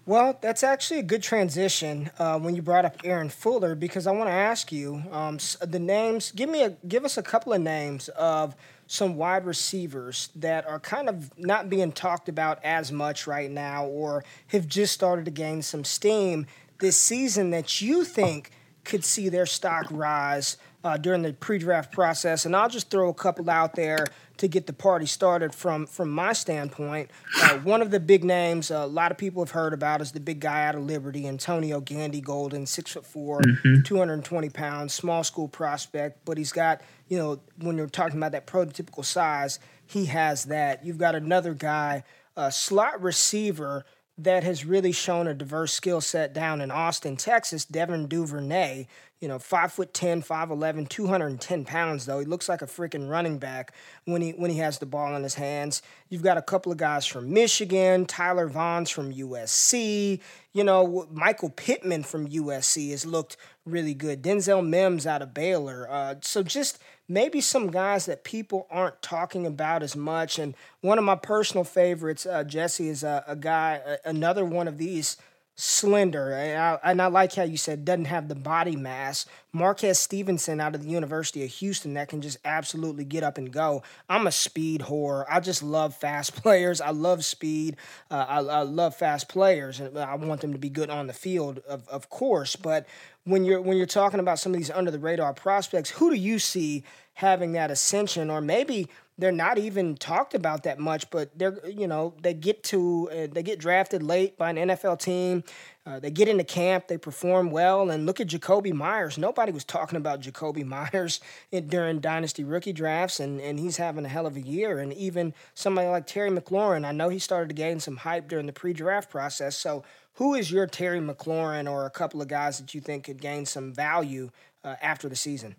Well, 0.05 0.37
that's 0.41 0.65
actually 0.65 0.99
a 0.99 1.05
good 1.05 1.23
transition 1.23 2.11
uh, 2.19 2.37
when 2.37 2.57
you 2.57 2.63
brought 2.63 2.85
up 2.85 2.97
Aaron 3.05 3.29
Fuller 3.29 3.77
because 3.77 4.09
I 4.09 4.11
want 4.11 4.29
to 4.29 4.35
ask 4.35 4.73
you 4.73 5.01
um, 5.13 5.39
the 5.61 5.79
names. 5.79 6.33
Give 6.33 6.51
me 6.51 6.65
a 6.65 6.71
give 6.89 7.05
us 7.05 7.17
a 7.17 7.23
couple 7.23 7.53
of 7.53 7.61
names 7.61 8.09
of 8.09 8.57
some 8.89 9.15
wide 9.15 9.47
receivers 9.47 10.31
that 10.35 10.67
are 10.67 10.81
kind 10.81 11.09
of 11.09 11.31
not 11.39 11.71
being 11.71 11.93
talked 11.93 12.29
about 12.29 12.59
as 12.65 12.91
much 12.91 13.29
right 13.29 13.49
now, 13.49 13.87
or 13.87 14.25
have 14.49 14.67
just 14.67 14.93
started 14.93 15.25
to 15.27 15.31
gain 15.31 15.63
some 15.63 15.85
steam 15.85 16.47
this 16.81 16.97
season 16.97 17.51
that 17.51 17.81
you 17.81 18.03
think 18.05 18.51
could 18.85 19.05
see 19.05 19.29
their 19.29 19.47
stock 19.47 19.87
rise 19.93 20.57
uh, 20.83 20.97
during 20.97 21.23
the 21.23 21.33
pre-draft 21.33 21.93
process. 21.93 22.45
And 22.45 22.57
I'll 22.57 22.69
just 22.69 22.91
throw 22.91 23.09
a 23.09 23.15
couple 23.15 23.49
out 23.49 23.77
there 23.77 24.07
to 24.43 24.49
get 24.49 24.66
the 24.66 24.72
party 24.72 25.07
started 25.07 25.55
from 25.55 25.86
from 25.86 26.11
my 26.11 26.32
standpoint. 26.32 27.09
Uh, 27.40 27.59
one 27.59 27.80
of 27.80 27.93
the 27.93 28.01
big 28.01 28.24
names 28.24 28.72
uh, 28.72 28.78
a 28.78 28.86
lot 28.86 29.12
of 29.12 29.16
people 29.16 29.40
have 29.40 29.53
heard 29.53 29.72
about 29.72 30.01
is 30.01 30.11
the 30.11 30.18
big 30.18 30.40
guy 30.40 30.66
out 30.66 30.74
of 30.74 30.82
Liberty, 30.82 31.28
Antonio 31.28 31.80
Gandy 31.80 32.20
Golden, 32.20 32.66
six 32.66 32.90
foot 32.90 33.07
4 33.07 33.40
mm-hmm. 33.40 33.82
220 33.82 34.51
pounds, 34.51 34.93
small 34.93 35.22
school 35.22 35.47
prospect, 35.47 36.24
but 36.24 36.36
he's 36.38 36.51
got 36.51 36.80
you 37.07 37.16
know 37.16 37.38
when 37.61 37.76
you're 37.76 37.86
talking 37.86 38.16
about 38.16 38.32
that 38.32 38.49
prototypical 38.49 39.05
size, 39.05 39.61
he 39.86 40.07
has 40.07 40.47
that. 40.47 40.84
You've 40.84 40.99
got 40.99 41.14
another 41.14 41.55
guy, 41.55 42.03
a 42.36 42.51
slot 42.51 43.01
receiver 43.01 43.84
that 44.19 44.45
has 44.45 44.65
really 44.65 44.93
shown 44.93 45.27
a 45.27 45.35
diverse 45.35 45.73
skill 45.73 46.01
set 46.01 46.33
down 46.35 46.61
in 46.61 46.71
Austin, 46.71 47.17
Texas, 47.17 47.65
Devin 47.65 48.09
Duvernay. 48.09 48.87
You 49.21 49.29
know, 49.29 49.39
five 49.39 49.73
foot 49.73 49.95
10, 49.95 50.23
5'11, 50.23 50.89
210 50.89 51.65
pounds, 51.65 52.07
though. 52.07 52.19
He 52.19 52.27
looks 52.27 52.49
like 52.49 52.61
a 52.61 52.67
freaking 52.67 53.09
running 53.09 53.39
back 53.39 53.73
when 54.05 54.21
he 54.21 54.31
when 54.33 54.51
he 54.51 54.59
has 54.59 54.79
the 54.79 54.87
ball 54.87 55.15
in 55.15 55.23
his 55.23 55.35
hands. 55.35 55.81
You've 56.09 56.25
got 56.25 56.37
a 56.37 56.43
couple 56.43 56.73
of 56.73 56.79
guys 56.79 57.07
from 57.07 57.33
Michigan, 57.33 58.05
Tyler 58.05 58.49
Vaughns 58.49 58.93
from 58.93 59.15
USC. 59.15 60.21
You 60.53 60.65
know, 60.65 61.07
Michael 61.13 61.51
Pittman 61.51 62.03
from 62.03 62.29
USC 62.29 62.91
has 62.91 63.07
looked 63.07 63.37
really 63.65 63.95
good. 63.95 64.23
Denzel 64.23 64.67
Mims 64.67 65.07
out 65.07 65.23
of 65.23 65.33
Baylor. 65.33 65.89
Uh, 65.89 66.17
so 66.21 66.43
just 66.43 66.81
maybe 67.09 67.41
some 67.41 67.71
guys 67.71 68.07
that 68.07 68.25
people 68.25 68.67
aren't 68.71 69.03
talking 69.03 69.47
about 69.47 69.83
as 69.83 69.97
much. 69.97 70.39
And 70.39 70.55
one 70.81 70.99
of 70.99 71.05
my 71.05 71.17
personal 71.17 71.65
favorites, 71.65 72.27
uh, 72.27 72.45
Jesse, 72.45 72.89
is 72.89 73.03
a, 73.03 73.25
a 73.27 73.37
guy, 73.37 73.81
a, 73.85 74.09
another 74.09 74.45
one 74.45 74.69
of 74.69 74.79
these 74.79 75.17
slender. 75.55 76.33
And 76.33 76.59
I, 76.59 76.91
and 76.91 77.03
I, 77.03 77.07
like 77.07 77.35
how 77.35 77.43
you 77.43 77.57
said 77.57 77.85
doesn't 77.85 78.07
have 78.07 78.29
the 78.29 78.35
body 78.35 78.77
mass. 78.77 79.27
Marquez 79.53 79.99
Stevenson 79.99 80.61
out 80.61 80.75
of 80.75 80.83
the 80.83 80.89
University 80.89 81.45
of 81.45 81.51
Houston 81.51 81.95
that 81.95 82.09
can 82.09 82.23
just 82.23 82.39
absolutely 82.45 83.05
get 83.05 83.23
up 83.23 83.37
and 83.37 83.53
go. 83.53 83.83
I'm 84.09 84.27
a 84.27 84.33
speed 84.33 84.83
whore. 84.83 85.27
I 85.29 85.41
just 85.41 85.63
love 85.63 85.95
fast 85.95 86.35
players. 86.43 86.81
I 86.81 86.91
love 86.91 87.25
speed. 87.25 87.77
Uh, 88.11 88.25
I, 88.29 88.39
I, 88.39 88.63
love 88.63 88.97
fast 88.97 89.29
players, 89.29 89.79
and 89.79 89.99
I 89.99 90.15
want 90.15 90.41
them 90.41 90.53
to 90.53 90.59
be 90.59 90.71
good 90.71 90.89
on 90.89 91.07
the 91.07 91.13
field, 91.13 91.59
of, 91.69 91.87
of 91.89 92.09
course. 92.09 92.57
But 92.57 92.87
when 93.25 93.45
you're 93.45 93.61
when 93.61 93.77
you're 93.77 93.87
talking 93.87 94.20
about 94.20 94.39
some 94.39 94.53
of 94.53 94.59
these 94.59 94.70
under 94.70 94.91
the 94.91 94.99
radar 94.99 95.33
prospects, 95.33 95.91
who 95.91 96.11
do 96.11 96.16
you 96.16 96.39
see 96.39 96.85
having 97.14 97.53
that 97.53 97.70
ascension, 97.70 98.31
or 98.31 98.41
maybe 98.41 98.89
they're 99.18 99.31
not 99.31 99.59
even 99.59 99.95
talked 99.95 100.35
about 100.35 100.62
that 100.64 100.79
much, 100.79 101.09
but 101.11 101.37
they're 101.39 101.59
you 101.68 101.87
know 101.87 102.14
they 102.23 102.35
get 102.35 102.64
to 102.64 103.09
uh, 103.12 103.27
they 103.31 103.43
get 103.43 103.61
drafted 103.61 104.03
late 104.03 104.37
by 104.37 104.51
an 104.51 104.57
NFL 104.57 104.99
team. 104.99 105.45
Uh, 105.85 105.99
they 105.99 106.11
get 106.12 106.29
into 106.29 106.45
camp, 106.45 106.87
they 106.87 106.97
perform 106.97 107.51
well, 107.51 107.91
and 107.91 108.07
look 108.07 108.20
at 108.20 108.29
Jakobi 108.29 108.73
Meyers. 108.73 109.18
Nobody 109.18 109.51
was 109.51 109.64
talking 109.64 109.97
about 109.97 110.20
Jakobi 110.20 110.64
Meyers 110.95 111.20
in, 111.51 111.66
during 111.66 111.99
dynasty 112.01 112.45
rookie 112.45 112.73
drafts, 112.73 113.20
and 113.20 113.41
and 113.41 113.59
he's 113.59 113.77
having 113.77 114.05
a 114.05 114.09
hell 114.09 114.27
of 114.27 114.37
a 114.37 114.41
year. 114.41 114.79
And 114.79 114.93
even 114.95 115.35
somebody 115.55 115.89
like 115.89 116.07
Terry 116.07 116.31
McLaurin, 116.31 116.85
I 116.85 116.93
know 116.93 117.09
he 117.09 117.18
started 117.18 117.49
to 117.49 117.55
gain 117.55 117.79
some 117.79 117.99
hype 117.99 118.29
during 118.29 118.47
the 118.47 118.53
pre-draft 118.53 119.11
process. 119.11 119.57
So, 119.57 119.85
who 120.15 120.35
is 120.35 120.51
your 120.51 120.67
Terry 120.67 121.01
McLaurin 121.01 121.71
or 121.71 121.87
a 121.87 121.91
couple 121.91 122.21
of 122.21 122.29
guys 122.29 122.59
that 122.59 122.75
you 122.75 122.81
think 122.81 123.05
could 123.05 123.21
gain 123.21 123.47
some 123.47 123.73
value 123.73 124.31
uh, 124.65 124.77
after 124.83 125.09
the 125.09 125.17
season? 125.17 125.57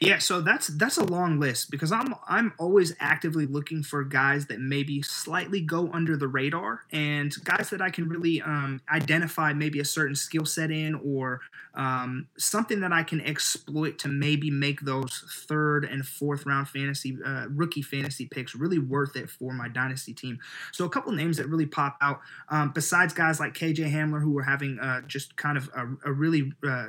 Yeah, 0.00 0.16
so 0.16 0.40
that's 0.40 0.68
that's 0.68 0.96
a 0.96 1.04
long 1.04 1.38
list 1.38 1.70
because 1.70 1.92
I'm 1.92 2.14
I'm 2.26 2.54
always 2.58 2.94
actively 3.00 3.44
looking 3.44 3.82
for 3.82 4.02
guys 4.02 4.46
that 4.46 4.58
maybe 4.58 5.02
slightly 5.02 5.60
go 5.60 5.90
under 5.92 6.16
the 6.16 6.26
radar 6.26 6.84
and 6.90 7.34
guys 7.44 7.68
that 7.68 7.82
I 7.82 7.90
can 7.90 8.08
really 8.08 8.40
um, 8.40 8.80
identify 8.90 9.52
maybe 9.52 9.78
a 9.78 9.84
certain 9.84 10.16
skill 10.16 10.46
set 10.46 10.70
in 10.70 10.94
or 11.04 11.42
um, 11.74 12.28
something 12.38 12.80
that 12.80 12.94
I 12.94 13.02
can 13.02 13.20
exploit 13.20 13.98
to 13.98 14.08
maybe 14.08 14.50
make 14.50 14.80
those 14.80 15.22
third 15.46 15.84
and 15.84 16.06
fourth 16.06 16.46
round 16.46 16.68
fantasy 16.70 17.18
uh, 17.22 17.48
rookie 17.50 17.82
fantasy 17.82 18.24
picks 18.24 18.54
really 18.54 18.78
worth 18.78 19.16
it 19.16 19.28
for 19.28 19.52
my 19.52 19.68
dynasty 19.68 20.14
team. 20.14 20.38
So 20.72 20.86
a 20.86 20.88
couple 20.88 21.12
names 21.12 21.36
that 21.36 21.46
really 21.46 21.66
pop 21.66 21.98
out 22.00 22.20
um, 22.48 22.70
besides 22.74 23.12
guys 23.12 23.38
like 23.38 23.52
KJ 23.52 23.92
Hamler 23.92 24.22
who 24.22 24.36
are 24.38 24.44
having 24.44 24.78
uh, 24.80 25.02
just 25.02 25.36
kind 25.36 25.58
of 25.58 25.68
a, 25.76 26.08
a 26.08 26.12
really 26.12 26.52
uh, 26.66 26.86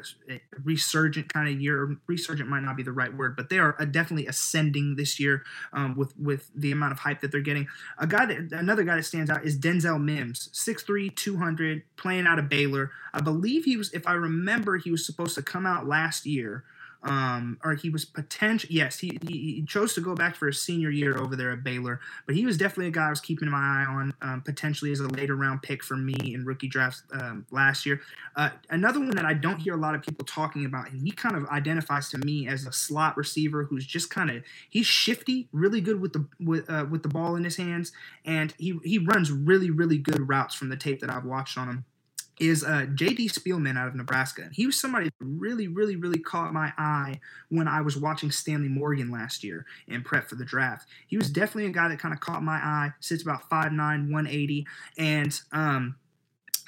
resurgent 0.63 1.31
kind 1.33 1.49
of 1.49 1.59
year. 1.59 1.97
Resurgent 2.07 2.47
might 2.47 2.63
not 2.63 2.77
be 2.77 2.83
the 2.83 2.91
right 2.91 3.00
word, 3.09 3.35
but 3.35 3.49
they 3.49 3.59
are 3.59 3.75
uh, 3.79 3.85
definitely 3.85 4.27
ascending 4.27 4.95
this 4.95 5.19
year 5.19 5.43
um, 5.73 5.95
with 5.95 6.17
with 6.17 6.49
the 6.55 6.71
amount 6.71 6.93
of 6.93 6.99
hype 6.99 7.21
that 7.21 7.31
they're 7.31 7.41
getting. 7.41 7.67
A 7.97 8.07
guy 8.07 8.25
that 8.25 8.51
another 8.51 8.83
guy 8.83 8.95
that 8.95 9.03
stands 9.03 9.29
out 9.29 9.45
is 9.45 9.57
Denzel 9.57 10.01
Mims, 10.01 10.49
6'3", 10.53 11.15
200, 11.15 11.83
playing 11.97 12.27
out 12.27 12.39
of 12.39 12.49
Baylor. 12.49 12.91
I 13.13 13.21
believe 13.21 13.65
he 13.65 13.77
was, 13.77 13.91
if 13.93 14.07
I 14.07 14.13
remember, 14.13 14.77
he 14.77 14.91
was 14.91 15.05
supposed 15.05 15.35
to 15.35 15.41
come 15.41 15.65
out 15.65 15.87
last 15.87 16.25
year 16.25 16.63
um, 17.03 17.57
or 17.63 17.73
he 17.73 17.89
was 17.89 18.05
potential. 18.05 18.69
Yes, 18.71 18.99
he, 18.99 19.17
he, 19.27 19.63
chose 19.67 19.93
to 19.95 20.01
go 20.01 20.13
back 20.15 20.35
for 20.35 20.47
his 20.47 20.61
senior 20.61 20.89
year 20.89 21.17
over 21.17 21.35
there 21.35 21.51
at 21.51 21.63
Baylor, 21.63 21.99
but 22.25 22.35
he 22.35 22.45
was 22.45 22.57
definitely 22.57 22.87
a 22.87 22.91
guy 22.91 23.07
I 23.07 23.09
was 23.09 23.21
keeping 23.21 23.49
my 23.49 23.57
eye 23.57 23.85
on, 23.87 24.13
um, 24.21 24.41
potentially 24.41 24.91
as 24.91 24.99
a 24.99 25.07
later 25.07 25.35
round 25.35 25.61
pick 25.63 25.83
for 25.83 25.95
me 25.95 26.15
in 26.33 26.45
rookie 26.45 26.67
drafts 26.67 27.03
um, 27.13 27.45
last 27.51 27.85
year. 27.85 28.01
Uh, 28.35 28.49
another 28.69 28.99
one 28.99 29.11
that 29.11 29.25
I 29.25 29.33
don't 29.33 29.59
hear 29.59 29.73
a 29.73 29.77
lot 29.77 29.95
of 29.95 30.03
people 30.03 30.25
talking 30.25 30.65
about, 30.65 30.91
and 30.91 31.01
he 31.01 31.11
kind 31.11 31.35
of 31.35 31.47
identifies 31.47 32.09
to 32.09 32.17
me 32.19 32.47
as 32.47 32.65
a 32.65 32.71
slot 32.71 33.17
receiver 33.17 33.63
who's 33.63 33.85
just 33.85 34.09
kind 34.09 34.29
of 34.29 34.43
he's 34.69 34.85
shifty, 34.85 35.47
really 35.51 35.81
good 35.81 35.99
with 35.99 36.13
the 36.13 36.25
with 36.39 36.69
uh, 36.69 36.85
with 36.89 37.03
the 37.03 37.09
ball 37.09 37.35
in 37.35 37.43
his 37.43 37.57
hands, 37.57 37.91
and 38.25 38.53
he 38.57 38.79
he 38.83 38.99
runs 38.99 39.31
really 39.31 39.71
really 39.71 39.97
good 39.97 40.27
routes 40.29 40.53
from 40.53 40.69
the 40.69 40.77
tape 40.77 40.99
that 40.99 41.09
I've 41.09 41.25
watched 41.25 41.57
on 41.57 41.67
him 41.67 41.85
is 42.41 42.63
uh, 42.63 42.87
J.D. 42.95 43.29
Spielman 43.29 43.77
out 43.77 43.87
of 43.87 43.95
Nebraska. 43.95 44.49
He 44.51 44.65
was 44.65 44.79
somebody 44.79 45.05
that 45.05 45.13
really, 45.19 45.67
really, 45.67 45.95
really 45.95 46.17
caught 46.17 46.51
my 46.51 46.73
eye 46.75 47.19
when 47.49 47.67
I 47.67 47.81
was 47.81 47.95
watching 47.95 48.31
Stanley 48.31 48.67
Morgan 48.67 49.11
last 49.11 49.43
year 49.43 49.65
in 49.87 50.01
prep 50.01 50.27
for 50.27 50.35
the 50.35 50.43
draft. 50.43 50.89
He 51.05 51.17
was 51.17 51.29
definitely 51.29 51.67
a 51.67 51.73
guy 51.73 51.87
that 51.87 51.99
kind 51.99 52.15
of 52.15 52.19
caught 52.19 52.41
my 52.41 52.55
eye. 52.55 52.93
Sits 52.99 53.21
about 53.21 53.47
5'9", 53.47 53.77
180, 53.77 54.65
and 54.97 55.39
um, 55.51 55.95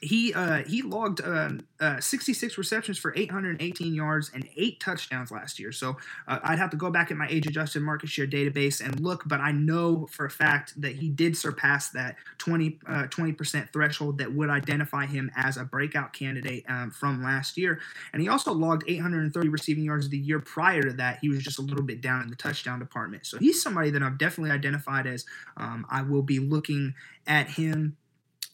he 0.03 0.33
uh, 0.33 0.63
he 0.65 0.81
logged 0.81 1.21
uh, 1.21 1.51
uh, 1.79 1.99
66 1.99 2.57
receptions 2.57 2.97
for 2.97 3.13
818 3.15 3.93
yards 3.93 4.31
and 4.33 4.47
eight 4.57 4.79
touchdowns 4.79 5.31
last 5.31 5.59
year. 5.59 5.71
So 5.71 5.97
uh, 6.27 6.39
I'd 6.43 6.59
have 6.59 6.69
to 6.71 6.77
go 6.77 6.91
back 6.91 7.09
at 7.09 7.17
my 7.17 7.27
age 7.29 7.47
adjusted 7.47 7.81
market 7.81 8.09
share 8.09 8.27
database 8.27 8.83
and 8.83 8.99
look, 8.99 9.23
but 9.25 9.39
I 9.39 9.51
know 9.51 10.07
for 10.11 10.25
a 10.25 10.29
fact 10.29 10.79
that 10.81 10.95
he 10.95 11.09
did 11.09 11.37
surpass 11.37 11.89
that 11.91 12.17
20 12.39 12.79
uh, 12.87 13.07
percent 13.37 13.71
threshold 13.71 14.17
that 14.17 14.33
would 14.33 14.49
identify 14.49 15.05
him 15.05 15.31
as 15.35 15.57
a 15.57 15.63
breakout 15.63 16.11
candidate 16.11 16.65
um, 16.67 16.91
from 16.91 17.23
last 17.23 17.57
year. 17.57 17.79
And 18.11 18.21
he 18.21 18.27
also 18.27 18.53
logged 18.53 18.83
830 18.87 19.49
receiving 19.49 19.85
yards 19.85 20.09
the 20.09 20.17
year 20.17 20.39
prior 20.39 20.83
to 20.83 20.93
that. 20.93 21.19
He 21.21 21.29
was 21.29 21.43
just 21.43 21.59
a 21.59 21.61
little 21.61 21.83
bit 21.83 22.01
down 22.01 22.21
in 22.21 22.29
the 22.29 22.35
touchdown 22.35 22.79
department. 22.79 23.25
So 23.25 23.37
he's 23.37 23.61
somebody 23.61 23.89
that 23.91 24.03
I've 24.03 24.17
definitely 24.17 24.51
identified 24.51 25.07
as 25.07 25.25
um, 25.55 25.85
I 25.89 26.01
will 26.01 26.23
be 26.23 26.39
looking 26.39 26.93
at 27.25 27.47
him 27.47 27.95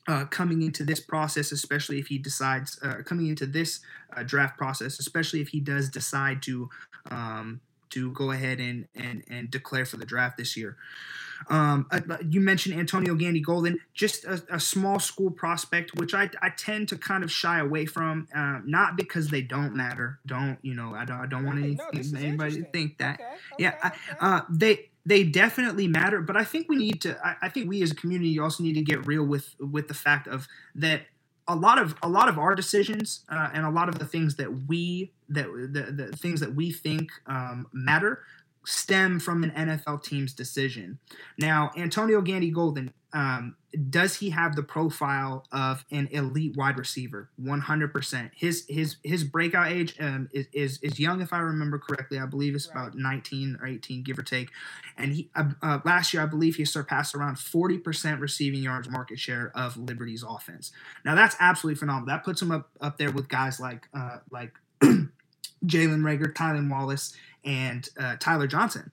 uh, 0.09 0.25
coming 0.25 0.63
into 0.63 0.83
this 0.83 0.99
process, 0.99 1.51
especially 1.51 1.99
if 1.99 2.07
he 2.07 2.17
decides 2.17 2.79
uh, 2.81 2.95
coming 3.05 3.27
into 3.27 3.45
this 3.45 3.79
uh, 4.17 4.23
draft 4.23 4.57
process, 4.57 4.97
especially 4.97 5.39
if 5.39 5.49
he 5.49 5.59
does 5.59 5.87
decide 5.87 6.41
to 6.41 6.67
um, 7.11 7.61
to 7.91 8.11
go 8.11 8.31
ahead 8.31 8.59
and 8.59 8.87
and 8.95 9.23
and 9.29 9.51
declare 9.51 9.85
for 9.85 9.97
the 9.97 10.05
draft 10.05 10.35
this 10.35 10.57
year. 10.57 10.77
Um, 11.47 11.85
uh, 11.91 12.01
you 12.27 12.41
mentioned 12.41 12.77
Antonio 12.77 13.13
Gandy 13.13 13.39
Golden, 13.39 13.79
just 13.93 14.25
a, 14.25 14.43
a, 14.51 14.59
small 14.59 14.99
school 14.99 15.31
prospect, 15.31 15.95
which 15.95 16.13
I, 16.13 16.29
I 16.41 16.49
tend 16.49 16.89
to 16.89 16.97
kind 16.97 17.23
of 17.23 17.31
shy 17.31 17.59
away 17.59 17.85
from, 17.85 18.27
uh, 18.35 18.59
not 18.65 18.97
because 18.97 19.29
they 19.29 19.41
don't 19.41 19.73
matter. 19.73 20.19
Don't 20.25 20.57
you 20.63 20.73
know? 20.73 20.93
I 20.93 21.05
don't 21.05 21.17
I 21.17 21.27
don't 21.27 21.45
want 21.45 21.59
no, 21.59 21.85
anybody 22.17 22.61
to 22.61 22.69
think 22.71 22.97
that. 22.97 23.21
Okay, 23.21 23.23
okay, 23.23 23.37
yeah, 23.57 23.75
okay. 23.85 23.95
I, 24.19 24.41
they 24.49 24.88
they 25.09 25.23
definitely 25.23 25.87
matter, 25.87 26.21
but 26.21 26.37
I 26.37 26.43
think 26.43 26.69
we 26.69 26.75
need 26.75 27.01
to. 27.01 27.17
I, 27.25 27.47
I, 27.47 27.49
think 27.49 27.67
we 27.67 27.81
as 27.81 27.91
a 27.91 27.95
community 27.95 28.37
also 28.37 28.63
need 28.63 28.73
to 28.73 28.83
get 28.83 29.07
real 29.07 29.23
with 29.23 29.55
with 29.59 29.87
the 29.87 29.95
fact 29.95 30.27
of 30.27 30.47
that 30.75 31.01
a 31.47 31.55
lot 31.55 31.79
of 31.79 31.95
a 32.03 32.07
lot 32.07 32.29
of 32.29 32.37
our 32.37 32.53
decisions 32.53 33.25
uh, 33.27 33.49
and 33.51 33.65
a 33.65 33.71
lot 33.71 33.89
of 33.89 33.97
the 33.97 34.05
things 34.05 34.35
that 34.35 34.67
we 34.67 35.11
that 35.29 35.47
the, 35.47 35.91
the 35.91 36.15
things 36.15 36.39
that 36.41 36.53
we 36.53 36.71
think 36.71 37.09
um, 37.25 37.65
matter 37.73 38.21
stem 38.69 39.19
from 39.19 39.43
an 39.43 39.49
NFL 39.51 40.03
team's 40.03 40.31
decision. 40.31 40.99
Now, 41.39 41.71
Antonio 41.75 42.21
Gandy 42.21 42.51
Golden, 42.51 42.93
um, 43.13 43.55
does 43.89 44.17
he 44.17 44.29
have 44.29 44.55
the 44.55 44.61
profile 44.61 45.45
of 45.51 45.85
an 45.89 46.07
elite 46.11 46.55
wide 46.55 46.77
receiver? 46.77 47.29
100%. 47.41 48.29
His 48.35 48.65
his 48.69 48.97
his 49.03 49.23
breakout 49.23 49.71
age 49.71 49.95
um, 49.99 50.29
is, 50.31 50.47
is 50.53 50.79
is 50.83 50.99
young, 50.99 51.21
if 51.21 51.33
I 51.33 51.39
remember 51.39 51.79
correctly. 51.79 52.19
I 52.19 52.27
believe 52.27 52.53
it's 52.53 52.67
about 52.67 52.95
19 52.95 53.57
or 53.59 53.67
18, 53.67 54.03
give 54.03 54.19
or 54.19 54.23
take. 54.23 54.49
And 54.97 55.13
he 55.13 55.29
uh, 55.35 55.49
uh, 55.63 55.79
last 55.83 56.13
year, 56.13 56.21
I 56.21 56.27
believe 56.27 56.55
he 56.55 56.65
surpassed 56.65 57.15
around 57.15 57.37
40% 57.37 58.19
receiving 58.19 58.61
yards 58.61 58.87
market 58.87 59.19
share 59.19 59.51
of 59.55 59.77
Liberty's 59.77 60.23
offense. 60.23 60.71
Now 61.03 61.15
that's 61.15 61.35
absolutely 61.39 61.79
phenomenal. 61.79 62.05
That 62.05 62.23
puts 62.23 62.41
him 62.41 62.51
up 62.51 62.69
up 62.81 62.99
there 62.99 63.11
with 63.11 63.29
guys 63.29 63.59
like 63.59 63.87
uh, 63.95 64.17
like 64.29 64.53
Jalen 65.65 66.01
Reagor, 66.01 66.33
Tylan 66.33 66.69
Wallace, 66.69 67.15
and 67.43 67.87
uh, 67.97 68.15
Tyler 68.19 68.47
Johnson. 68.47 68.91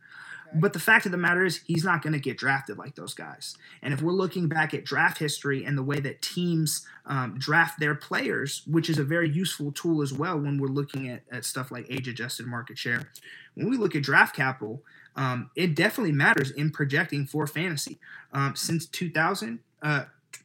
But 0.55 0.73
the 0.73 0.79
fact 0.79 1.07
of 1.07 1.13
the 1.13 1.19
matter 1.19 1.45
is, 1.45 1.61
he's 1.67 1.85
not 1.85 2.03
going 2.03 2.13
to 2.13 2.19
get 2.19 2.39
drafted 2.39 2.79
like 2.79 2.95
those 2.95 3.15
guys. 3.15 3.57
And 3.83 3.93
if 3.93 4.01
we're 4.01 4.13
looking 4.13 4.49
back 4.49 4.75
at 4.75 4.85
draft 4.85 5.19
history 5.19 5.65
and 5.65 5.77
the 5.77 5.83
way 5.83 6.01
that 6.01 6.23
teams 6.23 6.87
um, 7.05 7.37
draft 7.39 7.81
their 7.81 7.95
players, 7.95 8.63
which 8.67 8.89
is 8.89 8.99
a 8.99 9.05
very 9.05 9.29
useful 9.29 9.73
tool 9.73 10.03
as 10.03 10.13
well 10.13 10.39
when 10.39 10.59
we're 10.59 10.69
looking 10.69 11.09
at, 11.09 11.23
at 11.31 11.45
stuff 11.45 11.71
like 11.71 11.87
age 11.91 12.09
adjusted 12.09 12.47
market 12.47 12.79
share, 12.79 13.11
when 13.55 13.69
we 13.69 13.77
look 13.77 13.95
at 13.95 14.03
draft 14.03 14.35
capital, 14.37 14.83
um, 15.17 15.51
it 15.57 15.75
definitely 15.75 16.13
matters 16.13 16.51
in 16.51 16.71
projecting 16.71 17.27
for 17.27 17.47
fantasy. 17.47 17.99
Um, 18.33 18.55
since 18.55 18.87
2000, 18.87 19.59
uh, 19.83 20.05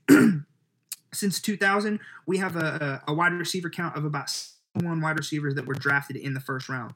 since 1.13 1.39
2000, 1.39 1.99
we 2.25 2.37
have 2.37 2.55
a, 2.55 3.01
a 3.07 3.13
wide 3.13 3.33
receiver 3.33 3.69
count 3.69 3.95
of 3.95 4.05
about 4.05 4.29
one 4.73 5.01
wide 5.01 5.17
receivers 5.17 5.55
that 5.55 5.65
were 5.65 5.73
drafted 5.73 6.15
in 6.15 6.33
the 6.33 6.39
first 6.39 6.69
round. 6.69 6.93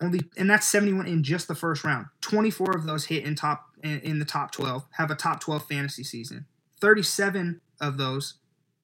Only 0.00 0.20
and 0.36 0.50
that's 0.50 0.68
71 0.68 1.06
in 1.06 1.22
just 1.22 1.48
the 1.48 1.54
first 1.54 1.84
round. 1.84 2.06
24 2.20 2.76
of 2.76 2.84
those 2.84 3.06
hit 3.06 3.24
in 3.24 3.34
top 3.34 3.66
in, 3.82 4.00
in 4.00 4.18
the 4.18 4.24
top 4.24 4.52
12, 4.52 4.84
have 4.92 5.10
a 5.10 5.14
top 5.14 5.40
12 5.40 5.66
fantasy 5.66 6.04
season. 6.04 6.46
37 6.80 7.60
of 7.80 7.96
those 7.96 8.34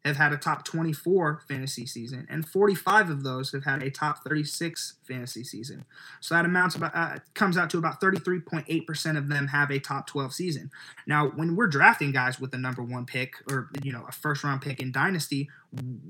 have 0.05 0.17
had 0.17 0.33
a 0.33 0.37
top 0.37 0.65
24 0.65 1.43
fantasy 1.47 1.87
season, 1.87 2.27
and 2.29 2.47
45 2.47 3.09
of 3.09 3.23
those 3.23 3.53
have 3.53 3.65
had 3.65 3.83
a 3.83 3.91
top 3.91 4.25
36 4.25 4.97
fantasy 5.07 5.45
season. 5.45 5.85
So 6.21 6.35
that 6.35 6.45
amounts 6.45 6.75
about 6.75 6.95
uh, 6.95 7.19
comes 7.35 7.57
out 7.57 7.71
to 7.71 7.79
about 7.79 8.01
33.8% 8.01 9.17
of 9.17 9.29
them 9.29 9.49
have 9.49 9.71
a 9.71 9.79
top 9.79 10.09
12 10.09 10.35
season. 10.35 10.71
Now, 11.07 11.29
when 11.29 11.55
we're 11.55 11.69
drafting 11.69 12.11
guys 12.11 12.41
with 12.41 12.51
the 12.51 12.59
number 12.59 12.83
one 12.83 13.07
pick 13.07 13.35
or 13.49 13.71
you 13.83 13.93
know 13.93 14.05
a 14.09 14.13
first 14.13 14.43
round 14.43 14.61
pick 14.63 14.81
in 14.81 14.91
dynasty, 14.91 15.49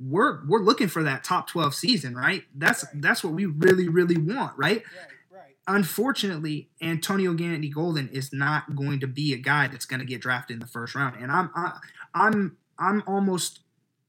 we're 0.01 0.41
we're 0.47 0.63
looking 0.63 0.89
for 0.89 1.03
that 1.03 1.23
top 1.23 1.49
12 1.49 1.75
season, 1.75 2.15
right? 2.15 2.45
That's 2.55 2.85
right. 2.85 3.03
that's 3.03 3.23
what 3.23 3.35
we 3.35 3.45
really 3.45 3.89
really 3.89 4.17
want, 4.17 4.57
right? 4.57 4.83
right. 5.31 5.43
Unfortunately, 5.69 6.71
Antonio 6.81 7.35
Gandy 7.35 7.69
Golden 7.69 8.09
is 8.09 8.33
not 8.33 8.75
going 8.75 9.01
to 9.01 9.07
be 9.07 9.35
a 9.35 9.39
guy 9.39 9.69
that's 9.69 9.85
going 9.85 10.01
to 10.01 10.07
get 10.07 10.23
drafted 10.23 10.55
in 10.55 10.61
the 10.61 10.67
first 10.67 10.95
round, 10.95 11.17
and 11.23 11.31
I'm 11.31 11.51
I, 11.55 11.79
I'm 12.15 12.57
I'm 12.79 13.03
almost 13.07 13.61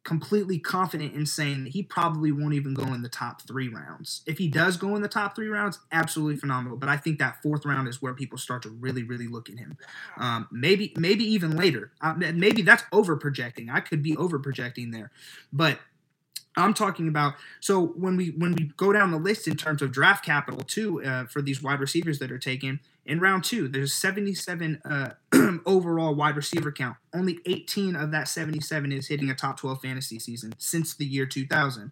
completely 0.04 0.60
confident 0.60 1.14
in 1.14 1.26
saying 1.26 1.64
that 1.64 1.72
he 1.72 1.82
probably 1.82 2.32
won't 2.32 2.54
even 2.54 2.74
go 2.74 2.93
in 2.93 3.01
the 3.01 3.10
top 3.10 3.41
three 3.41 3.70
rounds. 3.70 4.22
If 4.26 4.38
he 4.38 4.49
does 4.49 4.76
go 4.76 4.95
in 4.95 5.01
the 5.01 5.08
top 5.08 5.36
three 5.36 5.47
rounds, 5.47 5.80
absolutely 5.91 6.36
phenomenal. 6.36 6.78
But 6.78 6.89
I 6.89 6.97
think 6.97 7.20
that 7.20 7.41
fourth 7.41 7.66
round 7.66 7.88
is 7.88 8.01
where 8.01 8.14
people 8.14 8.38
start 8.38 8.64
to 8.64 8.70
really, 8.70 9.04
really 9.04 9.28
look 9.28 9.49
at 9.49 9.58
him. 9.58 9.78
Um, 10.18 10.47
maybe, 10.51 10.93
maybe 10.97 11.24
even 11.24 11.56
later. 11.56 11.91
Uh, 12.01 12.14
maybe 12.16 12.62
that's 12.62 12.84
over 12.91 13.16
projecting. 13.16 13.70
I 13.70 13.80
could 13.80 14.04
be 14.04 14.16
over 14.18 14.39
projecting 14.39 14.91
there, 14.91 15.12
but 15.54 15.80
I'm 16.56 16.74
talking 16.74 17.08
about 17.08 17.34
so 17.60 17.82
when 17.82 18.16
we 18.16 18.28
when 18.30 18.54
we 18.54 18.72
go 18.78 18.93
down 18.93 19.10
the 19.10 19.18
list 19.18 19.47
in 19.47 19.56
terms 19.56 19.82
of 19.82 19.91
draft 19.91 20.24
capital 20.24 20.60
too 20.62 21.04
uh, 21.04 21.26
for 21.26 21.41
these 21.41 21.64
wide 21.64 21.80
receivers 21.80 22.20
that 22.20 22.32
are 22.32 22.38
taken 22.38 22.80
in 23.06 23.20
round 23.20 23.43
two, 23.43 23.68
there's 23.68 23.93
77 23.93 24.82
uh, 24.86 25.14
overall 25.66 26.16
wide 26.16 26.36
receiver 26.36 26.72
count. 26.72 26.95
Only 27.14 27.39
18 27.45 27.95
of 27.95 28.12
that 28.12 28.28
77 28.28 28.91
is 28.91 29.08
hitting 29.08 29.30
a 29.30 29.36
top 29.36 29.60
12 29.60 29.82
fantasy 29.82 30.20
season 30.20 30.54
since 30.58 30.93
the 30.93 31.06
year 31.06 31.26
2000. 31.26 31.91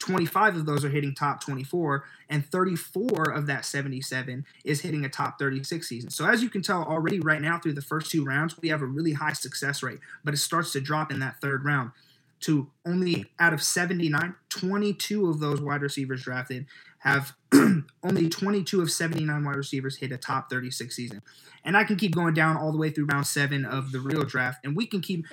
25 0.00 0.56
of 0.56 0.66
those 0.66 0.82
are 0.82 0.88
hitting 0.88 1.14
top 1.14 1.42
24, 1.42 2.04
and 2.30 2.44
34 2.46 3.30
of 3.32 3.46
that 3.46 3.66
77 3.66 4.46
is 4.64 4.80
hitting 4.80 5.04
a 5.04 5.10
top 5.10 5.38
36 5.38 5.86
season. 5.86 6.10
So, 6.10 6.26
as 6.26 6.42
you 6.42 6.48
can 6.48 6.62
tell 6.62 6.82
already, 6.82 7.20
right 7.20 7.40
now 7.40 7.58
through 7.58 7.74
the 7.74 7.82
first 7.82 8.10
two 8.10 8.24
rounds, 8.24 8.56
we 8.58 8.70
have 8.70 8.80
a 8.80 8.86
really 8.86 9.12
high 9.12 9.34
success 9.34 9.82
rate, 9.82 10.00
but 10.24 10.32
it 10.32 10.38
starts 10.38 10.72
to 10.72 10.80
drop 10.80 11.12
in 11.12 11.20
that 11.20 11.38
third 11.42 11.66
round 11.66 11.92
to 12.40 12.68
only 12.86 13.26
out 13.38 13.52
of 13.52 13.62
79, 13.62 14.34
22 14.48 15.28
of 15.28 15.40
those 15.40 15.60
wide 15.60 15.82
receivers 15.82 16.22
drafted 16.22 16.66
have 17.00 17.32
only 18.02 18.28
22 18.28 18.80
of 18.80 18.90
79 18.90 19.44
wide 19.44 19.56
receivers 19.56 19.96
hit 19.96 20.12
a 20.12 20.16
top 20.16 20.48
36 20.48 20.94
season. 20.94 21.22
And 21.64 21.76
I 21.76 21.84
can 21.84 21.96
keep 21.96 22.14
going 22.14 22.34
down 22.34 22.56
all 22.56 22.72
the 22.72 22.78
way 22.78 22.90
through 22.90 23.06
round 23.06 23.26
seven 23.26 23.64
of 23.64 23.92
the 23.92 24.00
real 24.00 24.22
draft. 24.22 24.64
And 24.64 24.76
we 24.76 24.86
can 24.86 25.00
keep, 25.00 25.26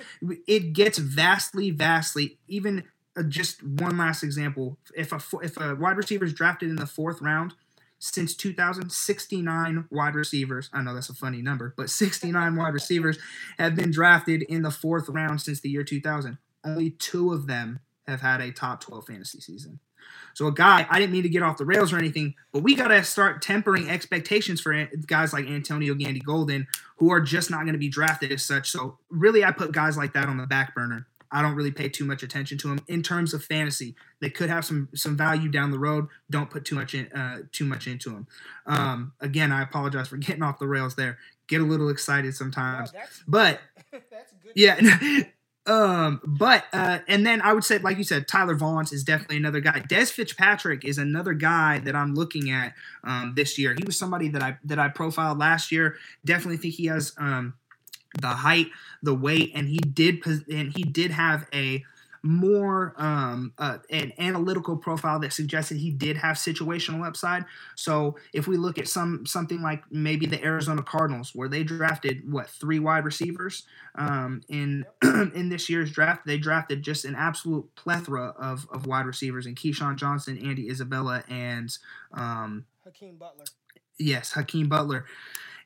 it 0.46 0.72
gets 0.72 0.98
vastly, 0.98 1.70
vastly, 1.70 2.38
even 2.48 2.84
uh, 3.16 3.22
just 3.22 3.62
one 3.62 3.96
last 3.96 4.22
example. 4.22 4.78
If 4.94 5.12
a, 5.12 5.20
if 5.42 5.56
a 5.56 5.74
wide 5.74 5.96
receiver 5.96 6.24
is 6.24 6.34
drafted 6.34 6.68
in 6.70 6.76
the 6.76 6.86
fourth 6.86 7.20
round, 7.20 7.54
since 8.00 8.36
2069 8.36 9.88
wide 9.90 10.14
receivers. 10.14 10.70
I 10.72 10.82
know 10.82 10.94
that's 10.94 11.10
a 11.10 11.14
funny 11.14 11.42
number, 11.42 11.74
but 11.76 11.90
69 11.90 12.54
wide 12.54 12.72
receivers 12.72 13.18
have 13.58 13.74
been 13.74 13.90
drafted 13.90 14.42
in 14.42 14.62
the 14.62 14.70
fourth 14.70 15.08
round 15.08 15.40
since 15.40 15.60
the 15.60 15.68
year 15.68 15.82
2000 15.82 16.38
only 16.64 16.90
two 16.90 17.32
of 17.32 17.46
them 17.46 17.80
have 18.06 18.20
had 18.20 18.40
a 18.40 18.50
top 18.50 18.80
12 18.80 19.06
fantasy 19.06 19.40
season. 19.40 19.80
So 20.34 20.46
a 20.46 20.52
guy, 20.52 20.86
I 20.88 21.00
didn't 21.00 21.12
mean 21.12 21.24
to 21.24 21.28
get 21.28 21.42
off 21.42 21.56
the 21.56 21.64
rails 21.64 21.92
or 21.92 21.98
anything, 21.98 22.34
but 22.52 22.62
we 22.62 22.76
got 22.76 22.88
to 22.88 23.02
start 23.02 23.42
tempering 23.42 23.88
expectations 23.88 24.60
for 24.60 24.88
guys 25.06 25.32
like 25.32 25.46
Antonio 25.46 25.94
Gandy 25.94 26.20
Golden, 26.20 26.68
who 26.98 27.10
are 27.10 27.20
just 27.20 27.50
not 27.50 27.62
going 27.62 27.72
to 27.72 27.78
be 27.78 27.88
drafted 27.88 28.30
as 28.30 28.44
such. 28.44 28.70
So 28.70 28.98
really, 29.10 29.44
I 29.44 29.50
put 29.50 29.72
guys 29.72 29.96
like 29.96 30.12
that 30.12 30.28
on 30.28 30.36
the 30.36 30.46
back 30.46 30.76
burner. 30.76 31.06
I 31.30 31.42
don't 31.42 31.54
really 31.54 31.70
pay 31.70 31.88
too 31.88 32.04
much 32.04 32.22
attention 32.22 32.56
to 32.58 32.68
them 32.68 32.80
in 32.88 33.02
terms 33.02 33.34
of 33.34 33.44
fantasy. 33.44 33.94
They 34.20 34.30
could 34.30 34.48
have 34.48 34.64
some 34.64 34.88
some 34.94 35.16
value 35.16 35.48
down 35.48 35.70
the 35.70 35.78
road. 35.78 36.06
Don't 36.30 36.48
put 36.48 36.64
too 36.64 36.74
much 36.74 36.94
in, 36.94 37.10
uh, 37.12 37.42
too 37.52 37.64
much 37.64 37.86
into 37.86 38.10
them. 38.10 38.26
Um, 38.66 39.12
again, 39.20 39.52
I 39.52 39.62
apologize 39.62 40.08
for 40.08 40.16
getting 40.18 40.42
off 40.42 40.58
the 40.58 40.68
rails 40.68 40.94
there. 40.94 41.18
Get 41.48 41.60
a 41.60 41.64
little 41.64 41.88
excited 41.88 42.34
sometimes, 42.34 42.92
oh, 42.94 43.00
but 43.26 43.60
yeah. 44.54 44.78
Um, 45.68 46.22
but 46.24 46.64
uh, 46.72 47.00
and 47.08 47.26
then 47.26 47.42
I 47.42 47.52
would 47.52 47.62
say, 47.62 47.78
like 47.78 47.98
you 47.98 48.04
said, 48.04 48.26
Tyler 48.26 48.56
Vaughns 48.56 48.92
is 48.92 49.04
definitely 49.04 49.36
another 49.36 49.60
guy. 49.60 49.80
Dez 49.80 50.10
Fitzpatrick 50.10 50.84
is 50.84 50.96
another 50.96 51.34
guy 51.34 51.78
that 51.80 51.94
I'm 51.94 52.14
looking 52.14 52.50
at 52.50 52.72
um, 53.04 53.34
this 53.36 53.58
year. 53.58 53.74
He 53.74 53.84
was 53.84 53.98
somebody 53.98 54.28
that 54.28 54.42
I 54.42 54.56
that 54.64 54.78
I 54.78 54.88
profiled 54.88 55.38
last 55.38 55.70
year. 55.70 55.96
Definitely 56.24 56.56
think 56.56 56.74
he 56.74 56.86
has 56.86 57.12
um, 57.18 57.52
the 58.20 58.28
height, 58.28 58.68
the 59.02 59.14
weight, 59.14 59.52
and 59.54 59.68
he 59.68 59.76
did 59.76 60.24
and 60.26 60.72
he 60.74 60.82
did 60.84 61.10
have 61.10 61.46
a 61.52 61.84
more 62.28 62.92
um, 62.98 63.54
uh, 63.56 63.78
an 63.88 64.12
analytical 64.18 64.76
profile 64.76 65.18
that 65.18 65.32
suggested 65.32 65.78
he 65.78 65.90
did 65.90 66.14
have 66.14 66.36
situational 66.36 67.06
upside. 67.06 67.42
So 67.74 68.16
if 68.34 68.46
we 68.46 68.58
look 68.58 68.76
at 68.76 68.86
some 68.86 69.24
something 69.24 69.62
like 69.62 69.82
maybe 69.90 70.26
the 70.26 70.44
Arizona 70.44 70.82
Cardinals, 70.82 71.34
where 71.34 71.48
they 71.48 71.62
drafted 71.62 72.30
what 72.30 72.50
three 72.50 72.80
wide 72.80 73.06
receivers 73.06 73.62
um, 73.94 74.42
in 74.50 74.84
in 75.02 75.48
this 75.48 75.70
year's 75.70 75.90
draft, 75.90 76.26
they 76.26 76.36
drafted 76.36 76.82
just 76.82 77.06
an 77.06 77.14
absolute 77.14 77.74
plethora 77.76 78.34
of, 78.38 78.68
of 78.70 78.86
wide 78.86 79.06
receivers 79.06 79.46
in 79.46 79.54
KeeSean 79.54 79.96
Johnson, 79.96 80.36
Andy 80.36 80.68
Isabella, 80.68 81.24
and 81.30 81.74
um, 82.12 82.66
Hakeem 82.84 83.16
Butler. 83.16 83.46
Yes, 83.98 84.32
Hakeem 84.32 84.68
Butler. 84.68 85.06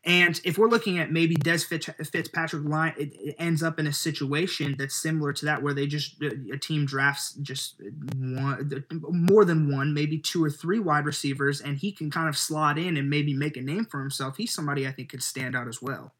And 0.04 0.40
if 0.44 0.58
we're 0.58 0.68
looking 0.68 0.98
at 0.98 1.12
maybe 1.12 1.36
Dez 1.36 1.64
Fitzpatrick 1.64 2.64
line, 2.64 2.94
it, 2.96 3.36
ends 3.38 3.62
up 3.62 3.78
in 3.78 3.86
a 3.86 3.92
situation 3.92 4.74
that's 4.76 4.96
similar 4.96 5.32
to 5.32 5.44
that, 5.46 5.62
where 5.62 5.72
they 5.72 5.86
just 5.86 6.20
a 6.20 6.58
team 6.58 6.86
drafts 6.86 7.34
just 7.34 7.80
one, 8.16 8.84
more 9.10 9.44
than 9.44 9.72
one, 9.72 9.94
maybe 9.94 10.18
two 10.18 10.42
or 10.42 10.50
three 10.50 10.80
wide 10.80 11.04
receivers, 11.04 11.60
and 11.60 11.78
he 11.78 11.92
can 11.92 12.10
kind 12.10 12.28
of 12.28 12.36
slot 12.36 12.78
in 12.78 12.96
and 12.96 13.08
maybe 13.08 13.32
make 13.32 13.56
a 13.56 13.62
name 13.62 13.84
for 13.84 14.00
himself. 14.00 14.36
He's 14.38 14.52
somebody 14.52 14.88
I 14.88 14.90
think 14.90 15.10
could 15.10 15.22
stand 15.22 15.54
out 15.54 15.68
as 15.68 15.80
well. 15.80 16.14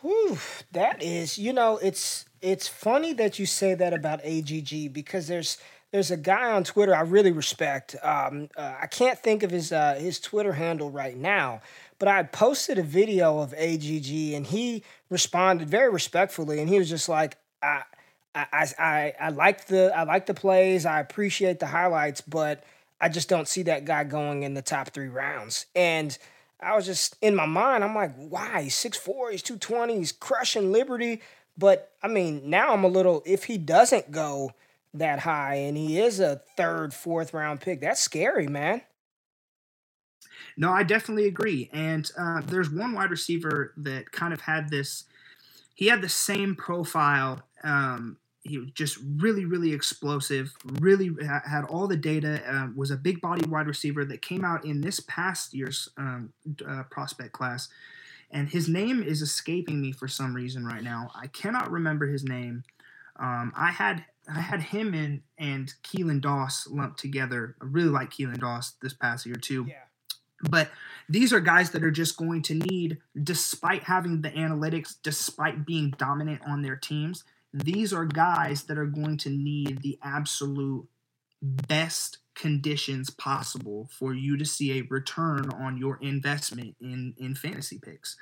Whew, 0.00 0.38
that 0.72 1.02
is, 1.02 1.38
you 1.38 1.52
know, 1.54 1.78
it's 1.78 2.26
it's 2.42 2.68
funny 2.68 3.14
that 3.14 3.38
you 3.38 3.46
say 3.46 3.74
that 3.74 3.92
about 3.94 4.20
AGG 4.22 4.92
because 4.92 5.26
there's 5.26 5.56
there's 5.90 6.10
a 6.10 6.16
guy 6.16 6.52
on 6.52 6.64
Twitter 6.64 6.94
I 6.94 7.00
really 7.00 7.32
respect. 7.32 7.96
Um, 8.02 8.48
uh, 8.56 8.74
I 8.80 8.86
can't 8.86 9.18
think 9.18 9.42
of 9.42 9.50
his 9.50 9.72
uh, 9.72 9.94
his 9.94 10.20
Twitter 10.20 10.52
handle 10.52 10.90
right 10.90 11.16
now, 11.16 11.62
but 11.98 12.08
I 12.08 12.22
posted 12.22 12.78
a 12.78 12.82
video 12.82 13.38
of 13.38 13.54
AGG 13.54 14.34
and 14.34 14.46
he 14.46 14.82
responded 15.10 15.68
very 15.68 15.90
respectfully, 15.90 16.60
and 16.60 16.68
he 16.68 16.78
was 16.78 16.88
just 16.88 17.08
like, 17.08 17.36
I. 17.62 17.82
I, 18.34 18.68
I, 18.78 19.14
I 19.18 19.28
like 19.30 19.66
the 19.66 19.90
I 19.96 20.04
like 20.04 20.26
the 20.26 20.34
plays. 20.34 20.86
I 20.86 21.00
appreciate 21.00 21.58
the 21.58 21.66
highlights, 21.66 22.20
but 22.20 22.62
I 23.00 23.08
just 23.08 23.28
don't 23.28 23.48
see 23.48 23.62
that 23.64 23.84
guy 23.84 24.04
going 24.04 24.42
in 24.42 24.54
the 24.54 24.62
top 24.62 24.90
three 24.90 25.08
rounds. 25.08 25.66
And 25.74 26.16
I 26.60 26.74
was 26.74 26.86
just 26.86 27.16
in 27.20 27.34
my 27.34 27.46
mind, 27.46 27.84
I'm 27.84 27.94
like, 27.94 28.14
why? 28.16 28.62
He's 28.62 28.74
6'4, 28.74 29.32
he's 29.32 29.42
220, 29.42 29.96
he's 29.96 30.12
crushing 30.12 30.72
Liberty. 30.72 31.20
But 31.56 31.92
I 32.02 32.08
mean, 32.08 32.48
now 32.50 32.72
I'm 32.72 32.84
a 32.84 32.88
little, 32.88 33.22
if 33.26 33.44
he 33.44 33.58
doesn't 33.58 34.10
go 34.10 34.52
that 34.94 35.20
high 35.20 35.56
and 35.56 35.76
he 35.76 36.00
is 36.00 36.18
a 36.18 36.42
third, 36.56 36.92
fourth 36.94 37.32
round 37.32 37.60
pick, 37.60 37.80
that's 37.80 38.00
scary, 38.00 38.48
man. 38.48 38.82
No, 40.56 40.70
I 40.70 40.82
definitely 40.82 41.26
agree. 41.26 41.70
And 41.72 42.10
uh, 42.18 42.42
there's 42.46 42.70
one 42.70 42.92
wide 42.92 43.10
receiver 43.10 43.72
that 43.78 44.12
kind 44.12 44.32
of 44.32 44.40
had 44.40 44.70
this, 44.70 45.04
he 45.74 45.86
had 45.86 46.02
the 46.02 46.08
same 46.08 46.56
profile. 46.56 47.42
Um, 47.62 48.18
he 48.42 48.58
was 48.58 48.70
just 48.70 48.98
really, 49.16 49.44
really 49.44 49.72
explosive, 49.72 50.54
really 50.80 51.10
had 51.24 51.64
all 51.64 51.86
the 51.86 51.96
data, 51.96 52.42
uh, 52.48 52.68
was 52.74 52.90
a 52.90 52.96
big 52.96 53.20
body 53.20 53.46
wide 53.46 53.66
receiver 53.66 54.04
that 54.06 54.22
came 54.22 54.44
out 54.44 54.64
in 54.64 54.80
this 54.80 55.00
past 55.00 55.52
year's 55.52 55.88
um, 55.96 56.32
uh, 56.66 56.84
prospect 56.90 57.32
class. 57.32 57.68
And 58.30 58.48
his 58.48 58.68
name 58.68 59.02
is 59.02 59.22
escaping 59.22 59.80
me 59.80 59.92
for 59.92 60.08
some 60.08 60.34
reason 60.34 60.64
right 60.64 60.82
now. 60.82 61.10
I 61.14 61.28
cannot 61.28 61.70
remember 61.70 62.06
his 62.06 62.24
name. 62.24 62.62
Um, 63.18 63.52
I 63.56 63.70
had 63.70 64.04
I 64.28 64.40
had 64.40 64.60
him 64.60 64.94
and 64.94 65.22
and 65.38 65.72
Keelan 65.82 66.20
Doss 66.20 66.68
lumped 66.68 66.98
together. 67.00 67.56
I 67.60 67.64
really 67.64 67.88
like 67.88 68.10
Keelan 68.10 68.40
Doss 68.40 68.72
this 68.82 68.92
past 68.92 69.26
year 69.26 69.36
too. 69.36 69.66
Yeah. 69.68 69.87
But 70.42 70.70
these 71.08 71.32
are 71.32 71.40
guys 71.40 71.70
that 71.70 71.82
are 71.82 71.90
just 71.90 72.16
going 72.16 72.42
to 72.42 72.54
need, 72.54 72.98
despite 73.20 73.84
having 73.84 74.22
the 74.22 74.30
analytics, 74.30 74.94
despite 75.02 75.66
being 75.66 75.94
dominant 75.98 76.42
on 76.46 76.62
their 76.62 76.76
teams, 76.76 77.24
these 77.52 77.92
are 77.92 78.04
guys 78.04 78.64
that 78.64 78.78
are 78.78 78.86
going 78.86 79.16
to 79.18 79.30
need 79.30 79.82
the 79.82 79.98
absolute 80.02 80.86
best 81.40 82.18
conditions 82.34 83.10
possible 83.10 83.88
for 83.90 84.14
you 84.14 84.36
to 84.36 84.44
see 84.44 84.78
a 84.78 84.86
return 84.90 85.50
on 85.50 85.76
your 85.76 85.98
investment 86.00 86.76
in 86.80 87.14
in 87.16 87.34
fantasy 87.34 87.78
picks. 87.78 88.16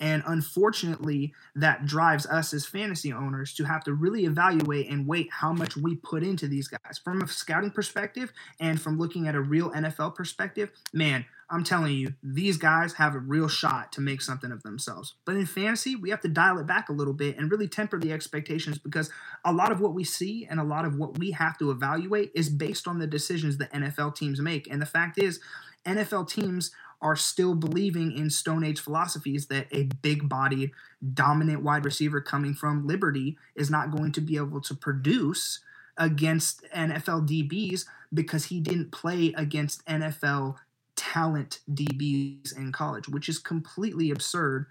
And 0.00 0.22
unfortunately, 0.26 1.34
that 1.54 1.86
drives 1.86 2.26
us 2.26 2.52
as 2.52 2.66
fantasy 2.66 3.12
owners 3.12 3.54
to 3.54 3.64
have 3.64 3.84
to 3.84 3.94
really 3.94 4.24
evaluate 4.24 4.88
and 4.88 5.06
weight 5.06 5.28
how 5.30 5.52
much 5.52 5.76
we 5.76 5.96
put 5.96 6.22
into 6.22 6.48
these 6.48 6.68
guys. 6.68 6.98
From 7.02 7.22
a 7.22 7.28
scouting 7.28 7.70
perspective 7.70 8.32
and 8.58 8.80
from 8.80 8.98
looking 8.98 9.28
at 9.28 9.34
a 9.34 9.40
real 9.40 9.70
NFL 9.70 10.14
perspective, 10.14 10.70
man, 10.92 11.24
I'm 11.50 11.62
telling 11.62 11.94
you, 11.94 12.14
these 12.22 12.56
guys 12.56 12.94
have 12.94 13.14
a 13.14 13.18
real 13.18 13.48
shot 13.48 13.92
to 13.92 14.00
make 14.00 14.22
something 14.22 14.50
of 14.50 14.62
themselves. 14.62 15.14
But 15.24 15.36
in 15.36 15.46
fantasy, 15.46 15.94
we 15.94 16.10
have 16.10 16.22
to 16.22 16.28
dial 16.28 16.58
it 16.58 16.66
back 16.66 16.88
a 16.88 16.92
little 16.92 17.12
bit 17.12 17.36
and 17.36 17.50
really 17.50 17.68
temper 17.68 17.98
the 17.98 18.12
expectations 18.12 18.78
because 18.78 19.10
a 19.44 19.52
lot 19.52 19.70
of 19.70 19.80
what 19.80 19.94
we 19.94 20.04
see 20.04 20.46
and 20.48 20.58
a 20.58 20.64
lot 20.64 20.84
of 20.84 20.96
what 20.96 21.18
we 21.18 21.32
have 21.32 21.58
to 21.58 21.70
evaluate 21.70 22.32
is 22.34 22.48
based 22.48 22.88
on 22.88 22.98
the 22.98 23.06
decisions 23.06 23.58
that 23.58 23.72
NFL 23.72 24.16
teams 24.16 24.40
make. 24.40 24.66
And 24.70 24.80
the 24.80 24.86
fact 24.86 25.18
is, 25.18 25.40
NFL 25.86 26.28
teams 26.28 26.70
are 27.00 27.16
still 27.16 27.54
believing 27.54 28.12
in 28.12 28.30
Stone 28.30 28.64
Age 28.64 28.80
philosophies 28.80 29.46
that 29.46 29.66
a 29.72 29.84
big 30.02 30.28
bodied, 30.28 30.70
dominant 31.12 31.62
wide 31.62 31.84
receiver 31.84 32.20
coming 32.20 32.54
from 32.54 32.86
Liberty 32.86 33.36
is 33.54 33.70
not 33.70 33.90
going 33.90 34.12
to 34.12 34.20
be 34.20 34.36
able 34.36 34.60
to 34.62 34.74
produce 34.74 35.60
against 35.96 36.64
NFL 36.74 37.28
DBs 37.28 37.84
because 38.12 38.46
he 38.46 38.60
didn't 38.60 38.90
play 38.90 39.32
against 39.36 39.84
NFL 39.86 40.56
talent 40.96 41.60
DBs 41.70 42.56
in 42.56 42.72
college, 42.72 43.08
which 43.08 43.28
is 43.28 43.38
completely 43.38 44.10
absurd 44.10 44.66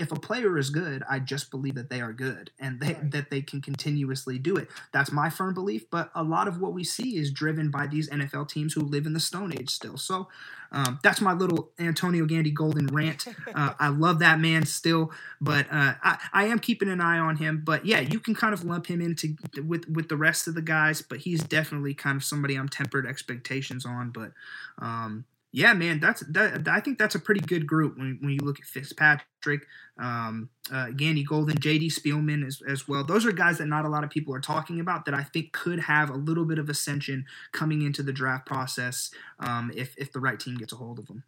if 0.00 0.10
a 0.10 0.18
player 0.18 0.56
is 0.56 0.70
good, 0.70 1.02
I 1.08 1.18
just 1.18 1.50
believe 1.50 1.74
that 1.74 1.90
they 1.90 2.00
are 2.00 2.12
good 2.12 2.50
and 2.58 2.80
they, 2.80 2.94
right. 2.94 3.10
that 3.10 3.30
they 3.30 3.42
can 3.42 3.60
continuously 3.60 4.38
do 4.38 4.56
it. 4.56 4.68
That's 4.92 5.12
my 5.12 5.28
firm 5.28 5.52
belief. 5.52 5.88
But 5.90 6.10
a 6.14 6.24
lot 6.24 6.48
of 6.48 6.58
what 6.58 6.72
we 6.72 6.84
see 6.84 7.18
is 7.18 7.30
driven 7.30 7.70
by 7.70 7.86
these 7.86 8.08
NFL 8.08 8.48
teams 8.48 8.72
who 8.72 8.80
live 8.80 9.04
in 9.04 9.12
the 9.12 9.20
Stone 9.20 9.52
Age 9.52 9.68
still. 9.68 9.98
So 9.98 10.28
um, 10.72 10.98
that's 11.02 11.20
my 11.20 11.34
little 11.34 11.70
Antonio 11.78 12.24
Gandy 12.24 12.50
Golden 12.50 12.86
rant. 12.86 13.26
Uh, 13.54 13.74
I 13.78 13.88
love 13.88 14.20
that 14.20 14.40
man 14.40 14.64
still, 14.64 15.12
but 15.40 15.66
uh, 15.70 15.94
I, 16.02 16.18
I 16.32 16.44
am 16.46 16.60
keeping 16.60 16.88
an 16.88 17.02
eye 17.02 17.18
on 17.18 17.36
him. 17.36 17.62
But 17.64 17.84
yeah, 17.84 18.00
you 18.00 18.20
can 18.20 18.34
kind 18.34 18.54
of 18.54 18.64
lump 18.64 18.86
him 18.86 19.02
into 19.02 19.36
with 19.66 19.88
with 19.88 20.08
the 20.08 20.16
rest 20.16 20.48
of 20.48 20.54
the 20.54 20.62
guys, 20.62 21.02
but 21.02 21.18
he's 21.18 21.42
definitely 21.42 21.92
kind 21.92 22.16
of 22.16 22.24
somebody 22.24 22.54
I'm 22.54 22.68
tempered 22.68 23.06
expectations 23.06 23.84
on. 23.84 24.10
But 24.10 24.32
um, 24.78 25.24
yeah, 25.52 25.72
man, 25.72 25.98
that's 25.98 26.20
that. 26.28 26.68
I 26.68 26.80
think 26.80 26.98
that's 26.98 27.16
a 27.16 27.20
pretty 27.20 27.40
good 27.40 27.66
group 27.66 27.98
when, 27.98 28.18
when 28.20 28.30
you 28.30 28.38
look 28.40 28.60
at 28.60 28.66
Fitzpatrick, 28.66 29.66
um, 29.98 30.48
uh, 30.72 30.90
Gandy 30.90 31.24
Golden, 31.24 31.58
J.D. 31.58 31.90
Spielman 31.90 32.46
as, 32.46 32.62
as 32.68 32.86
well. 32.86 33.04
Those 33.04 33.26
are 33.26 33.32
guys 33.32 33.58
that 33.58 33.66
not 33.66 33.84
a 33.84 33.88
lot 33.88 34.04
of 34.04 34.10
people 34.10 34.32
are 34.32 34.40
talking 34.40 34.78
about 34.78 35.06
that 35.06 35.14
I 35.14 35.24
think 35.24 35.52
could 35.52 35.80
have 35.80 36.08
a 36.08 36.14
little 36.14 36.44
bit 36.44 36.60
of 36.60 36.68
ascension 36.68 37.26
coming 37.50 37.82
into 37.82 38.02
the 38.02 38.12
draft 38.12 38.46
process 38.46 39.10
um, 39.40 39.72
if 39.74 39.94
if 39.98 40.12
the 40.12 40.20
right 40.20 40.38
team 40.38 40.56
gets 40.56 40.72
a 40.72 40.76
hold 40.76 41.00
of 41.00 41.06
them. 41.06 41.24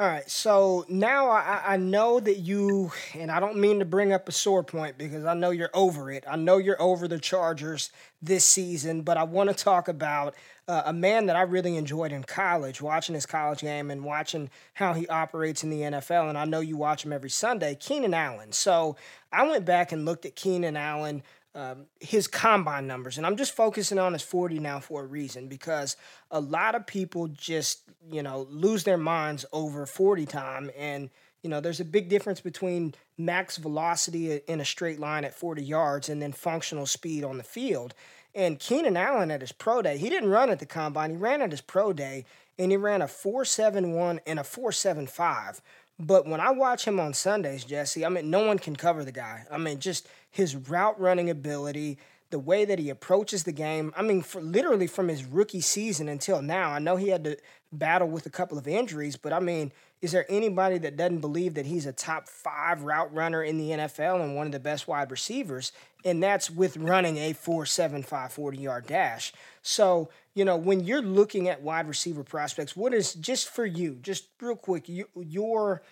All 0.00 0.06
right, 0.06 0.30
so 0.30 0.86
now 0.88 1.28
I, 1.28 1.74
I 1.74 1.76
know 1.76 2.20
that 2.20 2.38
you, 2.38 2.90
and 3.12 3.30
I 3.30 3.38
don't 3.38 3.58
mean 3.58 3.80
to 3.80 3.84
bring 3.84 4.14
up 4.14 4.30
a 4.30 4.32
sore 4.32 4.64
point 4.64 4.96
because 4.96 5.26
I 5.26 5.34
know 5.34 5.50
you're 5.50 5.68
over 5.74 6.10
it. 6.10 6.24
I 6.26 6.36
know 6.36 6.56
you're 6.56 6.80
over 6.80 7.06
the 7.06 7.18
Chargers 7.18 7.90
this 8.22 8.46
season, 8.46 9.02
but 9.02 9.18
I 9.18 9.24
want 9.24 9.50
to 9.50 9.54
talk 9.54 9.88
about 9.88 10.34
uh, 10.66 10.84
a 10.86 10.92
man 10.94 11.26
that 11.26 11.36
I 11.36 11.42
really 11.42 11.76
enjoyed 11.76 12.12
in 12.12 12.24
college, 12.24 12.80
watching 12.80 13.14
his 13.14 13.26
college 13.26 13.60
game 13.60 13.90
and 13.90 14.02
watching 14.02 14.48
how 14.72 14.94
he 14.94 15.06
operates 15.08 15.64
in 15.64 15.68
the 15.68 15.82
NFL. 15.82 16.30
And 16.30 16.38
I 16.38 16.46
know 16.46 16.60
you 16.60 16.78
watch 16.78 17.04
him 17.04 17.12
every 17.12 17.28
Sunday, 17.28 17.74
Keenan 17.74 18.14
Allen. 18.14 18.52
So 18.52 18.96
I 19.30 19.46
went 19.46 19.66
back 19.66 19.92
and 19.92 20.06
looked 20.06 20.24
at 20.24 20.34
Keenan 20.34 20.78
Allen 20.78 21.22
um, 21.54 21.86
his 22.00 22.26
combine 22.26 22.86
numbers. 22.86 23.16
And 23.16 23.26
I'm 23.26 23.36
just 23.36 23.54
focusing 23.54 23.98
on 23.98 24.12
his 24.12 24.22
40 24.22 24.58
now 24.58 24.80
for 24.80 25.02
a 25.02 25.06
reason 25.06 25.48
because 25.48 25.96
a 26.30 26.40
lot 26.40 26.74
of 26.74 26.86
people 26.86 27.28
just, 27.28 27.82
you 28.10 28.22
know, 28.22 28.46
lose 28.50 28.84
their 28.84 28.96
minds 28.96 29.44
over 29.52 29.86
40 29.86 30.26
time. 30.26 30.70
And, 30.76 31.10
you 31.42 31.50
know, 31.50 31.60
there's 31.60 31.80
a 31.80 31.84
big 31.84 32.08
difference 32.08 32.40
between 32.40 32.94
max 33.18 33.56
velocity 33.56 34.36
in 34.46 34.60
a 34.60 34.64
straight 34.64 35.00
line 35.00 35.24
at 35.24 35.34
40 35.34 35.62
yards 35.62 36.08
and 36.08 36.22
then 36.22 36.32
functional 36.32 36.86
speed 36.86 37.24
on 37.24 37.36
the 37.36 37.44
field. 37.44 37.94
And 38.32 38.60
Keenan 38.60 38.96
Allen 38.96 39.32
at 39.32 39.40
his 39.40 39.52
pro 39.52 39.82
day, 39.82 39.98
he 39.98 40.08
didn't 40.08 40.30
run 40.30 40.50
at 40.50 40.60
the 40.60 40.66
combine, 40.66 41.10
he 41.10 41.16
ran 41.16 41.42
at 41.42 41.50
his 41.50 41.60
pro 41.60 41.92
day 41.92 42.26
and 42.58 42.70
he 42.70 42.76
ran 42.76 43.02
a 43.02 43.08
471 43.08 44.20
and 44.24 44.38
a 44.38 44.44
475 44.44 45.60
but 46.00 46.26
when 46.26 46.40
I 46.40 46.50
watch 46.50 46.86
him 46.86 46.98
on 46.98 47.12
Sundays, 47.12 47.64
Jesse, 47.64 48.06
I 48.06 48.08
mean, 48.08 48.30
no 48.30 48.46
one 48.46 48.58
can 48.58 48.74
cover 48.74 49.04
the 49.04 49.12
guy. 49.12 49.44
I 49.50 49.58
mean, 49.58 49.80
just 49.80 50.08
his 50.30 50.56
route 50.56 50.98
running 51.00 51.30
ability, 51.30 51.98
the 52.30 52.38
way 52.38 52.64
that 52.64 52.78
he 52.78 52.90
approaches 52.90 53.42
the 53.42 53.52
game. 53.52 53.92
I 53.96 54.02
mean, 54.02 54.24
literally 54.34 54.86
from 54.86 55.08
his 55.08 55.24
rookie 55.24 55.60
season 55.60 56.08
until 56.08 56.40
now, 56.40 56.70
I 56.70 56.78
know 56.78 56.96
he 56.96 57.08
had 57.08 57.24
to 57.24 57.36
battle 57.72 58.08
with 58.08 58.26
a 58.26 58.30
couple 58.30 58.56
of 58.56 58.68
injuries, 58.68 59.16
but 59.16 59.32
I 59.32 59.40
mean, 59.40 59.72
is 60.00 60.12
there 60.12 60.24
anybody 60.30 60.78
that 60.78 60.96
doesn't 60.96 61.20
believe 61.20 61.54
that 61.54 61.66
he's 61.66 61.84
a 61.84 61.92
top 61.92 62.26
five 62.26 62.82
route 62.82 63.12
runner 63.12 63.42
in 63.42 63.58
the 63.58 63.70
NFL 63.70 64.22
and 64.22 64.34
one 64.34 64.46
of 64.46 64.52
the 64.52 64.60
best 64.60 64.88
wide 64.88 65.10
receivers? 65.10 65.72
And 66.04 66.22
that's 66.22 66.50
with 66.50 66.78
running 66.78 67.18
a 67.18 67.34
4 67.34 67.66
7 67.66 68.02
5 68.02 68.32
40 68.32 68.58
yard 68.58 68.86
dash. 68.86 69.32
So, 69.60 70.08
you 70.34 70.44
know, 70.44 70.56
when 70.56 70.80
you're 70.80 71.02
looking 71.02 71.48
at 71.48 71.60
wide 71.60 71.86
receiver 71.86 72.24
prospects, 72.24 72.74
what 72.74 72.94
is 72.94 73.12
just 73.14 73.50
for 73.50 73.66
you, 73.66 73.98
just 74.00 74.28
real 74.40 74.56
quick, 74.56 74.88
you, 74.88 75.06
your 75.16 75.82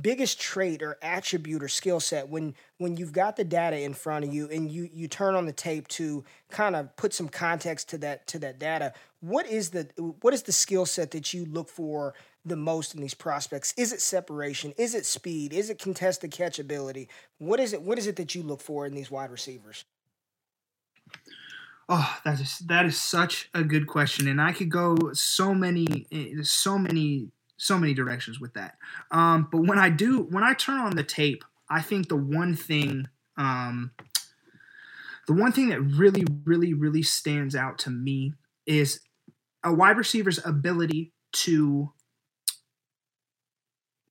biggest 0.00 0.40
trait 0.40 0.82
or 0.82 0.98
attribute 1.00 1.62
or 1.62 1.68
skill 1.68 2.00
set 2.00 2.28
when 2.28 2.54
when 2.78 2.96
you've 2.96 3.12
got 3.12 3.36
the 3.36 3.44
data 3.44 3.78
in 3.78 3.94
front 3.94 4.24
of 4.24 4.34
you 4.34 4.48
and 4.50 4.70
you 4.70 4.88
you 4.92 5.08
turn 5.08 5.34
on 5.34 5.46
the 5.46 5.52
tape 5.52 5.86
to 5.88 6.24
kind 6.50 6.76
of 6.76 6.94
put 6.96 7.14
some 7.14 7.28
context 7.28 7.88
to 7.88 7.98
that 7.98 8.26
to 8.26 8.38
that 8.38 8.58
data 8.58 8.92
what 9.20 9.46
is 9.46 9.70
the 9.70 9.88
what 10.20 10.34
is 10.34 10.42
the 10.42 10.52
skill 10.52 10.86
set 10.86 11.12
that 11.12 11.32
you 11.32 11.44
look 11.46 11.68
for 11.68 12.14
the 12.46 12.56
most 12.56 12.94
in 12.94 13.00
these 13.00 13.14
prospects? 13.14 13.74
Is 13.76 13.92
it 13.92 14.00
separation? 14.00 14.72
Is 14.78 14.94
it 14.94 15.04
speed? 15.04 15.52
Is 15.52 15.68
it 15.68 15.78
contested 15.78 16.30
catch 16.30 16.58
ability? 16.58 17.08
What 17.38 17.60
is 17.60 17.72
it 17.72 17.82
what 17.82 17.98
is 17.98 18.06
it 18.06 18.16
that 18.16 18.34
you 18.34 18.42
look 18.42 18.60
for 18.60 18.86
in 18.86 18.94
these 18.94 19.10
wide 19.10 19.30
receivers? 19.30 19.84
Oh, 21.88 22.18
that 22.24 22.40
is 22.40 22.58
that 22.60 22.86
is 22.86 22.98
such 22.98 23.48
a 23.54 23.62
good 23.62 23.86
question, 23.86 24.28
and 24.28 24.40
I 24.40 24.52
could 24.52 24.70
go 24.70 24.96
so 25.12 25.54
many, 25.54 26.06
eh, 26.10 26.42
so 26.42 26.78
many 26.78 27.30
so 27.56 27.78
many 27.78 27.94
directions 27.94 28.40
with 28.40 28.54
that. 28.54 28.76
Um, 29.10 29.48
but 29.50 29.66
when 29.66 29.78
I 29.78 29.88
do, 29.88 30.22
when 30.30 30.44
I 30.44 30.54
turn 30.54 30.78
on 30.78 30.96
the 30.96 31.02
tape, 31.02 31.44
I 31.68 31.80
think 31.80 32.08
the 32.08 32.16
one 32.16 32.54
thing, 32.54 33.08
um, 33.36 33.92
the 35.26 35.32
one 35.32 35.52
thing 35.52 35.70
that 35.70 35.80
really, 35.80 36.24
really, 36.44 36.74
really 36.74 37.02
stands 37.02 37.56
out 37.56 37.78
to 37.80 37.90
me 37.90 38.34
is 38.66 39.00
a 39.64 39.72
wide 39.72 39.96
receiver's 39.96 40.44
ability 40.44 41.12
to 41.32 41.92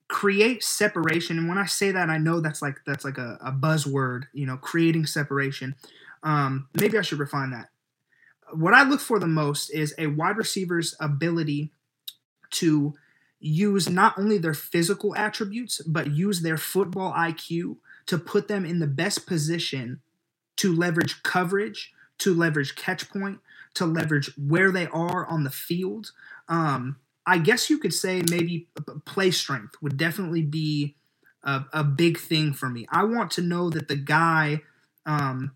create 0.07 0.63
separation. 0.63 1.37
And 1.37 1.47
when 1.47 1.57
I 1.57 1.65
say 1.65 1.91
that, 1.91 2.09
I 2.09 2.17
know 2.17 2.39
that's 2.39 2.61
like 2.61 2.77
that's 2.85 3.05
like 3.05 3.17
a, 3.17 3.37
a 3.41 3.51
buzzword, 3.51 4.23
you 4.33 4.45
know, 4.45 4.57
creating 4.57 5.05
separation. 5.05 5.75
Um, 6.23 6.67
maybe 6.73 6.97
I 6.97 7.01
should 7.01 7.19
refine 7.19 7.51
that. 7.51 7.69
What 8.53 8.73
I 8.73 8.83
look 8.83 8.99
for 8.99 9.19
the 9.19 9.27
most 9.27 9.69
is 9.69 9.95
a 9.97 10.07
wide 10.07 10.37
receiver's 10.37 10.95
ability 10.99 11.71
to 12.51 12.93
use 13.39 13.89
not 13.89 14.17
only 14.17 14.37
their 14.37 14.53
physical 14.53 15.15
attributes, 15.15 15.81
but 15.81 16.11
use 16.11 16.41
their 16.41 16.57
football 16.57 17.13
IQ 17.13 17.77
to 18.07 18.17
put 18.17 18.47
them 18.47 18.65
in 18.65 18.79
the 18.79 18.87
best 18.87 19.25
position 19.27 20.01
to 20.57 20.73
leverage 20.73 21.21
coverage, 21.23 21.93
to 22.19 22.33
leverage 22.33 22.75
catch 22.75 23.09
point, 23.09 23.39
to 23.73 23.85
leverage 23.85 24.31
where 24.37 24.71
they 24.71 24.87
are 24.87 25.25
on 25.25 25.43
the 25.43 25.49
field. 25.49 26.11
Um, 26.47 26.97
I 27.25 27.39
guess 27.39 27.69
you 27.69 27.77
could 27.77 27.93
say 27.93 28.21
maybe 28.29 28.67
play 29.05 29.31
strength 29.31 29.75
would 29.81 29.97
definitely 29.97 30.43
be 30.43 30.95
a, 31.43 31.65
a 31.73 31.83
big 31.83 32.17
thing 32.17 32.53
for 32.53 32.69
me. 32.69 32.87
I 32.89 33.03
want 33.03 33.31
to 33.31 33.41
know 33.41 33.69
that 33.69 33.87
the 33.87 33.95
guy 33.95 34.61
um, 35.05 35.51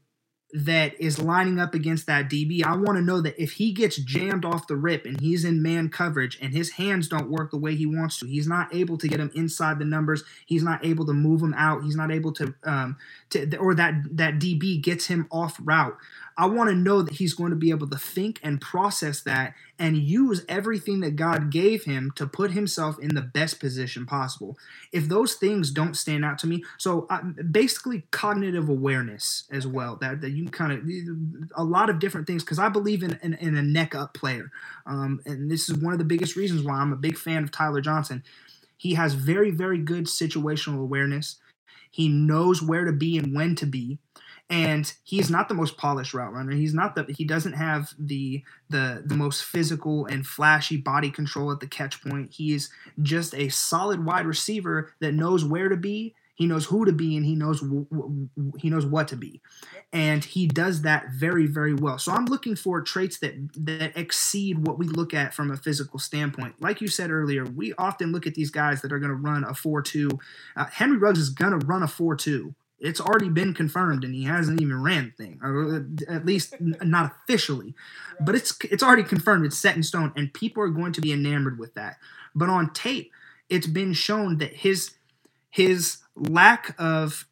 that 0.51 0.99
is 0.99 1.19
lining 1.19 1.59
up 1.59 1.75
against 1.75 2.07
that 2.07 2.27
DB, 2.29 2.63
I 2.63 2.75
want 2.75 2.97
to 2.97 3.03
know 3.03 3.21
that 3.21 3.41
if 3.41 3.53
he 3.53 3.71
gets 3.71 3.97
jammed 3.97 4.45
off 4.45 4.67
the 4.67 4.75
rip 4.75 5.05
and 5.05 5.21
he's 5.21 5.45
in 5.45 5.61
man 5.61 5.89
coverage 5.89 6.39
and 6.41 6.53
his 6.53 6.71
hands 6.71 7.07
don't 7.07 7.29
work 7.29 7.51
the 7.51 7.57
way 7.57 7.75
he 7.75 7.85
wants 7.85 8.19
to, 8.19 8.25
he's 8.25 8.47
not 8.47 8.73
able 8.73 8.97
to 8.97 9.07
get 9.07 9.19
him 9.19 9.31
inside 9.35 9.77
the 9.77 9.85
numbers. 9.85 10.23
He's 10.45 10.63
not 10.63 10.83
able 10.83 11.05
to 11.05 11.13
move 11.13 11.41
him 11.41 11.53
out. 11.55 11.83
He's 11.83 11.95
not 11.95 12.11
able 12.11 12.31
to, 12.33 12.53
um, 12.63 12.97
to 13.29 13.57
or 13.57 13.75
that 13.75 13.93
that 14.11 14.35
DB 14.35 14.81
gets 14.81 15.05
him 15.05 15.27
off 15.31 15.59
route. 15.63 15.97
I 16.39 16.45
want 16.45 16.69
to 16.69 16.75
know 16.75 17.01
that 17.01 17.15
he's 17.15 17.33
going 17.33 17.49
to 17.49 17.57
be 17.57 17.69
able 17.69 17.89
to 17.89 17.97
think 17.97 18.39
and 18.41 18.61
process 18.61 19.19
that 19.23 19.55
and 19.77 19.97
use 19.97 20.45
everything 20.47 21.01
that 21.01 21.17
God 21.17 21.51
gave 21.51 21.83
him 21.83 22.13
to 22.15 22.25
put 22.25 22.51
himself 22.51 22.97
in 22.97 23.13
the 23.13 23.21
best 23.21 23.59
position 23.59 24.05
possible. 24.05 24.57
If 24.93 25.09
those 25.09 25.33
things 25.33 25.69
don't 25.69 25.97
stand 25.97 26.23
out 26.23 26.39
to 26.39 26.47
me, 26.47 26.63
so 26.77 27.07
uh, 27.09 27.23
basically 27.51 28.05
cognitive 28.11 28.69
awareness 28.69 29.49
as 29.51 29.67
well, 29.67 29.97
that, 29.97 30.21
that 30.21 30.29
you 30.29 30.45
kind 30.45 30.71
of, 30.71 31.49
a 31.55 31.63
lot 31.65 31.89
of 31.89 31.99
different 31.99 32.25
things, 32.25 32.41
because 32.41 32.57
I 32.57 32.69
believe 32.69 33.03
in, 33.03 33.19
in, 33.21 33.33
in, 33.33 33.57
a 33.57 33.61
neck 33.61 33.93
up 33.93 34.13
player. 34.13 34.49
Um, 34.85 35.19
and 35.25 35.51
this 35.51 35.67
is 35.67 35.75
one 35.75 35.91
of 35.91 35.99
the 35.99 36.05
biggest 36.05 36.37
reasons 36.37 36.63
why 36.63 36.75
I'm 36.75 36.93
a 36.93 36.97
big 36.97 37.17
fan 37.17 37.43
of 37.43 37.51
Tyler 37.51 37.81
Johnson. 37.81 38.23
He 38.77 38.93
has 38.93 39.13
very, 39.13 39.51
very 39.51 39.79
good 39.79 40.05
situational 40.05 40.79
awareness. 40.79 41.35
He 41.91 42.07
knows 42.07 42.61
where 42.61 42.85
to 42.85 42.93
be 42.93 43.17
and 43.17 43.35
when 43.35 43.55
to 43.55 43.65
be 43.65 43.99
and 44.49 44.91
he's 45.03 45.29
not 45.29 45.47
the 45.47 45.53
most 45.53 45.77
polished 45.77 46.13
route 46.13 46.33
runner. 46.33 46.51
He's 46.51 46.73
not 46.73 46.95
the 46.95 47.05
he 47.09 47.23
doesn't 47.23 47.53
have 47.53 47.93
the 47.99 48.43
the 48.69 49.03
the 49.05 49.15
most 49.15 49.43
physical 49.43 50.05
and 50.07 50.25
flashy 50.25 50.77
body 50.77 51.11
control 51.11 51.51
at 51.51 51.59
the 51.59 51.67
catch 51.67 52.03
point. 52.03 52.33
He 52.33 52.53
is 52.53 52.69
just 53.01 53.35
a 53.35 53.49
solid 53.49 54.03
wide 54.03 54.25
receiver 54.25 54.93
that 55.01 55.13
knows 55.13 55.45
where 55.45 55.69
to 55.69 55.77
be, 55.77 56.15
he 56.33 56.47
knows 56.47 56.65
who 56.65 56.85
to 56.85 56.91
be, 56.91 57.15
and 57.15 57.25
he 57.25 57.35
knows 57.35 57.61
w- 57.61 57.85
w- 57.91 58.29
he 58.57 58.69
knows 58.71 58.85
what 58.85 59.07
to 59.09 59.15
be, 59.15 59.39
and 59.93 60.25
he 60.25 60.47
does 60.47 60.81
that 60.81 61.09
very 61.11 61.45
very 61.45 61.75
well. 61.75 61.99
So 61.99 62.11
I'm 62.11 62.25
looking 62.25 62.55
for 62.55 62.81
traits 62.81 63.19
that 63.19 63.35
that 63.55 63.95
exceed 63.95 64.65
what 64.65 64.79
we 64.79 64.87
look 64.87 65.13
at 65.13 65.35
from 65.35 65.51
a 65.51 65.57
physical 65.57 65.99
standpoint. 65.99 66.55
Like 66.59 66.81
you 66.81 66.87
said 66.87 67.11
earlier, 67.11 67.45
we 67.45 67.73
often 67.77 68.11
look 68.11 68.25
at 68.25 68.33
these 68.33 68.49
guys 68.49 68.81
that 68.81 68.91
are 68.91 68.99
going 68.99 69.11
to 69.11 69.15
run 69.15 69.43
a 69.43 69.53
four 69.53 69.83
two. 69.83 70.09
Uh, 70.55 70.65
Henry 70.71 70.97
Ruggs 70.97 71.19
is 71.19 71.29
going 71.29 71.59
to 71.59 71.63
run 71.67 71.83
a 71.83 71.87
four 71.87 72.15
two 72.15 72.55
it's 72.79 73.01
already 73.01 73.29
been 73.29 73.53
confirmed 73.53 74.03
and 74.03 74.13
he 74.13 74.23
hasn't 74.23 74.61
even 74.61 74.81
ran 74.81 75.13
the 75.17 75.23
thing 75.23 75.39
or 75.43 75.85
at 76.07 76.25
least 76.25 76.55
not 76.59 77.13
officially. 77.23 77.75
But 78.19 78.35
it's 78.35 78.57
it's 78.65 78.83
already 78.83 79.03
confirmed 79.03 79.45
it's 79.45 79.57
set 79.57 79.75
in 79.75 79.83
stone 79.83 80.13
and 80.15 80.33
people 80.33 80.63
are 80.63 80.69
going 80.69 80.93
to 80.93 81.01
be 81.01 81.11
enamored 81.11 81.59
with 81.59 81.73
that. 81.75 81.97
But 82.35 82.49
on 82.49 82.71
tape 82.73 83.11
it's 83.49 83.67
been 83.67 83.93
shown 83.93 84.37
that 84.37 84.53
his 84.53 84.91
his 85.49 85.97
lack 86.15 86.75
of 86.79 87.25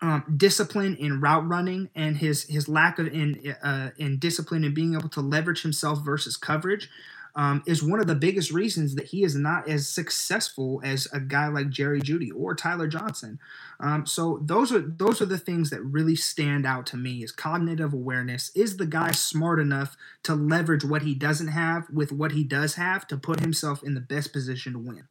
um, 0.00 0.24
discipline 0.36 0.94
in 0.96 1.20
route 1.20 1.48
running 1.48 1.88
and 1.94 2.16
his 2.16 2.44
his 2.44 2.68
lack 2.68 2.98
of 2.98 3.08
in 3.08 3.54
uh, 3.62 3.90
in 3.98 4.18
discipline 4.18 4.64
in 4.64 4.74
being 4.74 4.94
able 4.94 5.08
to 5.08 5.20
leverage 5.20 5.62
himself 5.62 6.04
versus 6.04 6.36
coverage 6.36 6.88
um, 7.34 7.62
is 7.66 7.82
one 7.82 8.00
of 8.00 8.06
the 8.06 8.14
biggest 8.14 8.50
reasons 8.50 8.94
that 8.94 9.06
he 9.06 9.22
is 9.22 9.34
not 9.34 9.68
as 9.68 9.88
successful 9.88 10.80
as 10.84 11.06
a 11.12 11.20
guy 11.20 11.48
like 11.48 11.70
Jerry 11.70 12.00
Jeudy 12.00 12.30
or 12.34 12.54
Tyler 12.54 12.88
Johnson. 12.88 13.38
Um, 13.80 14.06
so 14.06 14.40
those 14.42 14.72
are 14.72 14.80
those 14.80 15.22
are 15.22 15.26
the 15.26 15.38
things 15.38 15.70
that 15.70 15.82
really 15.82 16.16
stand 16.16 16.66
out 16.66 16.86
to 16.86 16.96
me 16.96 17.22
is 17.22 17.32
cognitive 17.32 17.92
awareness. 17.92 18.50
Is 18.54 18.76
the 18.76 18.86
guy 18.86 19.12
smart 19.12 19.60
enough 19.60 19.96
to 20.24 20.34
leverage 20.34 20.84
what 20.84 21.02
he 21.02 21.14
doesn't 21.14 21.48
have 21.48 21.88
with 21.90 22.12
what 22.12 22.32
he 22.32 22.44
does 22.44 22.74
have 22.74 23.06
to 23.08 23.16
put 23.16 23.40
himself 23.40 23.82
in 23.82 23.94
the 23.94 24.00
best 24.00 24.32
position 24.32 24.72
to 24.72 24.78
win? 24.78 25.08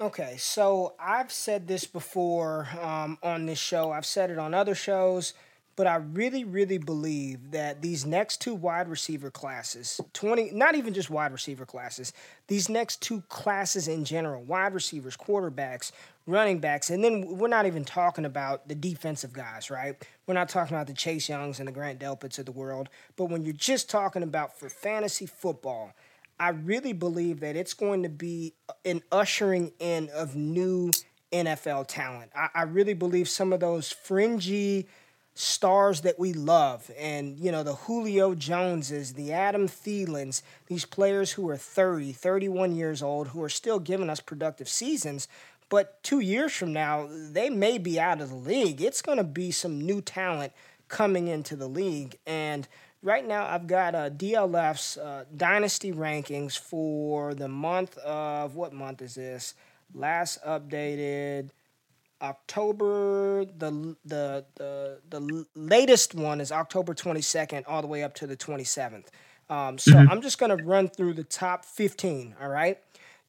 Okay, 0.00 0.34
so 0.36 0.94
I've 0.98 1.30
said 1.30 1.68
this 1.68 1.84
before 1.84 2.68
um, 2.80 3.18
on 3.22 3.46
this 3.46 3.60
show. 3.60 3.92
I've 3.92 4.06
said 4.06 4.30
it 4.30 4.38
on 4.38 4.52
other 4.52 4.74
shows. 4.74 5.32
But 5.74 5.86
I 5.86 5.96
really, 5.96 6.44
really 6.44 6.76
believe 6.78 7.50
that 7.52 7.80
these 7.80 8.04
next 8.04 8.42
two 8.42 8.54
wide 8.54 8.88
receiver 8.88 9.30
classes, 9.30 10.00
20, 10.12 10.50
not 10.52 10.74
even 10.74 10.92
just 10.92 11.08
wide 11.08 11.32
receiver 11.32 11.64
classes, 11.64 12.12
these 12.48 12.68
next 12.68 13.00
two 13.00 13.22
classes 13.28 13.88
in 13.88 14.04
general, 14.04 14.42
wide 14.42 14.74
receivers, 14.74 15.16
quarterbacks, 15.16 15.90
running 16.26 16.58
backs, 16.58 16.90
and 16.90 17.02
then 17.02 17.26
we're 17.38 17.48
not 17.48 17.66
even 17.66 17.84
talking 17.84 18.24
about 18.24 18.68
the 18.68 18.74
defensive 18.74 19.32
guys, 19.32 19.70
right? 19.70 19.96
We're 20.26 20.34
not 20.34 20.50
talking 20.50 20.76
about 20.76 20.86
the 20.86 20.94
Chase 20.94 21.28
Youngs 21.28 21.58
and 21.58 21.66
the 21.66 21.72
Grant 21.72 21.98
Delpits 21.98 22.38
of 22.38 22.46
the 22.46 22.52
world. 22.52 22.88
But 23.16 23.26
when 23.26 23.44
you're 23.44 23.54
just 23.54 23.88
talking 23.88 24.22
about 24.22 24.58
for 24.58 24.68
fantasy 24.68 25.26
football, 25.26 25.94
I 26.38 26.50
really 26.50 26.92
believe 26.92 27.40
that 27.40 27.56
it's 27.56 27.74
going 27.74 28.02
to 28.02 28.08
be 28.08 28.54
an 28.84 29.02
ushering 29.10 29.72
in 29.78 30.10
of 30.14 30.36
new 30.36 30.90
NFL 31.32 31.86
talent. 31.86 32.30
I, 32.34 32.48
I 32.54 32.62
really 32.62 32.94
believe 32.94 33.28
some 33.28 33.52
of 33.52 33.60
those 33.60 33.90
fringy 33.90 34.86
stars 35.34 36.02
that 36.02 36.18
we 36.18 36.32
love 36.32 36.90
and 36.98 37.38
you 37.38 37.50
know 37.50 37.62
the 37.62 37.74
Julio 37.74 38.34
Joneses, 38.34 39.14
the 39.14 39.32
Adam 39.32 39.66
Thielens, 39.66 40.42
these 40.66 40.84
players 40.84 41.32
who 41.32 41.48
are 41.48 41.56
30, 41.56 42.12
31 42.12 42.74
years 42.74 43.02
old 43.02 43.28
who 43.28 43.42
are 43.42 43.48
still 43.48 43.78
giving 43.78 44.10
us 44.10 44.20
productive 44.20 44.68
seasons, 44.68 45.28
but 45.70 46.02
2 46.02 46.20
years 46.20 46.52
from 46.52 46.72
now 46.72 47.08
they 47.10 47.48
may 47.48 47.78
be 47.78 47.98
out 47.98 48.20
of 48.20 48.28
the 48.28 48.36
league. 48.36 48.82
It's 48.82 49.00
going 49.00 49.18
to 49.18 49.24
be 49.24 49.50
some 49.50 49.80
new 49.80 50.02
talent 50.02 50.52
coming 50.88 51.28
into 51.28 51.56
the 51.56 51.68
league 51.68 52.18
and 52.26 52.68
right 53.02 53.26
now 53.26 53.46
I've 53.46 53.66
got 53.66 53.94
uh, 53.94 54.10
DLF's 54.10 54.98
uh, 54.98 55.24
dynasty 55.34 55.92
rankings 55.92 56.58
for 56.58 57.34
the 57.34 57.48
month 57.48 57.96
of 57.98 58.54
what 58.54 58.74
month 58.74 59.00
is 59.00 59.14
this? 59.14 59.54
Last 59.94 60.42
updated 60.44 61.50
October 62.22 63.44
the 63.44 63.96
the 64.04 64.44
the 64.54 64.98
the 65.10 65.46
latest 65.54 66.14
one 66.14 66.40
is 66.40 66.52
October 66.52 66.94
22nd 66.94 67.64
all 67.66 67.82
the 67.82 67.88
way 67.88 68.02
up 68.02 68.14
to 68.14 68.26
the 68.26 68.36
27th. 68.36 69.06
Um, 69.50 69.76
so 69.76 69.92
mm-hmm. 69.92 70.10
I'm 70.10 70.22
just 70.22 70.38
gonna 70.38 70.56
run 70.56 70.88
through 70.88 71.14
the 71.14 71.24
top 71.24 71.64
15. 71.64 72.36
All 72.40 72.48
right, 72.48 72.78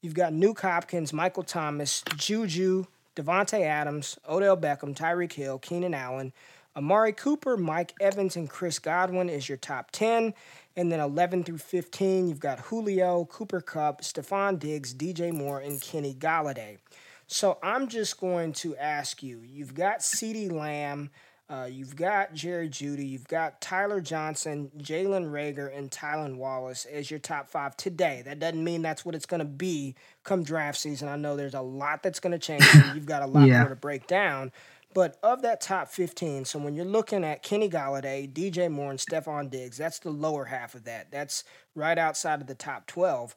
you've 0.00 0.14
got 0.14 0.32
Nuk 0.32 0.60
Hopkins, 0.60 1.12
Michael 1.12 1.42
Thomas, 1.42 2.02
Juju, 2.16 2.86
Davante 3.16 3.60
Adams, 3.60 4.18
Odell 4.28 4.56
Beckham, 4.56 4.96
Tyreek 4.96 5.32
Hill, 5.32 5.58
Keenan 5.58 5.94
Allen, 5.94 6.32
Amari 6.76 7.12
Cooper, 7.12 7.56
Mike 7.56 7.94
Evans, 8.00 8.36
and 8.36 8.48
Chris 8.50 8.78
Godwin 8.78 9.28
is 9.28 9.48
your 9.48 9.58
top 9.58 9.90
10. 9.92 10.34
And 10.76 10.90
then 10.90 10.98
11 10.98 11.44
through 11.44 11.58
15, 11.58 12.26
you've 12.26 12.40
got 12.40 12.58
Julio, 12.58 13.26
Cooper 13.26 13.60
Kupp, 13.60 14.00
Stefon 14.00 14.58
Diggs, 14.58 14.92
DJ 14.92 15.32
Moore, 15.32 15.60
and 15.60 15.80
Kenny 15.80 16.14
Golladay. 16.14 16.78
So 17.26 17.58
I'm 17.62 17.88
just 17.88 18.20
going 18.20 18.52
to 18.54 18.76
ask 18.76 19.22
you 19.22 19.42
you've 19.44 19.74
got 19.74 20.00
CeeDee 20.00 20.52
Lamb. 20.52 21.10
Uh, 21.48 21.68
you've 21.70 21.94
got 21.94 22.32
Jerry 22.32 22.70
Jeudy, 22.70 23.06
you've 23.06 23.28
got 23.28 23.60
Tyler 23.60 24.00
Johnson, 24.00 24.70
Jalen 24.78 25.30
Reagor, 25.30 25.76
and 25.76 25.90
Tylan 25.90 26.36
Wallace 26.36 26.86
as 26.86 27.10
your 27.10 27.20
top 27.20 27.50
five 27.50 27.76
today. 27.76 28.22
That 28.24 28.38
doesn't 28.38 28.64
mean 28.64 28.80
that's 28.80 29.04
what 29.04 29.14
it's 29.14 29.26
going 29.26 29.40
to 29.40 29.44
be 29.44 29.94
come 30.22 30.42
draft 30.42 30.78
season. 30.78 31.06
I 31.06 31.16
know 31.16 31.36
there's 31.36 31.52
a 31.52 31.60
lot 31.60 32.02
that's 32.02 32.18
going 32.18 32.32
to 32.32 32.38
change, 32.38 32.64
and 32.72 32.94
you've 32.94 33.04
got 33.04 33.22
a 33.22 33.26
lot 33.26 33.46
yeah. 33.48 33.60
more 33.60 33.68
to 33.68 33.76
break 33.76 34.06
down. 34.06 34.52
But 34.94 35.18
of 35.22 35.42
that 35.42 35.60
top 35.60 35.88
15, 35.88 36.46
so 36.46 36.58
when 36.60 36.74
you're 36.74 36.86
looking 36.86 37.24
at 37.24 37.42
Kenny 37.42 37.68
Golladay, 37.68 38.32
DJ 38.32 38.70
Moore, 38.70 38.90
and 38.90 38.98
Stefon 38.98 39.50
Diggs, 39.50 39.76
that's 39.76 39.98
the 39.98 40.10
lower 40.10 40.46
half 40.46 40.74
of 40.74 40.84
that. 40.84 41.10
That's 41.10 41.44
right 41.74 41.98
outside 41.98 42.40
of 42.40 42.46
the 42.46 42.54
top 42.54 42.86
12. 42.86 43.36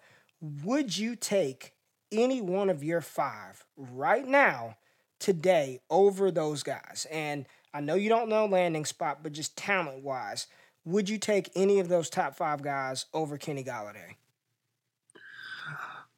Would 0.64 0.98
you 0.98 1.16
take 1.16 1.74
any 2.12 2.42
one 2.42 2.70
of 2.70 2.84
your 2.84 3.02
five 3.02 3.66
right 3.76 4.28
now, 4.28 4.78
today, 5.20 5.80
over 5.90 6.32
those 6.32 6.64
guys? 6.64 7.08
And 7.12 7.46
I 7.74 7.82
know 7.82 7.96
you 7.96 8.10
don't 8.10 8.30
know 8.30 8.46
landing 8.46 8.86
spot, 8.86 9.20
but 9.24 9.34
just 9.34 9.58
talent 9.58 10.04
wise, 10.04 10.48
would 10.86 11.10
you 11.10 11.18
take 11.18 11.50
any 11.56 11.80
of 11.80 11.90
those 11.90 12.10
top 12.10 12.36
five 12.36 12.62
guys 12.62 13.06
over 13.14 13.38
Kenny 13.38 13.64
Golladay? 13.64 14.16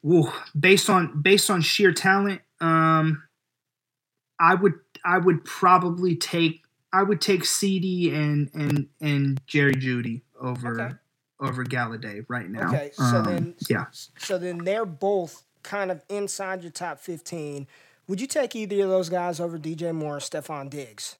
Ooh, 0.06 0.32
based 0.58 0.88
on 0.88 1.20
based 1.20 1.50
on 1.50 1.60
sheer 1.60 1.92
talent, 1.92 2.40
um, 2.60 3.22
I 4.38 4.54
would 4.54 4.74
I 5.04 5.18
would 5.18 5.44
probably 5.44 6.16
take 6.16 6.62
I 6.92 7.02
would 7.02 7.20
take 7.20 7.42
CeeDee 7.42 8.14
and 8.14 8.50
and 8.54 8.88
and 9.00 9.40
Jerry 9.46 9.74
Jeudy 9.74 10.22
over 10.40 10.80
okay. 10.80 10.94
over 11.40 11.64
Golladay 11.64 12.24
right 12.28 12.48
now. 12.48 12.68
Okay, 12.68 12.90
so 12.94 13.02
um, 13.02 13.24
then 13.24 13.54
yeah, 13.68 13.86
so 14.18 14.38
then 14.38 14.58
they're 14.64 14.86
both 14.86 15.44
kind 15.62 15.90
of 15.90 16.02
inside 16.08 16.62
your 16.62 16.72
top 16.72 16.98
fifteen. 16.98 17.66
Would 18.08 18.20
you 18.20 18.26
take 18.26 18.56
either 18.56 18.82
of 18.82 18.88
those 18.88 19.08
guys 19.08 19.38
over 19.38 19.58
DJ 19.58 19.94
Moore 19.94 20.16
or 20.16 20.20
Stefon 20.20 20.68
Diggs? 20.68 21.16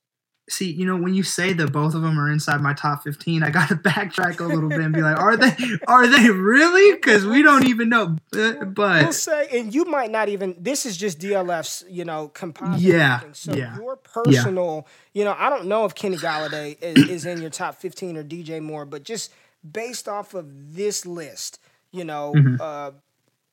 see, 0.51 0.71
you 0.71 0.85
know, 0.85 0.97
when 0.97 1.15
you 1.15 1.23
say 1.23 1.53
that 1.53 1.73
both 1.73 1.95
of 1.95 2.03
them 2.03 2.19
are 2.19 2.31
inside 2.31 2.61
my 2.61 2.75
top 2.75 3.05
15, 3.05 3.43
I 3.43 3.51
got 3.51 3.69
to 3.69 3.75
backtrack 3.77 4.41
a 4.41 4.45
little 4.45 4.69
bit 4.69 4.81
and 4.81 4.93
be 4.93 5.01
like, 5.01 5.19
are 5.19 5.37
they 5.37 5.55
are 5.87 6.07
they 6.07 6.31
really? 6.31 6.99
Cuz 6.99 7.25
we 7.25 7.43
don't 7.43 7.67
even 7.67 7.89
know. 7.89 8.17
But 8.33 9.03
we'll 9.03 9.13
say 9.13 9.49
and 9.53 9.75
you 9.75 9.85
might 9.85 10.11
not 10.11 10.29
even 10.29 10.57
this 10.59 10.85
is 10.85 10.97
just 10.97 11.19
DLF's, 11.21 11.85
you 11.89 12.05
know, 12.05 12.29
composite. 12.29 12.81
Yeah. 12.81 13.21
So 13.33 13.55
yeah, 13.55 13.77
your 13.77 13.97
personal, 13.97 14.87
yeah. 14.87 15.21
you 15.21 15.25
know, 15.25 15.37
I 15.39 15.49
don't 15.49 15.67
know 15.67 15.85
if 15.85 15.95
Kenny 15.95 16.17
Golladay 16.17 16.77
is, 16.83 17.09
is 17.09 17.27
in 17.27 17.41
your 17.41 17.51
top 17.51 17.77
15 17.77 18.17
or 18.17 18.25
DJ 18.25 18.61
Moore, 18.61 18.85
but 18.85 19.05
just 19.05 19.33
based 19.71 20.09
off 20.09 20.35
of 20.35 20.75
this 20.75 21.07
list, 21.07 21.61
you 21.93 22.05
know, 22.05 22.33
mm-hmm. 22.37 22.57
uh 22.61 22.91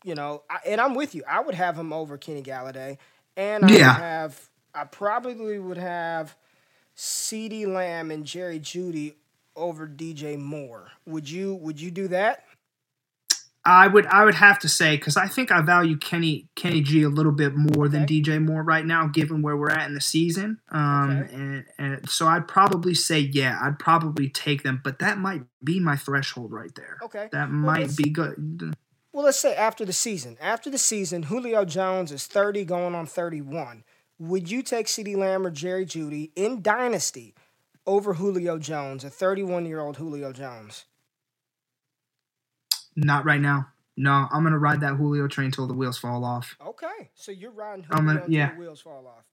you 0.04 0.16
know, 0.16 0.44
I, 0.50 0.60
and 0.66 0.82
I'm 0.82 0.96
with 0.96 1.16
you. 1.16 1.24
I 1.28 1.42
would 1.42 1.56
have 1.56 1.78
him 1.78 1.92
over 1.92 2.18
Kenny 2.18 2.44
Golladay 2.44 2.98
and 3.38 3.66
I 3.66 3.70
yeah. 3.70 3.94
would 3.94 4.02
have 4.02 4.50
I 4.74 4.84
probably 4.84 5.60
would 5.60 5.78
have 5.78 6.36
CeeDee 6.98 7.68
Lamb 7.68 8.12
and 8.12 8.26
Jerry 8.26 8.60
Jeudy 8.60 9.14
over 9.56 9.88
DJ 9.88 10.38
Moore. 10.38 10.90
Would 11.06 11.30
you 11.30 11.56
would 11.56 11.80
you 11.80 11.92
do 11.92 12.10
that? 12.10 12.44
I 13.64 13.88
would 13.88 14.06
I 14.08 14.24
would 14.24 14.36
have 14.36 14.60
to 14.60 14.70
say 14.70 14.96
because 14.96 15.18
I 15.18 15.28
think 15.28 15.52
I 15.52 15.62
value 15.62 15.98
Kenny 15.98 16.48
Kenny 16.56 16.82
G 16.82 17.04
a 17.04 17.10
little 17.10 17.34
bit 17.34 17.54
more 17.54 17.86
okay. 17.86 17.98
than 17.98 18.06
DJ 18.06 18.42
Moore 18.42 18.64
right 18.64 18.86
now, 18.86 19.08
given 19.08 19.42
where 19.42 19.58
we're 19.58 19.72
at 19.72 19.88
in 19.88 19.94
the 19.94 20.02
season. 20.02 20.60
Um, 20.72 21.10
okay. 21.12 21.34
and, 21.36 21.66
and 21.78 22.10
so 22.10 22.28
I'd 22.28 22.48
probably 22.48 22.94
say 22.94 23.20
yeah, 23.20 23.60
I'd 23.62 23.78
probably 23.78 24.30
take 24.30 24.64
them, 24.64 24.80
but 24.84 25.00
that 25.00 25.18
might 25.18 25.44
be 25.62 25.82
my 25.82 25.98
threshold 25.98 26.54
right 26.54 26.74
there. 26.76 26.98
Okay, 27.04 27.28
that 27.34 27.50
well, 27.50 27.60
might 27.60 27.98
be 27.98 28.10
good. 28.10 28.74
Well, 29.18 29.26
let's 29.26 29.40
say 29.40 29.56
after 29.56 29.84
the 29.84 29.94
season. 29.94 30.38
After 30.40 30.70
the 30.70 30.78
season, 30.78 31.24
Julio 31.24 31.66
Jones 31.66 32.12
is 32.12 32.28
thirty, 32.28 32.64
going 32.64 32.94
on 32.94 33.08
thirty-one. 33.08 33.84
Would 34.20 34.52
you 34.52 34.62
take 34.62 34.86
CeeDee 34.86 35.18
Lamb 35.18 35.44
or 35.44 35.50
Jerry 35.50 35.88
Jeudy 35.88 36.30
in 36.36 36.62
Dynasty 36.62 37.34
over 37.88 38.14
Julio 38.14 38.60
Jones, 38.60 39.04
a 39.04 39.10
31 39.10 39.66
year 39.66 39.80
old 39.80 39.98
Julio 39.98 40.32
Jones? 40.32 40.86
Not 42.96 43.26
right 43.26 43.42
now. 43.42 43.70
No, 43.98 44.28
I'm 44.32 44.44
gonna 44.44 44.60
ride 44.60 44.82
that 44.82 44.98
Julio 44.98 45.28
train 45.28 45.50
till 45.50 45.66
the 45.66 45.74
wheels 45.74 45.98
fall 45.98 46.24
off. 46.24 46.56
Okay, 46.64 47.10
so 47.16 47.32
you're 47.32 47.50
riding 47.50 47.86
Julio 47.86 47.98
gonna, 47.98 48.20
until 48.20 48.32
yeah. 48.32 48.54
the 48.54 48.60
wheels 48.60 48.82
fall 48.82 49.08
off. 49.08 49.26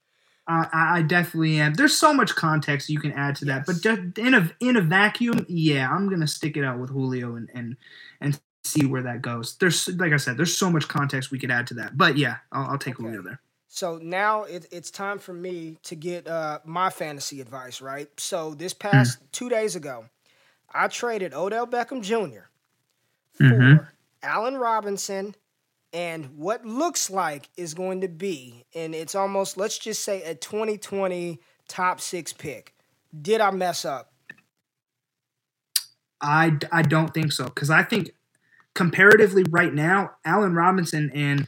Uh, 0.49 0.67
I, 0.73 0.99
I 0.99 1.03
definitely 1.03 1.61
am. 1.61 1.75
There's 1.75 1.95
so 1.95 2.15
much 2.15 2.35
context 2.35 2.89
you 2.89 3.01
can 3.01 3.13
add 3.13 3.37
to 3.37 3.45
yes. 3.45 3.55
that, 3.55 3.67
but 3.67 3.83
just 3.83 4.19
in 4.19 4.33
a 4.33 4.51
in 4.61 4.77
a 4.77 4.81
vacuum, 4.81 5.45
yeah, 5.47 5.91
I'm 5.91 6.09
gonna 6.09 6.27
stick 6.27 6.57
it 6.57 6.65
out 6.65 6.79
with 6.79 6.89
Julio 6.89 7.37
and 7.37 7.51
and 7.53 7.77
and 8.23 8.41
see 8.65 8.87
where 8.87 9.03
that 9.03 9.23
goes. 9.23 9.57
There's 9.57 9.89
like 9.97 10.13
I 10.13 10.17
said, 10.17 10.37
there's 10.37 10.57
so 10.57 10.71
much 10.71 10.89
context 10.89 11.31
we 11.31 11.39
could 11.39 11.51
add 11.51 11.67
to 11.69 11.75
that, 11.75 11.97
but 11.97 12.17
yeah, 12.17 12.37
I'll, 12.53 12.73
I'll 12.73 12.79
take 12.79 12.99
okay. 12.99 13.05
Julio 13.05 13.23
there. 13.23 13.41
So 13.69 13.99
now 14.01 14.45
it, 14.45 14.67
it's 14.71 14.91
time 14.91 15.19
for 15.19 15.33
me 15.33 15.79
to 15.83 15.97
get 15.97 16.29
uh, 16.29 16.61
my 16.65 16.91
fantasy 16.91 17.41
advice, 17.41 17.81
right? 17.81 18.09
So 18.19 18.55
this 18.55 18.73
past 18.73 19.19
mm-hmm. 19.19 19.27
two 19.33 19.49
days 19.49 19.75
ago, 19.75 20.05
I 20.73 20.87
traded 20.87 21.35
Odell 21.35 21.67
Beckham 21.67 22.01
Jr. 22.01 22.47
for 23.33 23.45
mm-hmm. 23.45 23.85
Allen 24.23 24.57
Robinson 24.57 25.35
and 25.93 26.37
what 26.37 26.65
looks 26.65 27.09
like 27.09 27.49
is 27.57 27.73
going 27.75 28.01
to 28.01 28.09
be, 28.09 28.65
and 28.75 28.95
it's 28.95 29.15
almost, 29.15 29.57
let's 29.57 29.79
just 29.79 30.03
say, 30.03 30.23
a 30.23 30.35
2020 30.35 31.41
top 31.69 32.01
six 32.01 32.33
pick. 32.33 32.75
Did 33.23 33.41
I 33.41 33.53
mess 33.53 33.85
up? 33.85 34.13
I, 36.21 36.59
I 36.73 36.83
don't 36.83 37.15
think 37.15 37.33
so 37.33 37.45
because 37.45 37.71
I 37.71 37.83
think 37.85 38.11
comparatively 38.75 39.45
right 39.51 39.73
now, 39.73 40.13
Allen 40.25 40.55
Robinson 40.55 41.11
and 41.15 41.47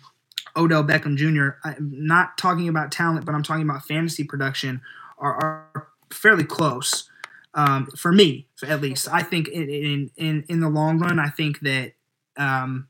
Odell 0.57 0.85
Beckham 0.85 1.17
Jr. 1.17 1.59
I'm 1.65 2.07
not 2.07 2.39
talking 2.39 2.69
about 2.69 2.91
talent, 2.91 3.27
but 3.27 3.35
I'm 3.35 3.43
talking 3.43 3.69
about 3.69 3.85
fantasy 3.85 4.25
production 4.25 4.81
are, 5.19 5.35
are 5.75 5.89
fairly 6.13 6.45
close. 6.45 7.11
Um, 7.55 7.87
for 7.97 8.13
me, 8.13 8.47
at 8.67 8.81
least, 8.81 9.09
I 9.11 9.23
think 9.23 9.49
in, 9.49 10.11
in 10.17 10.45
in 10.49 10.61
the 10.61 10.69
long 10.69 10.99
run, 10.99 11.19
I 11.19 11.29
think 11.29 11.61
that 11.61 11.93
um, 12.37 12.89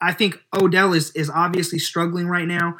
I 0.00 0.12
think 0.12 0.40
Odell 0.54 0.92
is 0.92 1.10
is 1.12 1.28
obviously 1.28 1.78
struggling 1.78 2.28
right 2.28 2.46
now, 2.46 2.76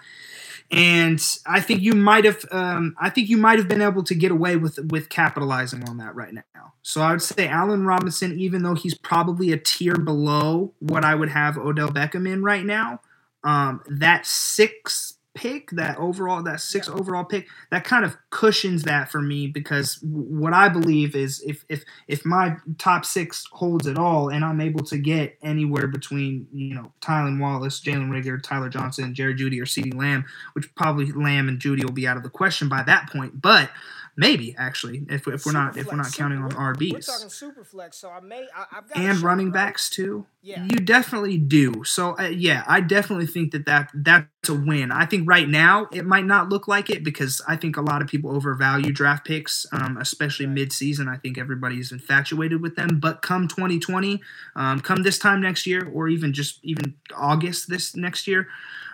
and 0.70 1.20
I 1.46 1.60
think 1.60 1.80
you 1.82 1.92
might 1.92 2.24
have 2.24 2.44
um, 2.50 2.96
I 3.00 3.10
think 3.10 3.28
you 3.28 3.36
might 3.36 3.58
have 3.58 3.68
been 3.68 3.82
able 3.82 4.02
to 4.04 4.14
get 4.14 4.30
away 4.32 4.56
with 4.56 4.78
with 4.90 5.08
capitalizing 5.08 5.88
on 5.88 5.98
that 5.98 6.14
right 6.14 6.32
now. 6.34 6.72
So 6.82 7.00
I 7.02 7.12
would 7.12 7.22
say 7.22 7.48
Allen 7.48 7.86
Robinson, 7.86 8.38
even 8.38 8.62
though 8.62 8.74
he's 8.74 8.94
probably 8.94 9.52
a 9.52 9.58
tier 9.58 9.96
below 9.96 10.72
what 10.78 11.04
I 11.04 11.14
would 11.14 11.30
have 11.30 11.56
Odell 11.56 11.88
Beckham 11.88 12.28
in 12.30 12.42
right 12.42 12.64
now, 12.64 13.00
um, 13.44 13.82
that 13.88 14.26
six 14.26 15.15
pick, 15.36 15.70
that 15.72 15.96
overall, 15.98 16.42
that 16.42 16.60
six 16.60 16.88
overall 16.88 17.22
pick, 17.22 17.46
that 17.70 17.84
kind 17.84 18.04
of 18.04 18.16
cushions 18.30 18.82
that 18.84 19.10
for 19.10 19.20
me 19.20 19.46
because 19.46 19.98
what 20.02 20.52
I 20.52 20.68
believe 20.68 21.14
is 21.14 21.40
if 21.46 21.64
if 21.68 21.84
if 22.08 22.24
my 22.24 22.56
top 22.78 23.04
six 23.04 23.46
holds 23.52 23.86
at 23.86 23.98
all, 23.98 24.30
and 24.30 24.44
I'm 24.44 24.60
able 24.60 24.84
to 24.86 24.98
get 24.98 25.38
anywhere 25.42 25.86
between 25.86 26.48
you 26.52 26.74
know 26.74 26.92
Tylan 27.00 27.38
Wallace, 27.38 27.80
Jalen 27.80 28.08
Reagor, 28.08 28.42
Tyler 28.42 28.70
Johnson, 28.70 29.14
Jared 29.14 29.38
Jeudy, 29.38 29.60
or 29.60 29.66
CeeDee 29.66 29.94
Lamb, 29.94 30.24
which 30.54 30.74
probably 30.74 31.12
Lamb 31.12 31.48
and 31.48 31.60
Jeudy 31.60 31.84
will 31.84 31.92
be 31.92 32.08
out 32.08 32.16
of 32.16 32.22
the 32.22 32.30
question 32.30 32.68
by 32.68 32.82
that 32.82 33.10
point, 33.10 33.40
but 33.40 33.70
Maybe 34.18 34.54
actually, 34.56 35.04
if, 35.10 35.28
if 35.28 35.44
we're 35.44 35.52
not 35.52 35.76
if 35.76 35.88
we're 35.88 35.96
not 35.96 36.10
counting 36.10 36.38
on 36.38 36.50
RBs. 36.50 36.92
We're 36.92 37.00
talking 37.00 37.28
super 37.28 37.64
flex, 37.64 37.98
so 37.98 38.08
I 38.08 38.20
may 38.20 38.46
I, 38.56 38.64
have 38.74 38.88
got 38.88 38.96
and 38.96 39.20
running 39.20 39.50
backs 39.50 39.90
too. 39.90 40.24
Yeah, 40.40 40.62
you 40.62 40.78
definitely 40.78 41.36
do. 41.36 41.84
So 41.84 42.18
uh, 42.18 42.28
yeah, 42.28 42.64
I 42.66 42.80
definitely 42.80 43.26
think 43.26 43.52
that 43.52 43.66
that 43.66 43.90
that's 43.92 44.48
a 44.48 44.54
win. 44.54 44.90
I 44.90 45.04
think 45.04 45.28
right 45.28 45.46
now 45.46 45.88
it 45.92 46.06
might 46.06 46.24
not 46.24 46.48
look 46.48 46.66
like 46.66 46.88
it 46.88 47.04
because 47.04 47.42
I 47.46 47.56
think 47.56 47.76
a 47.76 47.82
lot 47.82 48.00
of 48.00 48.08
people 48.08 48.34
overvalue 48.34 48.90
draft 48.90 49.26
picks, 49.26 49.66
um, 49.70 49.98
especially 49.98 50.46
right. 50.46 50.54
mid-season. 50.54 51.10
I 51.10 51.18
think 51.18 51.36
everybody's 51.36 51.92
infatuated 51.92 52.62
with 52.62 52.74
them. 52.74 52.98
But 52.98 53.20
come 53.20 53.48
2020, 53.48 54.22
um, 54.54 54.80
come 54.80 55.02
this 55.02 55.18
time 55.18 55.42
next 55.42 55.66
year, 55.66 55.86
or 55.92 56.08
even 56.08 56.32
just 56.32 56.58
even 56.62 56.94
August 57.14 57.68
this 57.68 57.94
next 57.94 58.26
year, 58.26 58.48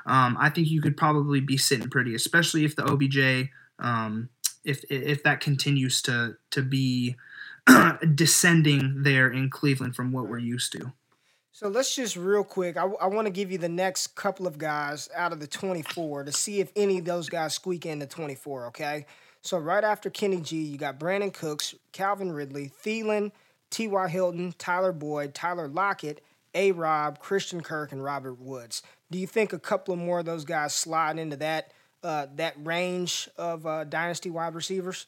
um, 0.04 0.36
I 0.40 0.50
think 0.50 0.68
you 0.68 0.82
could 0.82 0.96
probably 0.96 1.38
be 1.38 1.56
sitting 1.56 1.90
pretty, 1.90 2.16
especially 2.16 2.64
if 2.64 2.74
the 2.74 2.82
OBJ. 2.82 3.50
Um, 3.78 4.28
if 4.64 4.84
if 4.90 5.22
that 5.22 5.40
continues 5.40 6.02
to 6.02 6.36
to 6.50 6.62
be 6.62 7.16
descending 8.14 9.02
there 9.02 9.28
in 9.28 9.50
Cleveland 9.50 9.94
from 9.94 10.12
what 10.12 10.28
we're 10.28 10.38
used 10.38 10.72
to. 10.72 10.92
So 11.54 11.68
let's 11.68 11.94
just 11.94 12.16
real 12.16 12.44
quick. 12.44 12.76
I, 12.76 12.84
I 12.84 13.06
want 13.06 13.26
to 13.26 13.30
give 13.32 13.52
you 13.52 13.58
the 13.58 13.68
next 13.68 14.16
couple 14.16 14.46
of 14.46 14.58
guys 14.58 15.08
out 15.14 15.32
of 15.32 15.40
the 15.40 15.46
24 15.46 16.24
to 16.24 16.32
see 16.32 16.60
if 16.60 16.72
any 16.74 16.98
of 16.98 17.04
those 17.04 17.28
guys 17.28 17.54
squeak 17.54 17.84
into 17.84 18.06
24. 18.06 18.66
Okay. 18.68 19.06
So 19.42 19.58
right 19.58 19.84
after 19.84 20.08
Kenny 20.08 20.40
G, 20.40 20.56
you 20.56 20.78
got 20.78 20.98
Brandin 20.98 21.32
Cooks, 21.32 21.74
Calvin 21.92 22.32
Ridley, 22.32 22.70
Thielen, 22.84 23.32
T.Y. 23.70 24.08
Hilton, 24.08 24.54
Tyler 24.56 24.92
Boyd, 24.92 25.34
Tyler 25.34 25.68
Lockett, 25.68 26.22
A. 26.54 26.72
Rob, 26.72 27.18
Christian 27.18 27.60
Kirk, 27.60 27.92
and 27.92 28.02
Robert 28.02 28.40
Woods. 28.40 28.82
Do 29.10 29.18
you 29.18 29.26
think 29.26 29.52
a 29.52 29.58
couple 29.58 29.92
of 29.94 30.00
more 30.00 30.20
of 30.20 30.26
those 30.26 30.44
guys 30.44 30.74
slide 30.74 31.18
into 31.18 31.36
that 31.36 31.72
uh, 32.02 32.26
that 32.36 32.54
range 32.64 33.28
of 33.36 33.66
uh, 33.66 33.84
dynasty 33.84 34.30
wide 34.30 34.54
receivers? 34.54 35.06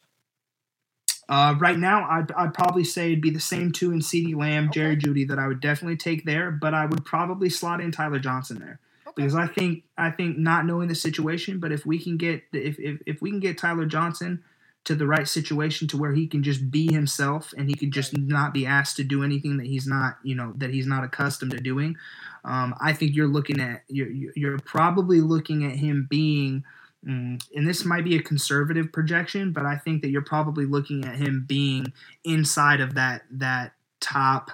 Uh, 1.28 1.54
right 1.58 1.78
now, 1.78 2.06
I'd, 2.08 2.30
I'd 2.32 2.54
probably 2.54 2.84
say 2.84 3.06
it'd 3.06 3.22
be 3.22 3.30
the 3.30 3.40
same 3.40 3.72
two 3.72 3.92
in 3.92 4.00
CeeDee 4.00 4.36
Lamb, 4.36 4.64
okay. 4.64 4.80
Jerry 4.80 4.96
Jeudy 4.96 5.28
that 5.28 5.38
I 5.38 5.48
would 5.48 5.60
definitely 5.60 5.96
take 5.96 6.24
there, 6.24 6.50
but 6.50 6.74
I 6.74 6.84
would 6.84 7.04
probably 7.04 7.48
slot 7.48 7.80
in 7.80 7.92
Tyler 7.92 8.18
Johnson 8.18 8.58
there 8.58 8.78
okay. 9.06 9.14
because 9.16 9.34
I 9.34 9.46
think 9.46 9.84
I 9.96 10.10
think 10.10 10.36
not 10.36 10.66
knowing 10.66 10.88
the 10.88 10.94
situation, 10.94 11.60
but 11.60 11.72
if 11.72 11.86
we 11.86 11.98
can 11.98 12.18
get 12.18 12.42
if, 12.52 12.78
if 12.78 13.00
if 13.06 13.22
we 13.22 13.30
can 13.30 13.40
get 13.40 13.56
Tyler 13.56 13.86
Johnson 13.86 14.44
to 14.84 14.94
the 14.94 15.06
right 15.06 15.26
situation 15.26 15.88
to 15.88 15.96
where 15.96 16.12
he 16.12 16.26
can 16.26 16.42
just 16.42 16.70
be 16.70 16.92
himself 16.92 17.54
and 17.56 17.68
he 17.68 17.74
can 17.74 17.90
just 17.90 18.16
not 18.16 18.52
be 18.52 18.66
asked 18.66 18.96
to 18.96 19.04
do 19.04 19.24
anything 19.24 19.56
that 19.56 19.66
he's 19.66 19.86
not, 19.86 20.18
you 20.22 20.34
know, 20.34 20.52
that 20.56 20.70
he's 20.70 20.86
not 20.86 21.04
accustomed 21.04 21.52
to 21.52 21.60
doing. 21.60 21.96
Um, 22.44 22.74
I 22.80 22.92
think 22.92 23.16
you're 23.16 23.26
looking 23.26 23.60
at 23.60 23.82
you're 23.88 24.10
you're 24.36 24.58
probably 24.58 25.22
looking 25.22 25.64
at 25.64 25.76
him 25.76 26.06
being, 26.10 26.64
and 27.06 27.68
this 27.68 27.84
might 27.84 28.04
be 28.04 28.16
a 28.16 28.22
conservative 28.22 28.92
projection, 28.92 29.52
but 29.52 29.66
I 29.66 29.76
think 29.76 30.02
that 30.02 30.08
you're 30.08 30.22
probably 30.22 30.66
looking 30.66 31.04
at 31.04 31.16
him 31.16 31.44
being 31.46 31.92
inside 32.24 32.80
of 32.80 32.94
that 32.94 33.22
that 33.30 33.72
top 34.00 34.50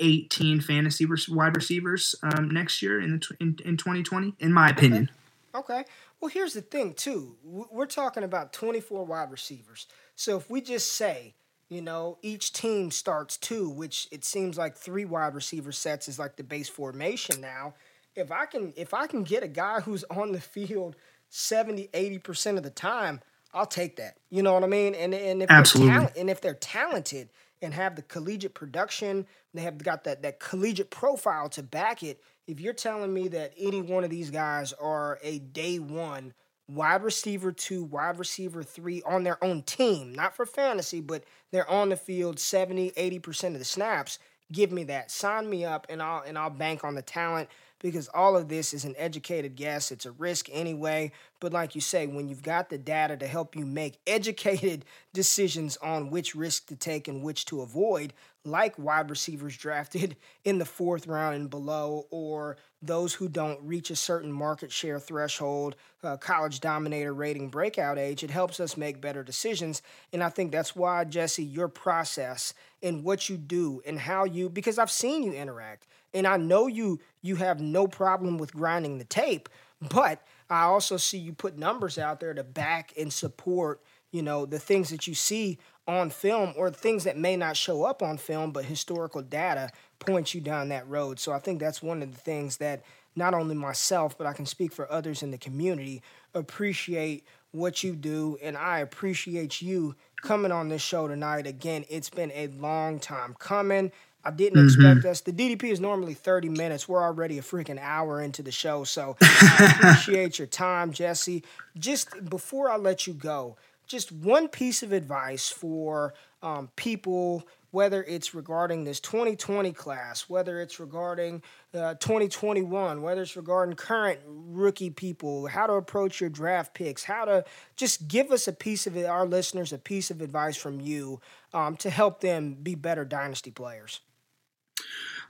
18 0.00 0.60
fantasy 0.60 1.06
wide 1.28 1.54
receivers 1.54 2.14
um, 2.22 2.50
next 2.50 2.82
year 2.82 3.00
in, 3.00 3.20
the, 3.20 3.36
in 3.40 3.58
in 3.64 3.76
2020, 3.76 4.34
in 4.40 4.52
my 4.52 4.68
opinion. 4.68 5.10
Okay. 5.54 5.80
okay. 5.80 5.84
Well, 6.20 6.30
here's 6.30 6.54
the 6.54 6.62
thing, 6.62 6.94
too. 6.94 7.36
We're 7.44 7.84
talking 7.84 8.22
about 8.22 8.54
24 8.54 9.04
wide 9.04 9.30
receivers. 9.30 9.86
So 10.16 10.38
if 10.38 10.48
we 10.48 10.62
just 10.62 10.92
say, 10.92 11.34
you 11.68 11.82
know, 11.82 12.16
each 12.22 12.52
team 12.52 12.90
starts 12.90 13.36
two, 13.36 13.68
which 13.68 14.08
it 14.10 14.24
seems 14.24 14.56
like 14.56 14.76
three 14.76 15.04
wide 15.04 15.34
receiver 15.34 15.72
sets 15.72 16.08
is 16.08 16.18
like 16.18 16.36
the 16.36 16.42
base 16.42 16.68
formation 16.68 17.40
now. 17.40 17.74
If 18.16 18.30
I 18.30 18.46
can 18.46 18.72
if 18.76 18.94
I 18.94 19.06
can 19.06 19.24
get 19.24 19.42
a 19.42 19.48
guy 19.48 19.80
who's 19.80 20.04
on 20.04 20.32
the 20.32 20.40
field 20.40 20.96
70, 21.36 21.88
80% 21.88 22.58
of 22.58 22.62
the 22.62 22.70
time, 22.70 23.20
I'll 23.52 23.66
take 23.66 23.96
that. 23.96 24.18
You 24.30 24.44
know 24.44 24.52
what 24.52 24.62
I 24.62 24.68
mean? 24.68 24.94
And 24.94 25.12
and 25.12 25.42
if 25.42 25.50
Absolutely. 25.50 25.92
they're 25.92 26.12
and 26.16 26.30
if 26.30 26.40
they're 26.40 26.54
talented 26.54 27.28
and 27.60 27.74
have 27.74 27.96
the 27.96 28.02
collegiate 28.02 28.54
production, 28.54 29.26
they 29.52 29.62
have 29.62 29.78
got 29.78 30.04
that 30.04 30.22
that 30.22 30.38
collegiate 30.38 30.90
profile 30.90 31.48
to 31.50 31.62
back 31.62 32.04
it, 32.04 32.20
if 32.46 32.60
you're 32.60 32.72
telling 32.72 33.12
me 33.12 33.26
that 33.28 33.52
any 33.58 33.82
one 33.82 34.04
of 34.04 34.10
these 34.10 34.30
guys 34.30 34.72
are 34.74 35.18
a 35.22 35.40
day 35.40 35.80
one 35.80 36.34
wide 36.68 37.02
receiver 37.02 37.50
two, 37.50 37.82
wide 37.82 38.18
receiver 38.18 38.62
three 38.62 39.02
on 39.02 39.24
their 39.24 39.42
own 39.42 39.62
team, 39.62 40.14
not 40.14 40.36
for 40.36 40.46
fantasy, 40.46 41.00
but 41.00 41.24
they're 41.50 41.68
on 41.68 41.88
the 41.88 41.96
field 41.96 42.38
70, 42.38 42.92
80% 42.92 43.48
of 43.48 43.58
the 43.58 43.64
snaps, 43.64 44.18
give 44.52 44.72
me 44.72 44.84
that. 44.84 45.10
Sign 45.10 45.50
me 45.50 45.64
up 45.64 45.86
and 45.90 46.00
I'll 46.00 46.22
and 46.22 46.38
I'll 46.38 46.50
bank 46.50 46.84
on 46.84 46.94
the 46.94 47.02
talent 47.02 47.48
because 47.84 48.08
all 48.14 48.34
of 48.34 48.48
this 48.48 48.72
is 48.72 48.86
an 48.86 48.94
educated 48.96 49.56
guess. 49.56 49.92
It's 49.92 50.06
a 50.06 50.12
risk 50.12 50.48
anyway. 50.50 51.12
But 51.38 51.52
like 51.52 51.74
you 51.74 51.82
say, 51.82 52.06
when 52.06 52.30
you've 52.30 52.42
got 52.42 52.70
the 52.70 52.78
data 52.78 53.14
to 53.18 53.26
help 53.26 53.54
you 53.54 53.66
make 53.66 53.98
educated 54.06 54.86
decisions 55.12 55.76
on 55.76 56.08
which 56.08 56.34
risk 56.34 56.66
to 56.68 56.76
take 56.76 57.08
and 57.08 57.22
which 57.22 57.44
to 57.44 57.60
avoid, 57.60 58.14
like 58.42 58.78
wide 58.78 59.10
receivers 59.10 59.54
drafted 59.58 60.16
in 60.46 60.56
the 60.58 60.64
fourth 60.64 61.06
round 61.06 61.36
and 61.36 61.50
below, 61.50 62.06
or 62.10 62.56
those 62.80 63.12
who 63.12 63.28
don't 63.28 63.60
reach 63.62 63.90
a 63.90 63.96
certain 63.96 64.32
market 64.32 64.72
share 64.72 64.98
threshold, 64.98 65.76
uh, 66.02 66.16
college 66.16 66.60
dominator 66.60 67.12
rating 67.12 67.50
breakout 67.50 67.98
age, 67.98 68.24
it 68.24 68.30
helps 68.30 68.60
us 68.60 68.78
make 68.78 69.02
better 69.02 69.22
decisions. 69.22 69.82
And 70.10 70.22
I 70.22 70.30
think 70.30 70.52
that's 70.52 70.74
why, 70.74 71.04
Jesse, 71.04 71.44
your 71.44 71.68
process 71.68 72.54
and 72.82 73.04
what 73.04 73.28
you 73.28 73.36
do 73.36 73.82
and 73.84 73.98
how 73.98 74.24
you, 74.24 74.48
because 74.48 74.78
I've 74.78 74.90
seen 74.90 75.22
you 75.22 75.32
interact 75.34 75.86
and 76.14 76.26
I 76.26 76.36
know 76.36 76.66
you 76.68 77.00
you 77.20 77.36
have 77.36 77.60
no 77.60 77.86
problem 77.86 78.38
with 78.38 78.54
grinding 78.54 78.98
the 78.98 79.04
tape, 79.04 79.48
but 79.80 80.22
I 80.48 80.62
also 80.62 80.96
see 80.96 81.18
you 81.18 81.32
put 81.32 81.58
numbers 81.58 81.98
out 81.98 82.20
there 82.20 82.32
to 82.32 82.44
back 82.44 82.92
and 82.98 83.12
support, 83.12 83.82
you 84.12 84.22
know, 84.22 84.46
the 84.46 84.58
things 84.58 84.90
that 84.90 85.06
you 85.06 85.14
see 85.14 85.58
on 85.86 86.10
film 86.10 86.54
or 86.56 86.70
things 86.70 87.04
that 87.04 87.18
may 87.18 87.36
not 87.36 87.56
show 87.56 87.84
up 87.84 88.02
on 88.02 88.16
film, 88.16 88.52
but 88.52 88.64
historical 88.64 89.20
data 89.20 89.70
points 89.98 90.34
you 90.34 90.40
down 90.40 90.68
that 90.68 90.88
road. 90.88 91.18
So 91.18 91.32
I 91.32 91.38
think 91.38 91.60
that's 91.60 91.82
one 91.82 92.02
of 92.02 92.12
the 92.12 92.20
things 92.20 92.58
that 92.58 92.82
not 93.16 93.34
only 93.34 93.54
myself, 93.54 94.16
but 94.16 94.26
I 94.26 94.32
can 94.32 94.46
speak 94.46 94.72
for 94.72 94.90
others 94.90 95.22
in 95.22 95.30
the 95.30 95.38
community 95.38 96.02
appreciate 96.34 97.26
what 97.52 97.84
you 97.84 97.94
do. 97.94 98.36
And 98.42 98.56
I 98.56 98.80
appreciate 98.80 99.62
you 99.62 99.94
coming 100.22 100.52
on 100.52 100.68
this 100.68 100.82
show 100.82 101.06
tonight. 101.06 101.46
Again, 101.46 101.84
it's 101.88 102.10
been 102.10 102.32
a 102.32 102.48
long 102.48 102.98
time 102.98 103.34
coming. 103.38 103.92
I 104.24 104.30
didn't 104.30 104.58
mm-hmm. 104.58 104.86
expect 104.86 105.06
us. 105.06 105.20
The 105.20 105.32
DDP 105.32 105.64
is 105.64 105.80
normally 105.80 106.14
30 106.14 106.48
minutes. 106.48 106.88
We're 106.88 107.02
already 107.02 107.38
a 107.38 107.42
freaking 107.42 107.78
hour 107.80 108.20
into 108.20 108.42
the 108.42 108.52
show. 108.52 108.84
So 108.84 109.16
I 109.20 109.76
appreciate 109.78 110.38
your 110.38 110.46
time, 110.46 110.92
Jesse. 110.92 111.44
Just 111.78 112.28
before 112.28 112.70
I 112.70 112.76
let 112.76 113.06
you 113.06 113.12
go, 113.12 113.56
just 113.86 114.10
one 114.12 114.48
piece 114.48 114.82
of 114.82 114.92
advice 114.92 115.50
for 115.50 116.14
um, 116.42 116.70
people, 116.76 117.46
whether 117.70 118.02
it's 118.04 118.34
regarding 118.34 118.84
this 118.84 119.00
2020 119.00 119.72
class, 119.72 120.28
whether 120.28 120.60
it's 120.60 120.80
regarding 120.80 121.42
uh, 121.74 121.94
2021, 121.94 123.02
whether 123.02 123.22
it's 123.22 123.36
regarding 123.36 123.74
current 123.74 124.20
rookie 124.26 124.90
people, 124.90 125.46
how 125.46 125.66
to 125.66 125.74
approach 125.74 126.20
your 126.20 126.30
draft 126.30 126.72
picks, 126.72 127.04
how 127.04 127.24
to 127.24 127.44
just 127.76 128.08
give 128.08 128.30
us 128.30 128.48
a 128.48 128.52
piece 128.52 128.86
of 128.86 128.96
it, 128.96 129.04
our 129.04 129.26
listeners, 129.26 129.72
a 129.72 129.78
piece 129.78 130.10
of 130.10 130.20
advice 130.20 130.56
from 130.56 130.80
you 130.80 131.20
um, 131.52 131.76
to 131.76 131.90
help 131.90 132.20
them 132.20 132.54
be 132.54 132.74
better 132.74 133.04
dynasty 133.04 133.50
players. 133.50 134.00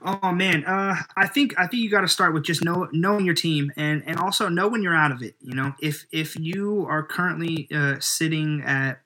Oh 0.01 0.31
man, 0.31 0.65
uh, 0.65 0.95
I 1.15 1.27
think 1.27 1.57
I 1.57 1.67
think 1.67 1.81
you 1.81 1.89
got 1.89 2.01
to 2.01 2.07
start 2.07 2.33
with 2.33 2.43
just 2.43 2.63
know, 2.63 2.87
knowing 2.91 3.25
your 3.25 3.33
team 3.33 3.71
and 3.75 4.03
and 4.05 4.19
also 4.19 4.49
know 4.49 4.67
when 4.67 4.83
you're 4.83 4.95
out 4.95 5.11
of 5.11 5.23
it. 5.23 5.35
You 5.41 5.55
know, 5.55 5.73
if 5.81 6.05
if 6.11 6.37
you 6.37 6.85
are 6.87 7.01
currently 7.01 7.67
uh, 7.73 7.95
sitting 7.99 8.61
at 8.63 9.01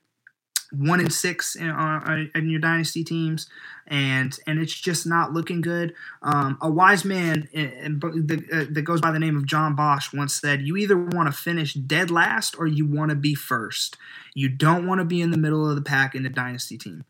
one 0.72 1.00
and 1.00 1.12
six 1.12 1.56
in, 1.56 1.70
uh, 1.70 2.26
in, 2.36 2.50
your 2.50 2.60
dynasty 2.60 3.04
teams, 3.04 3.48
and 3.88 4.38
and 4.46 4.60
it's 4.60 4.74
just 4.74 5.08
not 5.08 5.32
looking 5.32 5.62
good. 5.62 5.94
Um, 6.22 6.58
a 6.62 6.70
wise 6.70 7.06
man 7.06 7.48
that, 7.54 8.46
uh, 8.52 8.74
that 8.74 8.82
goes 8.82 9.02
by 9.02 9.12
the 9.12 9.20
name 9.20 9.38
of 9.38 9.46
John 9.46 9.76
Bosch 9.76 10.14
once 10.14 10.34
said, 10.34 10.62
"You 10.64 10.76
either 10.76 10.98
want 10.98 11.28
to 11.28 11.32
finish 11.32 11.74
dead 11.74 12.12
last 12.12 12.56
or 12.60 12.68
you 12.68 12.86
want 12.86 13.10
to 13.10 13.16
be 13.16 13.36
first. 13.36 13.96
You 14.34 14.50
don't 14.50 14.86
want 14.86 15.00
to 15.00 15.06
be 15.06 15.22
in 15.22 15.32
the 15.32 15.38
middle 15.38 15.68
of 15.68 15.76
the 15.76 15.82
pack 15.82 16.14
in 16.14 16.24
the 16.24 16.30
dynasty 16.30 16.78
team." 16.78 17.06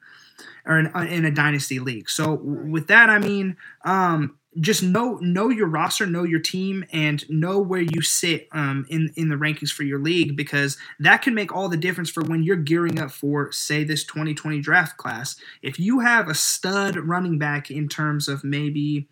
Or 0.65 0.79
in, 0.79 0.87
uh, 0.87 1.07
in 1.09 1.25
a 1.25 1.31
dynasty 1.31 1.79
league. 1.79 2.09
So 2.09 2.33
with 2.33 2.87
that, 2.87 3.09
I 3.09 3.19
mean, 3.19 3.57
um, 3.85 4.37
just 4.59 4.81
know 4.81 5.19
know 5.21 5.49
your 5.49 5.67
roster, 5.67 6.05
know 6.05 6.23
your 6.23 6.39
team, 6.39 6.83
and 6.91 7.23
know 7.29 7.59
where 7.59 7.81
you 7.81 8.01
sit 8.01 8.47
um, 8.51 8.85
in 8.89 9.11
in 9.15 9.29
the 9.29 9.35
rankings 9.35 9.71
for 9.71 9.83
your 9.83 9.99
league 9.99 10.35
because 10.35 10.77
that 10.99 11.21
can 11.21 11.35
make 11.35 11.53
all 11.53 11.69
the 11.69 11.77
difference 11.77 12.09
for 12.09 12.23
when 12.23 12.43
you're 12.43 12.55
gearing 12.55 12.99
up 12.99 13.11
for, 13.11 13.51
say, 13.51 13.83
this 13.83 14.03
2020 14.03 14.59
draft 14.59 14.97
class. 14.97 15.35
If 15.61 15.79
you 15.79 15.99
have 15.99 16.27
a 16.27 16.33
stud 16.33 16.95
running 16.95 17.37
back 17.37 17.69
in 17.69 17.87
terms 17.87 18.27
of 18.27 18.43
maybe, 18.43 19.07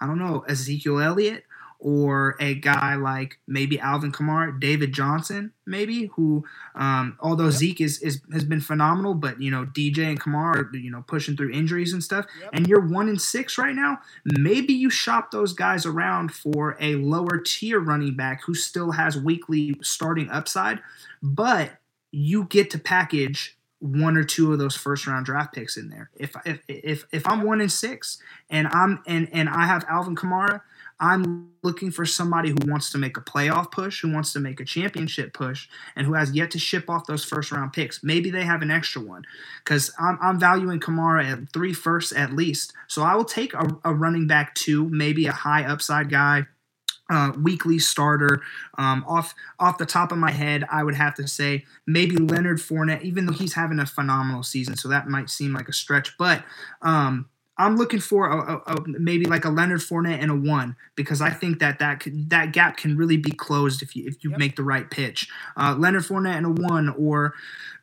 I 0.00 0.06
don't 0.06 0.18
know, 0.18 0.44
Ezekiel 0.48 1.00
Elliott 1.00 1.44
or 1.80 2.36
a 2.40 2.54
guy 2.54 2.96
like 2.96 3.38
maybe 3.46 3.78
Alvin 3.78 4.10
Kamara, 4.10 4.58
David 4.58 4.92
Johnson, 4.92 5.52
maybe 5.64 6.06
who, 6.14 6.44
um, 6.74 7.16
although 7.20 7.44
yep. 7.44 7.52
Zeke 7.52 7.80
is, 7.80 8.00
is 8.00 8.20
has 8.32 8.44
been 8.44 8.60
phenomenal, 8.60 9.14
but 9.14 9.40
you 9.40 9.50
know 9.50 9.64
DJ 9.64 10.08
and 10.08 10.20
Kamara, 10.20 10.72
are, 10.72 10.76
you 10.76 10.90
know, 10.90 11.04
pushing 11.06 11.36
through 11.36 11.52
injuries 11.52 11.92
and 11.92 12.02
stuff, 12.02 12.26
yep. 12.40 12.50
and 12.52 12.66
you're 12.66 12.86
one 12.86 13.08
in 13.08 13.18
six 13.18 13.58
right 13.58 13.74
now. 13.74 13.98
Maybe 14.24 14.72
you 14.72 14.90
shop 14.90 15.30
those 15.30 15.52
guys 15.52 15.86
around 15.86 16.32
for 16.32 16.76
a 16.80 16.96
lower 16.96 17.38
tier 17.38 17.78
running 17.78 18.16
back 18.16 18.42
who 18.44 18.54
still 18.54 18.92
has 18.92 19.16
weekly 19.16 19.76
starting 19.80 20.28
upside, 20.30 20.80
but 21.22 21.78
you 22.10 22.44
get 22.44 22.70
to 22.70 22.78
package 22.78 23.56
one 23.80 24.16
or 24.16 24.24
two 24.24 24.52
of 24.52 24.58
those 24.58 24.76
first 24.76 25.06
round 25.06 25.26
draft 25.26 25.54
picks 25.54 25.76
in 25.76 25.90
there. 25.90 26.10
If 26.16 26.34
if 26.44 26.60
if 26.66 27.04
if 27.12 27.28
I'm 27.28 27.42
one 27.42 27.60
in 27.60 27.68
six 27.68 28.18
and 28.50 28.66
I'm 28.68 29.00
and 29.06 29.28
and 29.32 29.48
I 29.48 29.66
have 29.66 29.84
Alvin 29.88 30.16
Kamara 30.16 30.62
I'm 31.00 31.52
looking 31.62 31.90
for 31.90 32.04
somebody 32.04 32.50
who 32.50 32.70
wants 32.70 32.90
to 32.90 32.98
make 32.98 33.16
a 33.16 33.20
playoff 33.20 33.70
push, 33.70 34.00
who 34.00 34.12
wants 34.12 34.32
to 34.32 34.40
make 34.40 34.60
a 34.60 34.64
championship 34.64 35.32
push, 35.32 35.68
and 35.94 36.06
who 36.06 36.14
has 36.14 36.32
yet 36.32 36.50
to 36.52 36.58
ship 36.58 36.88
off 36.88 37.06
those 37.06 37.24
first 37.24 37.52
round 37.52 37.72
picks. 37.72 38.02
Maybe 38.02 38.30
they 38.30 38.44
have 38.44 38.62
an 38.62 38.70
extra 38.70 39.02
one 39.02 39.24
because 39.62 39.92
I'm, 39.98 40.18
I'm, 40.20 40.38
valuing 40.40 40.80
Kamara 40.80 41.24
at 41.24 41.52
three 41.52 41.72
firsts 41.72 42.12
at 42.12 42.32
least. 42.32 42.72
So 42.86 43.02
I 43.02 43.14
will 43.14 43.24
take 43.24 43.54
a, 43.54 43.68
a 43.84 43.94
running 43.94 44.26
back 44.26 44.54
two, 44.54 44.88
maybe 44.88 45.26
a 45.26 45.32
high 45.32 45.64
upside 45.64 46.10
guy. 46.10 46.46
Uh, 47.10 47.32
weekly 47.42 47.78
starter. 47.78 48.42
Um, 48.76 49.02
off 49.08 49.34
off 49.58 49.78
the 49.78 49.86
top 49.86 50.12
of 50.12 50.18
my 50.18 50.30
head, 50.30 50.66
I 50.70 50.84
would 50.84 50.94
have 50.94 51.14
to 51.14 51.26
say 51.26 51.64
maybe 51.86 52.16
Leonard 52.16 52.58
Fournette, 52.58 53.00
even 53.00 53.24
though 53.24 53.32
he's 53.32 53.54
having 53.54 53.78
a 53.78 53.86
phenomenal 53.86 54.42
season, 54.42 54.76
so 54.76 54.88
that 54.88 55.08
might 55.08 55.30
seem 55.30 55.54
like 55.54 55.70
a 55.70 55.72
stretch. 55.72 56.18
But 56.18 56.44
um, 56.82 57.30
I'm 57.58 57.76
looking 57.76 57.98
for 57.98 58.30
a, 58.30 58.54
a, 58.54 58.74
a, 58.74 58.84
maybe 58.86 59.24
like 59.24 59.44
a 59.44 59.50
Leonard 59.50 59.80
Fournette 59.80 60.22
and 60.22 60.30
a 60.30 60.34
one 60.34 60.76
because 60.94 61.20
I 61.20 61.30
think 61.30 61.58
that 61.58 61.80
that 61.80 62.00
could, 62.00 62.30
that 62.30 62.52
gap 62.52 62.76
can 62.76 62.96
really 62.96 63.16
be 63.16 63.32
closed 63.32 63.82
if 63.82 63.96
you 63.96 64.06
if 64.06 64.22
you 64.22 64.30
yep. 64.30 64.38
make 64.38 64.56
the 64.56 64.62
right 64.62 64.88
pitch. 64.88 65.28
Uh, 65.56 65.74
Leonard 65.76 66.04
Fournette 66.04 66.36
and 66.36 66.46
a 66.46 66.50
one, 66.50 66.88
or 66.90 67.34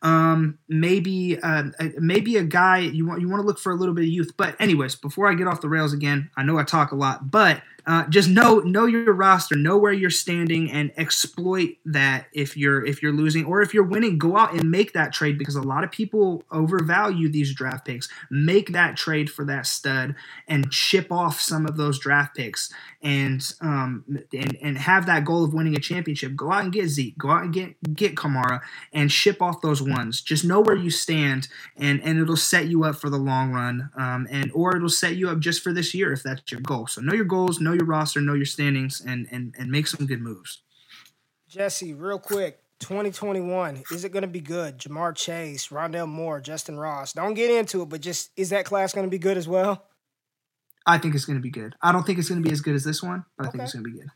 um, 0.02 0.58
maybe 0.70 1.38
uh, 1.42 1.64
maybe 1.98 2.38
a 2.38 2.44
guy 2.44 2.80
you 2.80 3.06
want 3.06 3.20
you 3.20 3.28
want 3.28 3.42
to 3.42 3.46
look 3.46 3.60
for 3.60 3.72
a 3.72 3.76
little 3.76 3.94
bit 3.94 4.06
of 4.06 4.10
youth. 4.10 4.32
But 4.38 4.56
anyways, 4.60 4.96
before 4.96 5.30
I 5.30 5.36
get 5.36 5.48
off 5.48 5.60
the 5.60 5.70
rails 5.70 5.94
again, 5.94 6.30
I 6.38 6.44
know 6.44 6.58
I 6.58 6.64
talk 6.64 6.92
a 6.92 6.96
lot, 6.96 7.30
but 7.30 7.62
uh, 7.88 8.08
just 8.08 8.30
know 8.30 8.60
know 8.60 8.86
your 8.86 9.14
roster, 9.14 9.56
know 9.56 9.78
where 9.78 9.94
you're 9.94 10.10
standing, 10.10 10.72
and 10.72 10.92
exploit 10.98 11.78
that 11.86 12.28
if 12.34 12.58
you're 12.58 12.84
if 12.86 13.04
you're 13.04 13.14
losing 13.14 13.46
or 13.46 13.62
if 13.62 13.74
you're 13.74 13.84
winning, 13.84 14.18
go 14.18 14.36
out 14.38 14.54
and 14.54 14.72
make 14.72 14.94
that 14.94 15.14
trade 15.14 15.38
because 15.38 15.56
a 15.56 15.62
lot 15.62 15.84
of 15.84 15.92
people 15.92 16.44
overvalue 16.52 17.30
these 17.30 17.54
draft 17.54 17.86
picks. 17.86 18.10
Make 18.32 18.72
that 18.74 18.98
trade 18.98 19.30
for 19.30 19.46
that 19.46 19.68
stud 19.68 20.16
and 20.48 20.74
ship 20.74 21.12
off 21.12 21.40
some 21.40 21.66
of 21.66 21.78
those 21.78 22.00
draft 22.00 22.36
picks 22.36 22.74
and 23.06 23.54
um 23.62 24.04
and 24.34 24.58
and 24.62 24.78
have 24.80 25.06
that 25.06 25.24
goal 25.24 25.44
of 25.44 25.54
winning 25.54 25.76
a 25.76 25.80
championship. 25.80 26.36
Go 26.36 26.52
out 26.52 26.64
and 26.64 26.74
get 26.74 26.88
Zeke, 26.88 27.18
go 27.20 27.30
out 27.30 27.44
and 27.44 27.54
get 27.54 27.76
get 27.94 28.16
Kamara, 28.16 28.62
and 28.92 29.12
ship 29.12 29.42
off 29.42 29.62
those 29.62 29.82
ones. 29.82 30.22
Just 30.22 30.44
know 30.44 30.60
where 30.60 30.76
you 30.76 30.90
stand, 30.90 31.48
and 31.78 32.02
and 32.02 32.20
it'll 32.20 32.36
set 32.36 32.66
you 32.66 32.84
up 32.84 32.96
for 32.96 33.12
the 33.12 33.18
long 33.18 33.52
run, 33.52 33.92
um, 33.96 34.28
and 34.32 34.52
or 34.56 34.76
it'll 34.76 34.90
set 34.90 35.16
you 35.16 35.30
up 35.30 35.40
just 35.40 35.62
for 35.62 35.72
this 35.72 35.94
year 35.94 36.12
if 36.12 36.24
that's 36.24 36.52
your 36.52 36.62
goal. 36.62 36.88
So 36.88 37.00
know 37.02 37.14
your 37.14 37.26
goals, 37.26 37.62
know 37.62 37.75
your 37.76 37.86
roster, 37.86 38.22
know 38.22 38.34
your 38.34 38.46
standings, 38.46 39.02
and 39.02 39.28
and 39.32 39.54
and 39.58 39.70
make 39.70 39.88
some 39.88 40.06
good 40.06 40.22
moves. 40.22 40.62
Jesse, 41.48 41.94
real 41.94 42.20
quick, 42.20 42.60
2021, 42.80 43.84
is 43.92 44.04
it 44.04 44.12
going 44.12 44.24
to 44.24 44.28
be 44.28 44.42
good? 44.42 44.78
Ja'Marr 44.78 45.16
Chase, 45.16 45.70
Rondale 45.70 46.08
Moore, 46.08 46.42
Justyn 46.42 46.78
Ross. 46.78 47.14
Don't 47.14 47.34
get 47.34 47.50
into 47.50 47.82
it, 47.82 47.90
but 47.90 48.02
just 48.02 48.32
is 48.36 48.50
that 48.50 48.66
class 48.66 48.94
going 48.94 49.06
to 49.06 49.12
be 49.12 49.20
good 49.20 49.38
as 49.38 49.48
well? 49.48 49.86
I 50.86 50.98
think 50.98 51.16
it's 51.16 51.26
going 51.26 51.38
to 51.38 51.42
be 51.42 51.50
good. 51.50 51.76
I 51.82 51.92
don't 51.92 52.06
think 52.06 52.20
it's 52.20 52.30
going 52.30 52.42
to 52.42 52.48
be 52.48 52.54
as 52.54 52.62
good 52.62 52.76
as 52.76 52.84
this 52.84 53.02
one, 53.02 53.26
but 53.38 53.48
I 53.48 53.50
think 53.50 53.64
it's 53.64 53.74
going 53.74 53.86
to 53.86 53.92
be 53.92 53.98
good. 53.98 54.10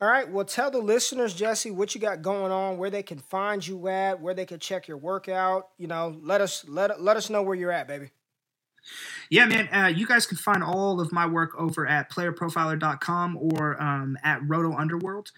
All 0.00 0.08
right. 0.08 0.28
Well, 0.28 0.44
tell 0.44 0.70
the 0.70 0.78
listeners, 0.78 1.34
Jesse, 1.34 1.70
what 1.70 1.94
you 1.94 2.00
got 2.00 2.22
going 2.22 2.50
on, 2.50 2.76
where 2.76 2.90
they 2.90 3.02
can 3.02 3.18
find 3.18 3.64
you 3.64 3.88
at, 3.88 4.20
where 4.20 4.34
they 4.34 4.46
can 4.46 4.58
check 4.58 4.88
your 4.88 4.96
workout. 4.96 5.68
You 5.78 5.86
know, 5.86 6.18
let 6.22 6.40
us 6.40 6.64
let 6.66 7.00
let 7.00 7.16
us 7.16 7.30
know 7.30 7.42
where 7.42 7.54
you're 7.54 7.70
at, 7.70 7.86
baby. 7.86 8.10
Yeah, 9.30 9.46
man. 9.46 9.68
Uh, 9.68 9.88
you 9.88 10.06
guys 10.06 10.26
can 10.26 10.36
find 10.36 10.62
all 10.62 11.00
of 11.00 11.12
my 11.12 11.26
work 11.26 11.50
over 11.58 11.86
at 11.86 12.10
playerprofiler.com 12.10 13.38
or 13.38 13.82
um, 13.82 14.18
at 14.22 14.40
Roto 14.46 14.76
Underworld. 14.76 15.30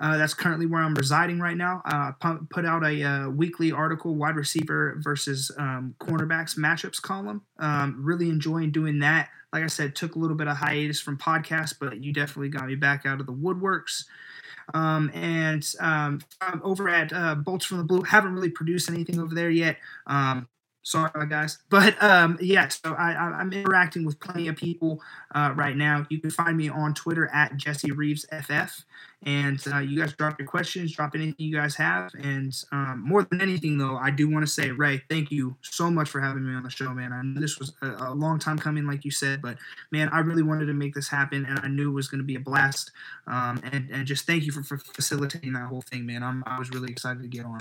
Uh, 0.00 0.16
that's 0.16 0.32
currently 0.32 0.64
where 0.64 0.82
I'm 0.82 0.94
residing 0.94 1.40
right 1.40 1.56
now. 1.56 1.82
Uh, 1.84 2.12
put 2.48 2.64
out 2.64 2.84
a 2.84 3.02
uh, 3.02 3.28
weekly 3.28 3.70
article, 3.70 4.14
wide 4.14 4.36
receiver 4.36 4.96
versus 4.98 5.50
um, 5.58 5.94
cornerbacks 6.00 6.58
matchups 6.58 7.02
column. 7.02 7.42
Um, 7.58 7.96
really 8.02 8.30
enjoying 8.30 8.72
doing 8.72 9.00
that. 9.00 9.28
Like 9.52 9.62
I 9.62 9.66
said, 9.66 9.94
took 9.94 10.14
a 10.14 10.18
little 10.18 10.36
bit 10.36 10.48
of 10.48 10.56
hiatus 10.56 11.00
from 11.00 11.18
podcasts, 11.18 11.74
but 11.78 12.02
you 12.02 12.14
definitely 12.14 12.48
got 12.48 12.66
me 12.66 12.76
back 12.76 13.04
out 13.04 13.20
of 13.20 13.26
the 13.26 13.32
woodworks. 13.32 14.04
Um, 14.72 15.10
and 15.12 15.66
um, 15.80 16.20
over 16.62 16.88
at 16.88 17.12
uh, 17.12 17.34
Bolts 17.34 17.66
from 17.66 17.78
the 17.78 17.84
Blue, 17.84 18.02
haven't 18.02 18.34
really 18.34 18.50
produced 18.50 18.88
anything 18.88 19.20
over 19.20 19.34
there 19.34 19.50
yet. 19.50 19.76
Sorry 20.82 21.10
guys. 21.28 21.58
But 21.68 22.02
um 22.02 22.38
yeah 22.40 22.68
so 22.68 22.94
I, 22.94 23.12
I 23.12 23.40
am 23.40 23.52
interacting 23.52 24.04
with 24.04 24.18
plenty 24.18 24.48
of 24.48 24.56
people 24.56 25.00
uh, 25.34 25.52
right 25.54 25.76
now. 25.76 26.06
You 26.08 26.18
can 26.20 26.30
find 26.30 26.56
me 26.56 26.68
on 26.68 26.94
twitter 26.94 27.28
at 27.32 27.56
jesse 27.56 27.92
reeves 27.92 28.24
ff 28.32 28.84
and 29.22 29.62
uh, 29.72 29.78
you 29.78 30.00
guys 30.00 30.14
drop 30.14 30.38
your 30.38 30.48
questions 30.48 30.92
drop 30.92 31.14
anything 31.14 31.34
you 31.36 31.54
guys 31.54 31.74
have. 31.76 32.10
And 32.14 32.56
um, 32.72 33.02
more 33.06 33.24
than 33.24 33.42
anything 33.42 33.76
though 33.76 33.96
i 33.96 34.10
do 34.10 34.30
want 34.30 34.46
to 34.46 34.50
say 34.50 34.70
ray 34.70 35.02
thank 35.10 35.30
you 35.30 35.54
so 35.60 35.90
much 35.90 36.08
for 36.08 36.20
having 36.20 36.46
me 36.48 36.54
on 36.54 36.62
the 36.62 36.70
show 36.70 36.90
man. 36.94 37.12
I 37.12 37.22
know 37.22 37.40
this 37.40 37.58
was 37.58 37.74
a, 37.82 38.08
a 38.08 38.14
long 38.14 38.38
time 38.38 38.58
coming 38.58 38.86
like 38.86 39.04
you 39.04 39.10
said. 39.10 39.42
But 39.42 39.58
man 39.90 40.08
i 40.10 40.20
really 40.20 40.42
wanted 40.42 40.66
to 40.66 40.74
make 40.74 40.94
this 40.94 41.08
happen 41.08 41.44
and 41.44 41.60
i 41.60 41.68
knew 41.68 41.90
it 41.90 41.94
was 41.94 42.08
going 42.08 42.20
to 42.20 42.26
be 42.26 42.36
a 42.36 42.40
blast. 42.40 42.90
Um, 43.26 43.60
and, 43.70 43.90
and 43.90 44.06
just 44.06 44.26
thank 44.26 44.44
you 44.44 44.52
for, 44.52 44.62
for 44.62 44.78
facilitating 44.78 45.52
that 45.52 45.66
whole 45.66 45.82
thing 45.82 46.06
man. 46.06 46.22
I'm, 46.22 46.42
i 46.46 46.58
was 46.58 46.70
really 46.70 46.90
excited 46.90 47.22
to 47.22 47.28
get 47.28 47.44
on 47.44 47.58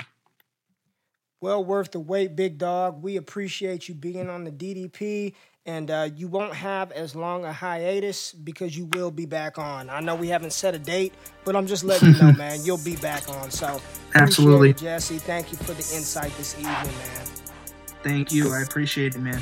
well 1.41 1.63
worth 1.63 1.91
the 1.91 1.99
wait, 1.99 2.35
big 2.35 2.57
dog. 2.57 3.01
We 3.01 3.17
appreciate 3.17 3.87
you 3.87 3.95
being 3.95 4.29
on 4.29 4.43
the 4.43 4.51
DDP, 4.51 5.33
and 5.65 5.89
uh, 5.89 6.09
you 6.15 6.27
won't 6.27 6.53
have 6.53 6.91
as 6.91 7.15
long 7.15 7.45
a 7.45 7.53
hiatus 7.53 8.33
because 8.33 8.77
you 8.77 8.85
will 8.85 9.11
be 9.11 9.25
back 9.25 9.57
on. 9.57 9.89
I 9.89 9.99
know 9.99 10.15
we 10.15 10.27
haven't 10.27 10.53
set 10.53 10.75
a 10.75 10.79
date, 10.79 11.13
but 11.45 11.55
I'm 11.55 11.67
just 11.67 11.83
letting 11.83 12.13
you 12.13 12.21
know, 12.21 12.33
man. 12.33 12.59
You'll 12.63 12.83
be 12.83 12.95
back 12.97 13.29
on. 13.29 13.51
So 13.51 13.81
absolutely, 14.15 14.73
Jesse. 14.73 15.17
Thank 15.17 15.51
you 15.51 15.57
for 15.57 15.73
the 15.73 15.95
insight 15.95 16.35
this 16.37 16.57
evening, 16.57 16.73
man. 16.73 17.25
Thank 18.01 18.31
you. 18.31 18.53
I 18.53 18.61
appreciate 18.61 19.15
it, 19.15 19.19
man. 19.19 19.41